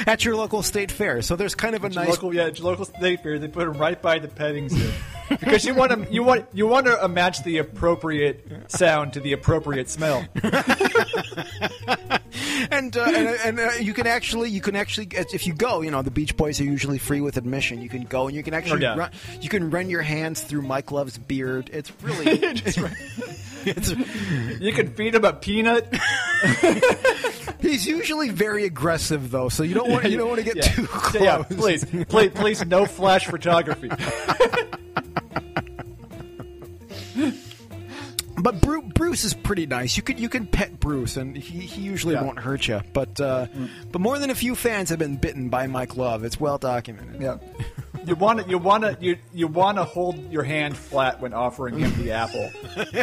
[0.06, 1.22] at your local state fair.
[1.22, 3.38] So there's kind of a nice local, yeah, local state fair.
[3.38, 4.90] They put them right by the petting zoo.
[5.30, 9.32] because you want to you want you want to match the appropriate sound to the
[9.32, 10.24] appropriate smell.
[12.70, 15.90] and uh, and, and uh, you can actually you can actually if you go, you
[15.90, 17.80] know, the Beach Boys are usually free with admission.
[17.80, 18.96] You can go and you can actually Oh, yeah.
[18.96, 19.10] run,
[19.40, 21.70] you can run your hands through Mike Love's beard.
[21.72, 22.26] It's really
[23.66, 23.90] it's,
[24.60, 25.88] You can feed him a peanut.
[27.60, 30.62] He's usually very aggressive though, so you don't want you don't want to get Yeah.
[30.72, 31.22] too close.
[31.22, 33.90] Yeah, please, please, please, no flash photography.
[38.44, 39.96] But Bruce, Bruce is pretty nice.
[39.96, 42.20] You could you can pet Bruce, and he, he usually Yeah.
[42.20, 42.26] Mm.
[42.26, 42.82] won't hurt you.
[42.92, 43.46] But uh,
[43.90, 46.24] but more than a few fans have been bitten by Mike Love.
[46.24, 47.22] It's well documented.
[47.22, 47.38] Yeah.
[48.04, 51.32] You want to you want to you you want to hold your hand flat when
[51.32, 52.50] offering him the apple.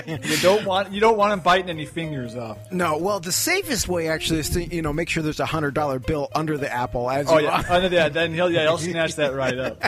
[0.05, 2.59] you don't want you don't want him biting any fingers off.
[2.71, 5.73] No, well, the safest way actually is to you know make sure there's a hundred
[5.73, 9.15] dollar bill under the apple as Oh yeah, under that then he'll yeah he'll snatch
[9.15, 9.83] that right up.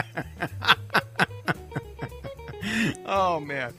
[3.06, 3.72] oh man.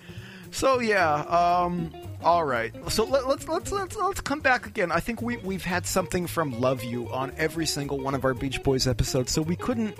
[0.56, 1.92] So yeah, um,
[2.24, 2.74] all right.
[2.90, 4.90] So let, let's let's let's let's come back again.
[4.90, 8.34] I think we we've had something from Love You on every single one of our
[8.34, 9.98] Beach Boys episodes, so we couldn't.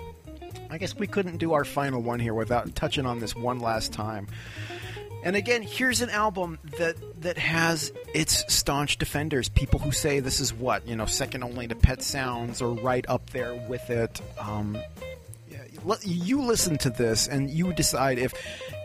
[0.70, 3.92] I guess we couldn't do our final one here without touching on this one last
[3.92, 4.28] time.
[5.22, 10.40] And again, here's an album that that has its staunch defenders, people who say this
[10.40, 14.22] is what you know, second only to Pet Sounds or right up there with it.
[14.38, 14.78] Um,
[16.02, 18.32] you listen to this and you decide if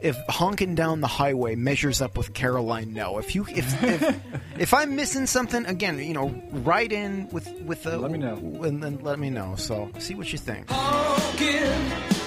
[0.02, 3.18] if honking down the highway measures up with Caroline No.
[3.20, 4.16] If you if if,
[4.60, 8.36] if I'm missing something, again, you know, write in with with a, Let me know.
[8.64, 9.56] and then let me know.
[9.58, 10.70] So see what you think.
[10.70, 12.21] Honking, honking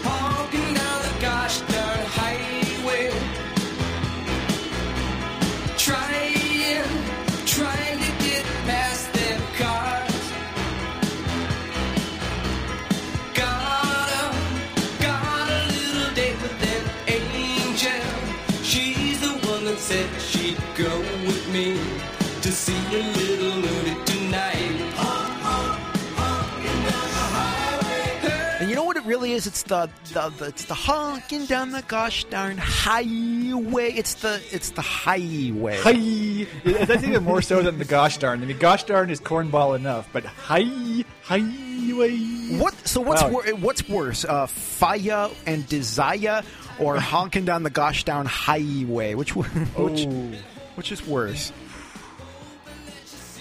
[29.35, 29.47] is?
[29.47, 33.93] It's the, the, the it's the honking down the gosh darn highway.
[33.93, 35.78] It's the it's the highway.
[35.82, 36.47] Hi,
[36.86, 38.43] that's even more so than the gosh darn.
[38.43, 42.16] I mean, gosh darn is cornball enough, but hi, highway.
[42.59, 42.74] What?
[42.86, 43.31] So what's Wow.
[43.31, 46.43] wor- what's worse, uh, fire and desire,
[46.78, 49.15] or honking down the gosh down highway?
[49.15, 50.32] Which which Oh.
[50.77, 51.52] which is worse?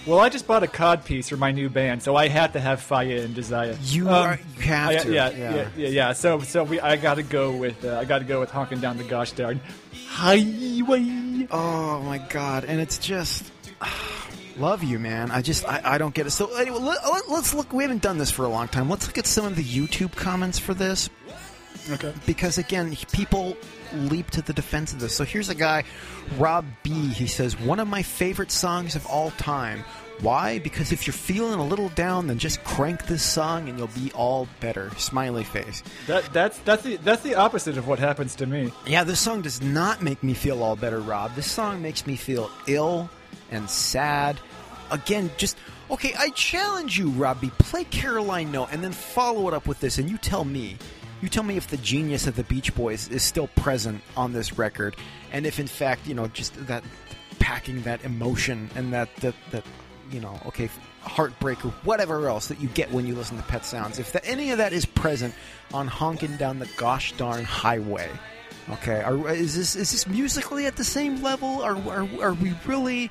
[0.05, 2.59] Well, I just bought a cod piece for my new band, so I had to
[2.59, 3.77] have Faya and Desire.
[3.83, 5.13] You Um, are, you have I- to.
[5.13, 5.55] yeah, yeah.
[5.55, 6.13] yeah, yeah, yeah.
[6.13, 8.81] So, so we, I got to go with, uh, I got to go with honking
[8.81, 9.61] down the gosh darn
[10.09, 11.47] highway.
[11.51, 12.65] Oh my god!
[12.65, 13.49] And it's just
[14.57, 15.31] love you, man.
[15.31, 16.31] I just I, I don't get it.
[16.31, 17.71] So anyway, let, let, let's look.
[17.73, 18.89] We haven't done this for a long time.
[18.89, 21.09] Let's look at some of the YouTube comments for this.
[21.91, 22.13] Okay.
[22.25, 23.57] because again, people
[23.93, 25.15] leap to the defense of this.
[25.15, 25.83] So here's a guy,
[26.37, 26.91] Rob B.
[27.09, 29.83] He says one of my favorite songs of all time.
[30.21, 30.59] Why?
[30.59, 34.11] Because if you're feeling a little down, then just crank this song and you'll be
[34.13, 34.91] all better.
[34.97, 35.83] Smiley face.
[36.07, 38.71] That, that's, that's the, that's the opposite of what happens to me.
[38.85, 41.35] Yeah, this song does not make me feel all better, Rob.
[41.35, 43.09] This song makes me feel ill
[43.51, 44.39] and sad.
[44.91, 45.57] Again, just
[45.89, 46.13] okay.
[46.17, 47.51] I challenge you, Robbie.
[47.57, 50.77] Play Caroline No, and then follow it up with this, and you tell me.
[51.23, 54.57] You tell me if the genius of the Beach Boys is still present on this
[54.57, 54.97] record,
[55.31, 56.83] and if in fact, you know, just that
[57.39, 59.63] packing that emotion and that that that
[60.11, 60.69] you know, okay,
[60.99, 63.99] heartbreak or whatever else that you get when you listen to Pet Sounds.
[63.99, 65.33] If the, any of that is present
[65.73, 68.09] on honking down the gosh darn highway,
[68.71, 71.61] okay, are, is this is this musically at the same level?
[71.61, 73.09] Are are, are we really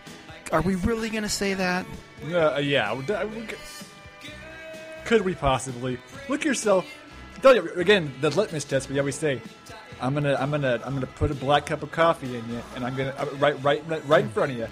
[0.52, 1.86] are we really going to say that?
[2.30, 2.94] Uh, yeah.
[5.06, 5.98] Could we possibly
[6.28, 6.84] look yourself?
[7.44, 8.89] Again, the litmus test.
[8.89, 9.40] We always say,
[10.01, 12.85] "I'm gonna, I'm gonna, I'm gonna put a black cup of coffee in you, and
[12.85, 14.69] I'm gonna uh, right, right, right, right in front of you.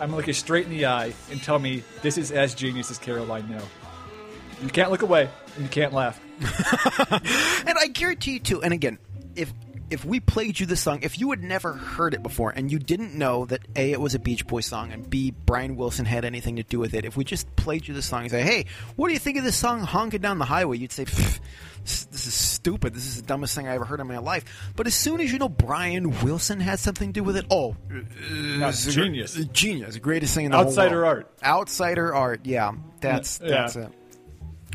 [0.00, 2.90] I'm gonna look you straight in the eye and tell me this is as genius
[2.90, 3.60] as Caroline No.
[4.62, 6.20] You can't look away, and you can't laugh.
[7.66, 8.62] And I guarantee you too.
[8.62, 8.98] And again,
[9.36, 9.52] if
[9.90, 12.78] if we played you this song, if you had never heard it before and you
[12.78, 16.24] didn't know that a it was a Beach Boys song and b Brian Wilson had
[16.24, 18.66] anything to do with it, if we just played you this song and say, "Hey,
[18.96, 21.40] what do you think of this song honking down the highway?" You'd say, "This
[22.12, 22.94] is stupid.
[22.94, 24.44] This is the dumbest thing I ever heard in my life."
[24.74, 27.76] But as soon as you know Brian Wilson had something to do with it, oh,
[27.88, 29.34] this genius.
[29.52, 31.30] genius, greatest thing in the whole Outsider art.
[31.44, 32.40] outsider art.
[32.44, 33.50] Yeah, that's Yeah.
[33.50, 33.92] that's it.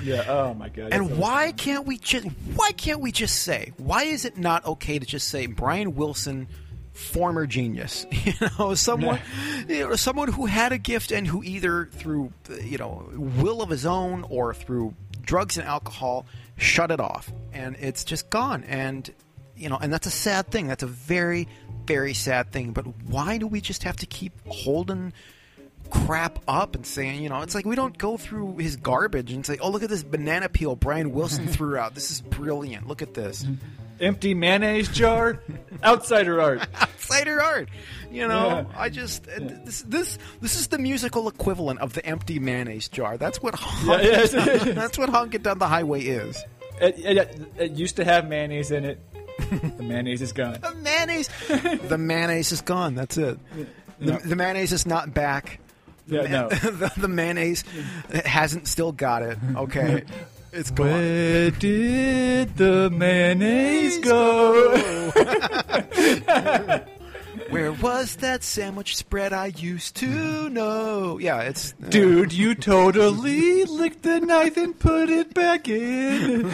[0.04, 0.26] Yeah.
[0.28, 0.92] Oh my god.
[0.92, 5.00] And why can't we just why can't we just say why is it not okay
[5.00, 6.48] to just say Brian Wilson
[6.94, 9.22] former genius you know someone
[9.70, 13.70] you know someone who had a gift and who either through you know will of
[13.70, 16.26] his own or through drugs and alcohol
[16.58, 19.14] shut it off and it's just gone and
[19.60, 20.68] you know, and that's a sad thing.
[20.68, 21.48] That's a very,
[21.86, 22.72] very sad thing.
[22.72, 25.14] But why do we just have to keep holding
[25.90, 29.46] crap up and saying, you know, it's like we don't go through his garbage and
[29.46, 31.96] say, oh, look at this banana peel Brian Wilson threw out.
[31.96, 32.88] This is brilliant.
[32.88, 33.46] Look at this.
[34.02, 35.42] Empty mayonnaise jar,
[35.84, 36.62] outsider art.
[36.82, 37.68] Outsider art.
[38.10, 38.66] You know, Yeah.
[38.78, 43.18] I just uh, this this this is the musical equivalent of the empty mayonnaise jar.
[43.18, 44.32] That's what Yeah, Honk- it is.
[44.76, 46.42] that's what honking down the highway is.
[46.80, 49.00] It, it, it used to have mayonnaise in it.
[49.78, 50.60] the mayonnaise is gone.
[50.62, 51.28] The mayonnaise,
[51.90, 52.96] the mayonnaise is gone.
[52.96, 53.38] That's it.
[54.00, 54.18] The, Yeah.
[54.24, 55.60] the mayonnaise is not back.
[56.10, 56.50] The, Yeah, ma- no.
[56.72, 57.64] the, the mayonnaise
[58.26, 59.38] hasn't still got it.
[59.56, 60.04] Okay,
[60.52, 60.88] it's gone.
[60.88, 64.76] Where did the mayonnaise go?
[67.50, 71.18] Where was that sandwich spread I used to know?
[71.18, 76.46] Yeah, it's uh, Dude, you totally licked the knife and put it back in.
[76.46, 76.54] and,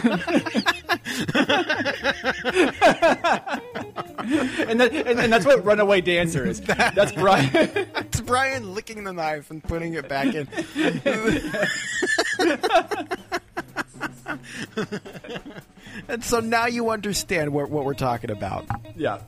[4.80, 6.62] that, and, and that's what Runaway Dancer is.
[6.62, 7.50] That's Brian.
[7.54, 10.48] It's Brian licking the knife and putting it back in.
[16.08, 18.66] and so now you understand what, what we're talking about.
[18.96, 19.20] yeah.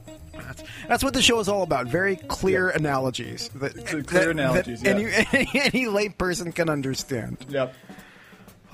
[0.45, 1.87] That's, that's what the show is all about.
[1.87, 3.49] Very clear analogies.
[3.55, 5.25] That, clear that- analogies, that yeah.
[5.53, 7.45] any, any, person can understand.
[7.49, 7.73] Yep.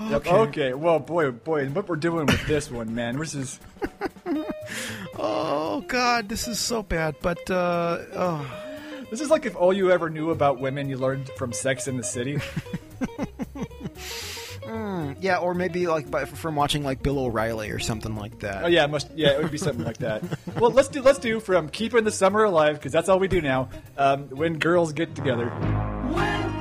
[0.00, 0.12] Yep.
[0.26, 0.30] Okay.
[0.30, 0.74] Okay.
[0.74, 3.16] Well, boy, boy, what we're doing with this one, man.
[3.16, 3.60] This is
[5.18, 7.16] Oh, God, this is so bad.
[7.22, 8.46] But, uh, oh.
[9.10, 11.96] this is like if all you ever knew about women you learned from Sex in
[11.96, 12.38] the City.
[15.20, 18.64] Yeah, or maybe like by, from watching like Bill O'Reilly or something like that.
[18.64, 20.22] Oh yeah, it must yeah, it would be something like that.
[20.58, 23.40] Well, let's do let's do from keeping the summer alive because that's all we do
[23.40, 23.68] now.
[23.96, 25.48] Um, when girls get together.
[25.48, 26.53] When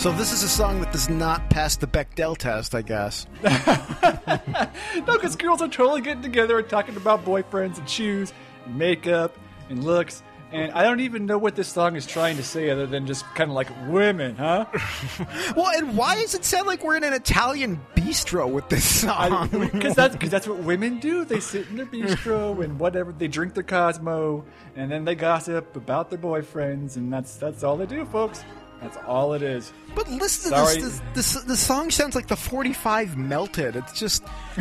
[0.00, 3.26] So this is a song that does not pass the Bechdel test, I guess.
[5.06, 8.32] No, because girls are totally getting together and talking about boyfriends and shoes,
[8.64, 9.36] and makeup
[9.68, 10.22] and looks.
[10.52, 13.26] And I don't even know what this song is trying to say other than just
[13.34, 14.64] kind of like women, huh?
[15.54, 19.48] Well, and why does it sound like we're in an Italian bistro with this song?
[19.72, 21.26] Because that's because that's what women do.
[21.26, 23.12] They sit in their bistro and whatever.
[23.12, 24.46] They drink their Cosmo
[24.76, 28.44] and then they gossip about their boyfriends, and that's that's all they do, folks.
[28.80, 29.72] That's all it is.
[29.94, 31.44] But listen to this, this, this.
[31.44, 33.76] The song sounds like the 45 melted.
[33.76, 34.24] It's just.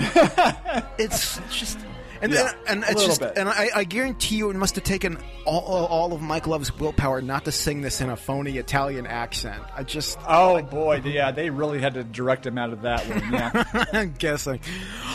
[0.98, 1.80] it's just.
[2.22, 3.34] And, Yeah, and, it's just, bit.
[3.38, 7.22] and I, I guarantee you, it must have taken all, all, of Mike Love's willpower
[7.22, 9.64] not to sing this in a phony Italian accent.
[9.76, 13.32] I just, Oh boy, yeah, they really had to direct him out of that one.
[13.32, 14.60] Yeah, I'm guessing.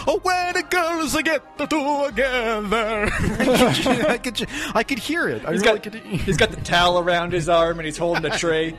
[0.06, 5.44] Oh, when the girls get together, I could, I could, I could hear it.
[5.44, 5.94] I he's really got could.
[6.04, 8.74] he's got the towel around his arm and he's holding a tray.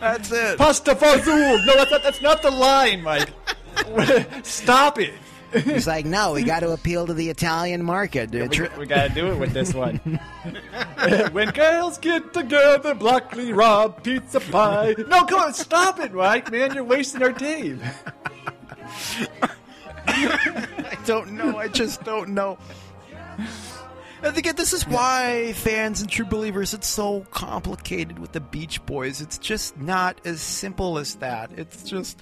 [0.00, 0.58] That's it.
[0.58, 1.66] Pasta fazool.
[1.66, 3.17] No, that's not, that's not the line, Mike.
[4.42, 5.14] Stop it.
[5.52, 8.34] He's like, no, we got to appeal to the Italian market.
[8.34, 9.96] Uh, We, we gotta do it with this one.
[11.32, 14.94] when girls get together, broccoli, rob, pizza pie.
[15.08, 16.74] No, come on, stop it, Mike, man.
[16.74, 17.80] You're wasting our time.
[20.06, 21.56] I don't know.
[21.56, 22.58] I just don't know.
[24.20, 28.84] I think this is why fans and true believers, it's so complicated with the Beach
[28.84, 29.20] Boys.
[29.20, 31.52] It's just not as simple as that.
[31.56, 32.18] It's just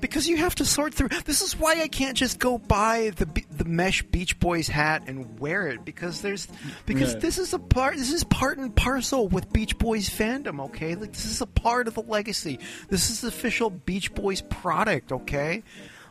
[0.00, 1.08] because you have to sort through.
[1.24, 5.38] This is why I can't just go buy the the mesh Beach Boys hat and
[5.38, 6.48] wear it because there's
[6.86, 7.20] because Yeah.
[7.20, 7.96] this is a part.
[7.96, 10.60] This is part and parcel with Beach Boys fandom.
[10.66, 12.58] Okay, like this is a part of the legacy.
[12.88, 15.12] This is the official Beach Boys product.
[15.12, 15.62] Okay.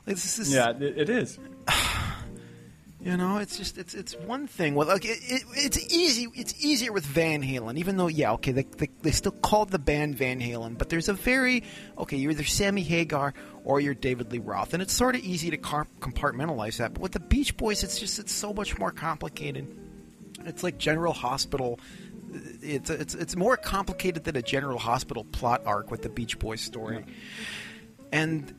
[0.07, 1.39] Like, This is Yeah, it, it is.
[3.01, 4.75] you know, it's just it's it's one thing.
[4.75, 6.27] Well, like it, it, it's easy.
[6.35, 9.79] It's easier with Van Halen, even though yeah, okay, they, they they still called the
[9.79, 11.63] band Van Halen, but there's a very
[11.97, 12.17] okay.
[12.17, 15.57] You're either Sammy Hagar or you're David Lee Roth, and it's sort of easy to
[15.57, 16.93] compartmentalize that.
[16.93, 19.73] But with the Beach Boys, it's just it's so much more complicated.
[20.45, 21.79] It's like General Hospital.
[22.61, 26.59] It's it's it's more complicated than a General Hospital plot arc with the Beach Boys
[26.59, 27.05] story,
[28.11, 28.53] and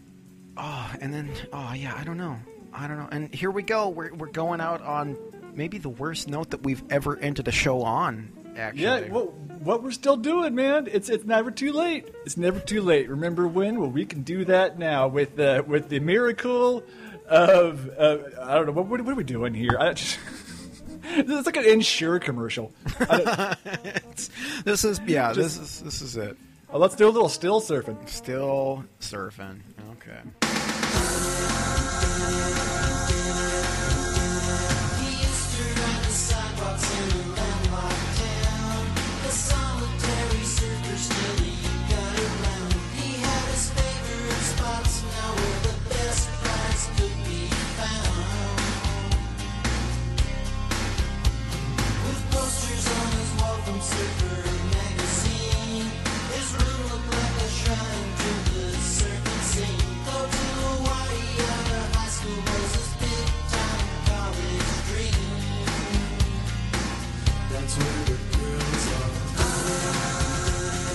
[0.56, 2.38] oh, and then oh yeah, I don't know.
[2.72, 3.08] I don't know.
[3.10, 3.88] And here we go.
[3.88, 5.16] We're, we're going out on
[5.54, 8.32] maybe the worst note that we've ever ended a show on.
[8.56, 10.88] Actually, Yeah, what, what we're still doing, man.
[10.90, 12.08] It's it's never too late.
[12.24, 13.08] It's never too late.
[13.08, 13.80] Remember when?
[13.80, 16.82] Well, we can do that now with the with the miracle
[17.28, 19.76] of uh, I don't know what, what are we doing here.
[19.78, 20.18] I just,
[21.04, 22.72] it's like an Ensure commercial.
[24.64, 25.32] This is yeah.
[25.32, 26.36] Just- this is this is it.
[26.72, 28.08] Oh, let's do a little still surfing.
[28.08, 29.60] Still surfing.
[29.92, 30.20] Okay.
[32.30, 32.69] Thank you.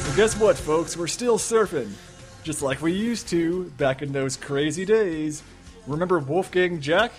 [0.03, 0.97] Well, guess what, folks?
[0.97, 1.91] We're still surfing,
[2.43, 5.43] just like we used to back in those crazy days.
[5.88, 7.11] Remember Wolfman Jack?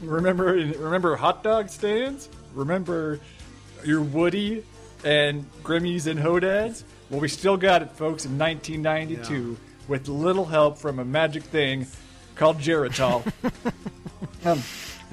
[0.00, 2.28] Remember remember hot dog stands?
[2.54, 3.20] Remember
[3.84, 4.64] your Woody
[5.04, 6.84] and Gremmies and Hodads?
[7.10, 9.56] Well, we still got it, folks, in 1992
[9.88, 11.86] with little help from a magic thing
[12.34, 13.24] called Geritol.
[14.44, 14.62] um,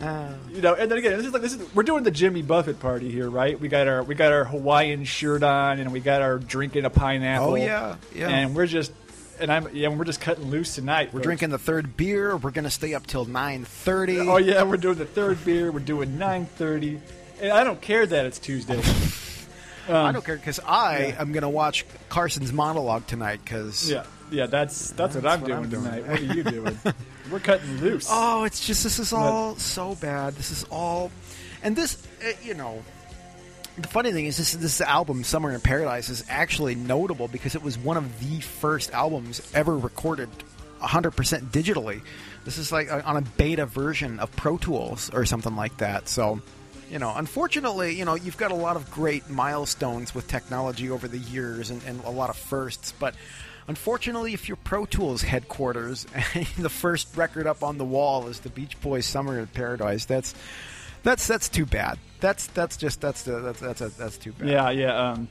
[0.02, 0.30] Oh.
[0.52, 2.80] you know, and then again, this is like this is we're doing the Jimmy Buffett
[2.80, 3.58] party here, right?
[3.60, 6.90] We got our we got our Hawaiian shirt on, and we got our drinking a
[6.90, 7.52] pineapple.
[7.52, 8.28] Oh, yeah, yeah.
[8.28, 8.92] And we're just
[9.40, 11.08] and I'm yeah, we're just cutting loose tonight.
[11.14, 11.24] We're folks.
[11.26, 12.36] drinking the third beer.
[12.36, 14.20] We're gonna stay up till nine thirty.
[14.20, 15.72] Oh yeah, we're doing the third beer.
[15.72, 17.00] We're doing nine thirty,
[17.42, 18.82] and I don't care that it's Tuesday.
[19.88, 23.40] I don't care because I am gonna watch Carson's monologue tonight.
[23.44, 25.84] Because Yeah, yeah, that's that's, what I'm what doing I'm doing.
[25.84, 26.08] tonight.
[26.08, 26.80] What are you doing?
[27.32, 28.08] we're cutting loose.
[28.10, 30.36] Oh, it's just this is all so bad.
[30.36, 31.12] This is all,
[31.64, 32.84] and this, uh, you know,
[33.78, 37.64] the funny thing is this this album, "Summer in Paradise," is actually notable because it
[37.64, 40.30] was one of the first albums ever recorded
[40.82, 42.02] 100% digitally.
[42.44, 46.08] This is like uh, on a beta version of Pro Tools or something like that.
[46.08, 46.42] So.
[46.88, 51.08] You know, unfortunately, you know, you've got a lot of great milestones with technology over
[51.08, 53.16] the years and, and a lot of firsts, but
[53.68, 56.04] Unfortunately, if you're Pro Tools headquarters
[56.58, 60.36] the first record up on the wall is the Beach Boys "Summer in Paradise," that's
[61.04, 61.98] that's that's too bad.
[62.20, 64.50] That's that's just that's that's that's a, that's too bad.
[64.50, 65.12] Yeah, yeah.
[65.12, 65.28] Um,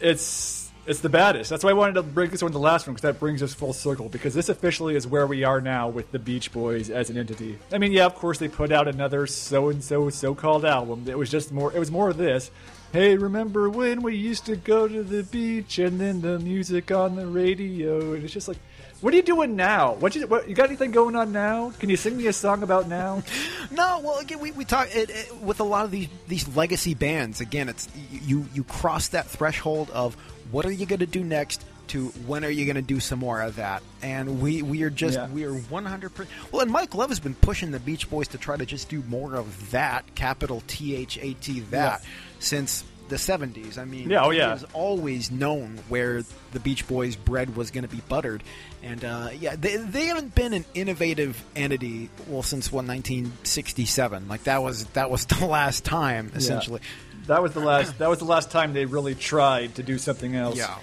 [0.00, 1.48] it's it's the baddest.
[1.50, 3.42] That's why I wanted to bring this one to the last one because that brings
[3.42, 4.08] us full circle.
[4.08, 7.58] Because this officially is where we are now with the Beach Boys as an entity.
[7.72, 11.04] I mean, yeah, of course they put out another so and so so called album.
[11.06, 11.72] It was just more.
[11.72, 12.50] It was more of this.
[12.92, 17.16] Hey, remember when we used to go to the beach and then the music on
[17.16, 18.12] the radio?
[18.12, 18.58] And it's just like,
[19.00, 19.94] what are you doing now?
[19.94, 21.70] What you what, you got anything going on now?
[21.78, 23.22] Can you sing me a song about now?
[23.70, 26.92] No, well, again, we, we talk it, it, with a lot of these these legacy
[26.92, 27.40] bands.
[27.40, 30.14] Again, it's you you cross that threshold of
[30.50, 33.20] what are you going to do next to when are you going to do some
[33.20, 33.82] more of that?
[34.02, 35.28] And we we are just Yeah.
[35.30, 36.36] we are one hundred percent.
[36.52, 39.02] Well, and Mike Love has been pushing the Beach Boys to try to just do
[39.08, 42.04] more of that capital T H A T that
[42.42, 43.76] since the seventies.
[43.78, 44.52] I mean, Yeah, oh, yeah.
[44.54, 48.42] was always known where the Beach Boys bread was going to be buttered,
[48.82, 54.28] and uh, yeah, they, they haven't been an innovative entity well since what 1967.
[54.28, 56.80] Like that was that was the last time essentially.
[57.26, 57.98] That was the last.
[57.98, 60.56] That was the last time they really tried to do something else.
[60.56, 60.76] Yeah.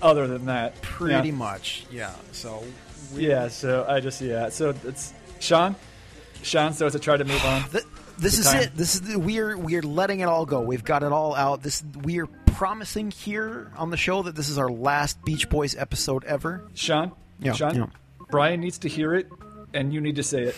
[0.00, 1.34] Other than that, Pretty Yeah.
[1.34, 2.14] much, yeah.
[2.32, 2.62] So
[3.14, 3.48] Yeah.
[3.48, 4.48] So I just yeah.
[4.50, 5.74] So it's Sean.
[6.42, 6.72] Sean.
[6.72, 7.64] So to try to move on.
[8.22, 8.62] Th- this is time.
[8.62, 8.76] it.
[8.76, 10.60] This is the, we're we're letting it all go.
[10.60, 11.62] We've got it all out.
[11.62, 15.76] This we are promising here on the show that this is our last Beach Boys
[15.76, 16.64] episode ever.
[16.74, 17.12] Sean.
[17.40, 17.74] Yeah, Sean.
[17.74, 17.86] yeah.
[18.30, 19.28] Brian needs to hear it,
[19.74, 20.56] and you need to say it.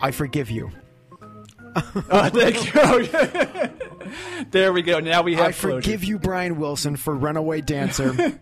[0.00, 0.70] I forgive you.
[2.10, 2.72] Oh, thank you.
[2.80, 3.68] Oh,
[4.50, 4.98] there we go.
[5.00, 8.40] Now we have I forgive you, Brian Wilson, for Runaway Dancer.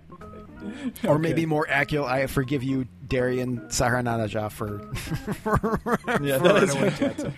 [1.07, 4.79] or maybe more accurate, I forgive you, Darian Sahanaja, for,
[5.43, 6.63] for, Yeah, for that
[7.19, 7.27] is-.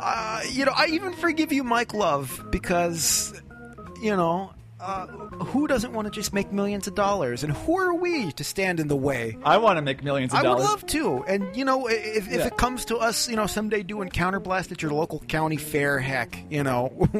[0.00, 3.34] Uh, you know, I even forgive you, Mike Love, because,
[4.00, 7.42] you know, uh, who doesn't want to just make millions of dollars?
[7.42, 9.36] And who are we to stand in the way?
[9.44, 10.60] I want to make millions of I dollars.
[10.60, 11.24] I would love to.
[11.26, 12.46] And, you know, if, if Yeah.
[12.46, 16.44] it comes to us, you know, someday doing counterblast at your local county fair, heck,
[16.50, 16.92] you know,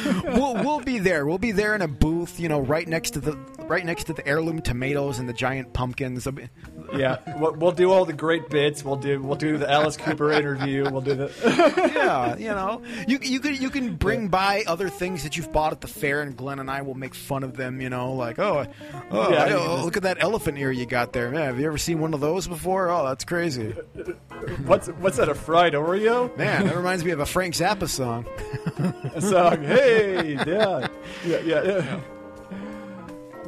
[0.00, 1.26] we'll, we'll be there.
[1.26, 4.12] We'll be there in a booth, you know, right next to the right next to
[4.12, 6.26] the heirloom tomatoes and the giant pumpkins.
[6.96, 8.84] yeah, we'll, we'll do all the great bits.
[8.84, 10.88] We'll do we'll do the Alice Cooper interview.
[10.90, 11.32] We'll do the
[11.94, 15.72] yeah, you know, you you can you can bring by other things that you've bought
[15.72, 17.80] at the fair, and Glenn and I will make fun of them.
[17.80, 18.66] You know, like oh,
[19.10, 21.30] oh, Yeah, I- oh, look at that elephant ear you got there.
[21.30, 22.90] Man, have you ever seen one of those before?
[22.90, 23.70] Oh, that's crazy.
[24.66, 25.28] What's what's that?
[25.28, 26.36] A fried Oreo?
[26.36, 28.26] Man, that reminds me of a Frank Zappa song.
[29.14, 29.62] a song.
[29.62, 30.88] Hey, yeah,
[31.24, 32.00] yeah, yeah, yeah.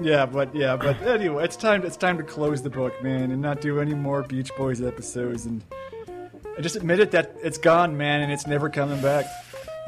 [0.01, 1.85] Yeah, but yeah, but anyway, it's time.
[1.85, 5.45] It's time to close the book, man, and not do any more Beach Boys episodes,
[5.45, 5.63] and,
[6.07, 9.25] and just admit it that it's gone, man, and it's never coming back.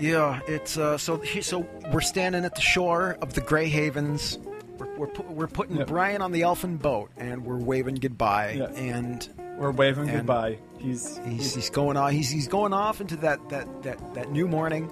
[0.00, 4.38] Yeah, it's uh, so he- so we're standing at the shore of the Grey Havens.
[4.78, 5.82] We're we're, pu- we're putting.
[5.84, 8.52] Brian on the elfin boat, and we're waving goodbye.
[8.52, 8.64] Yeah.
[8.70, 9.28] And
[9.58, 10.58] We're waving And- goodbye.
[10.78, 12.12] He's he's, he's going off.
[12.12, 14.90] He's he's going off into that that that, that new morning.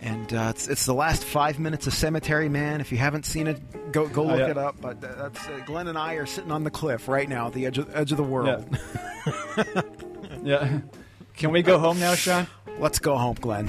[0.00, 2.80] And uh, it's it's the last five minutes of Cemetery Man.
[2.80, 4.50] If you haven't seen it, go go Oh, look yeah.
[4.50, 4.76] it up.
[4.80, 7.66] But that's uh, Glenn and I are sitting on the cliff right now, at the
[7.66, 8.64] edge of edge of the world.
[10.44, 10.80] yeah.
[11.36, 12.46] Can we go home now, Sean?
[12.78, 13.66] Let's go home, Glenn.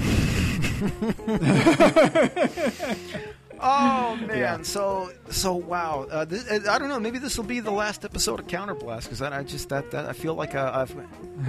[3.60, 4.38] oh man!
[4.38, 4.62] Yeah.
[4.62, 6.06] So so wow.
[6.10, 7.00] Uh, this, uh, I don't know.
[7.00, 10.12] Maybe this will be the last episode of Counterblast because I just that, that I
[10.12, 10.96] feel like uh, I've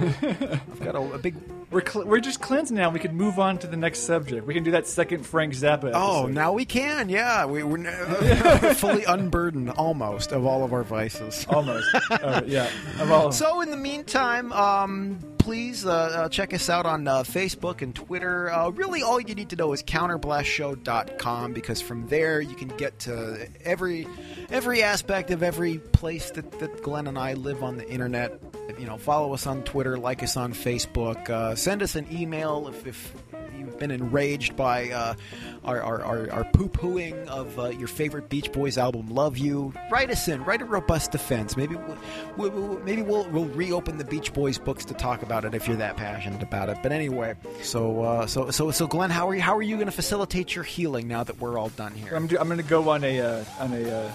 [0.00, 1.34] I've got a, a big.
[1.70, 2.88] We're cl- we're just cleansed now.
[2.88, 4.46] We can move on to the next subject.
[4.46, 5.88] We can do that second Frank Zappa.
[5.88, 5.92] Episode.
[5.94, 7.10] Oh, now we can.
[7.10, 11.46] Yeah, we, we're n- fully unburdened almost of all of our vices.
[11.50, 11.86] almost.
[12.10, 13.32] Oh, yeah, of all.
[13.32, 17.94] So, in the meantime, um, please uh, uh, check us out on uh, Facebook and
[17.94, 18.50] Twitter.
[18.50, 22.98] Uh, really, all you need to know is counterblastshow.com because from there you can get
[23.00, 24.06] to every
[24.50, 28.40] every aspect of every place that, that Glenn and I live on the internet.
[28.78, 32.68] You know, follow us on Twitter, like us on Facebook, uh, send us an email
[32.68, 33.14] if, if
[33.58, 35.14] you've been enraged by uh,
[35.64, 39.72] our, our, our, our poo pooing of uh, your favorite Beach Boys album, Love You.
[39.90, 41.56] Write us in, write a robust defense.
[41.56, 45.54] Maybe we'll, we'll, maybe we'll, we'll reopen the Beach Boys books to talk about it
[45.54, 46.78] if you're that passionate about it.
[46.82, 49.40] But anyway, so uh, so so so Glenn, how are you?
[49.42, 52.14] How are you going to facilitate your healing now that we're all done here?
[52.14, 53.90] I'm, do- I'm going to go on a uh, on a.
[53.90, 54.10] Uh,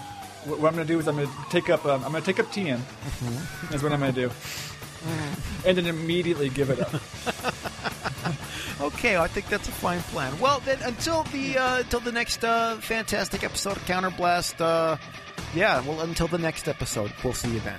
[0.46, 2.32] what I'm going to do is I'm going to take up um, I'm going to
[2.32, 2.78] take up TM.
[3.70, 4.30] That's what I'm going to do,
[5.66, 6.92] and then immediately give it up.
[8.80, 10.38] Okay, I think that's a fine plan.
[10.40, 14.60] Well, then until the uh, until the next uh, fantastic episode of Counterblast.
[14.60, 14.96] Uh,
[15.54, 17.78] yeah, well, until the next episode, we'll see you then.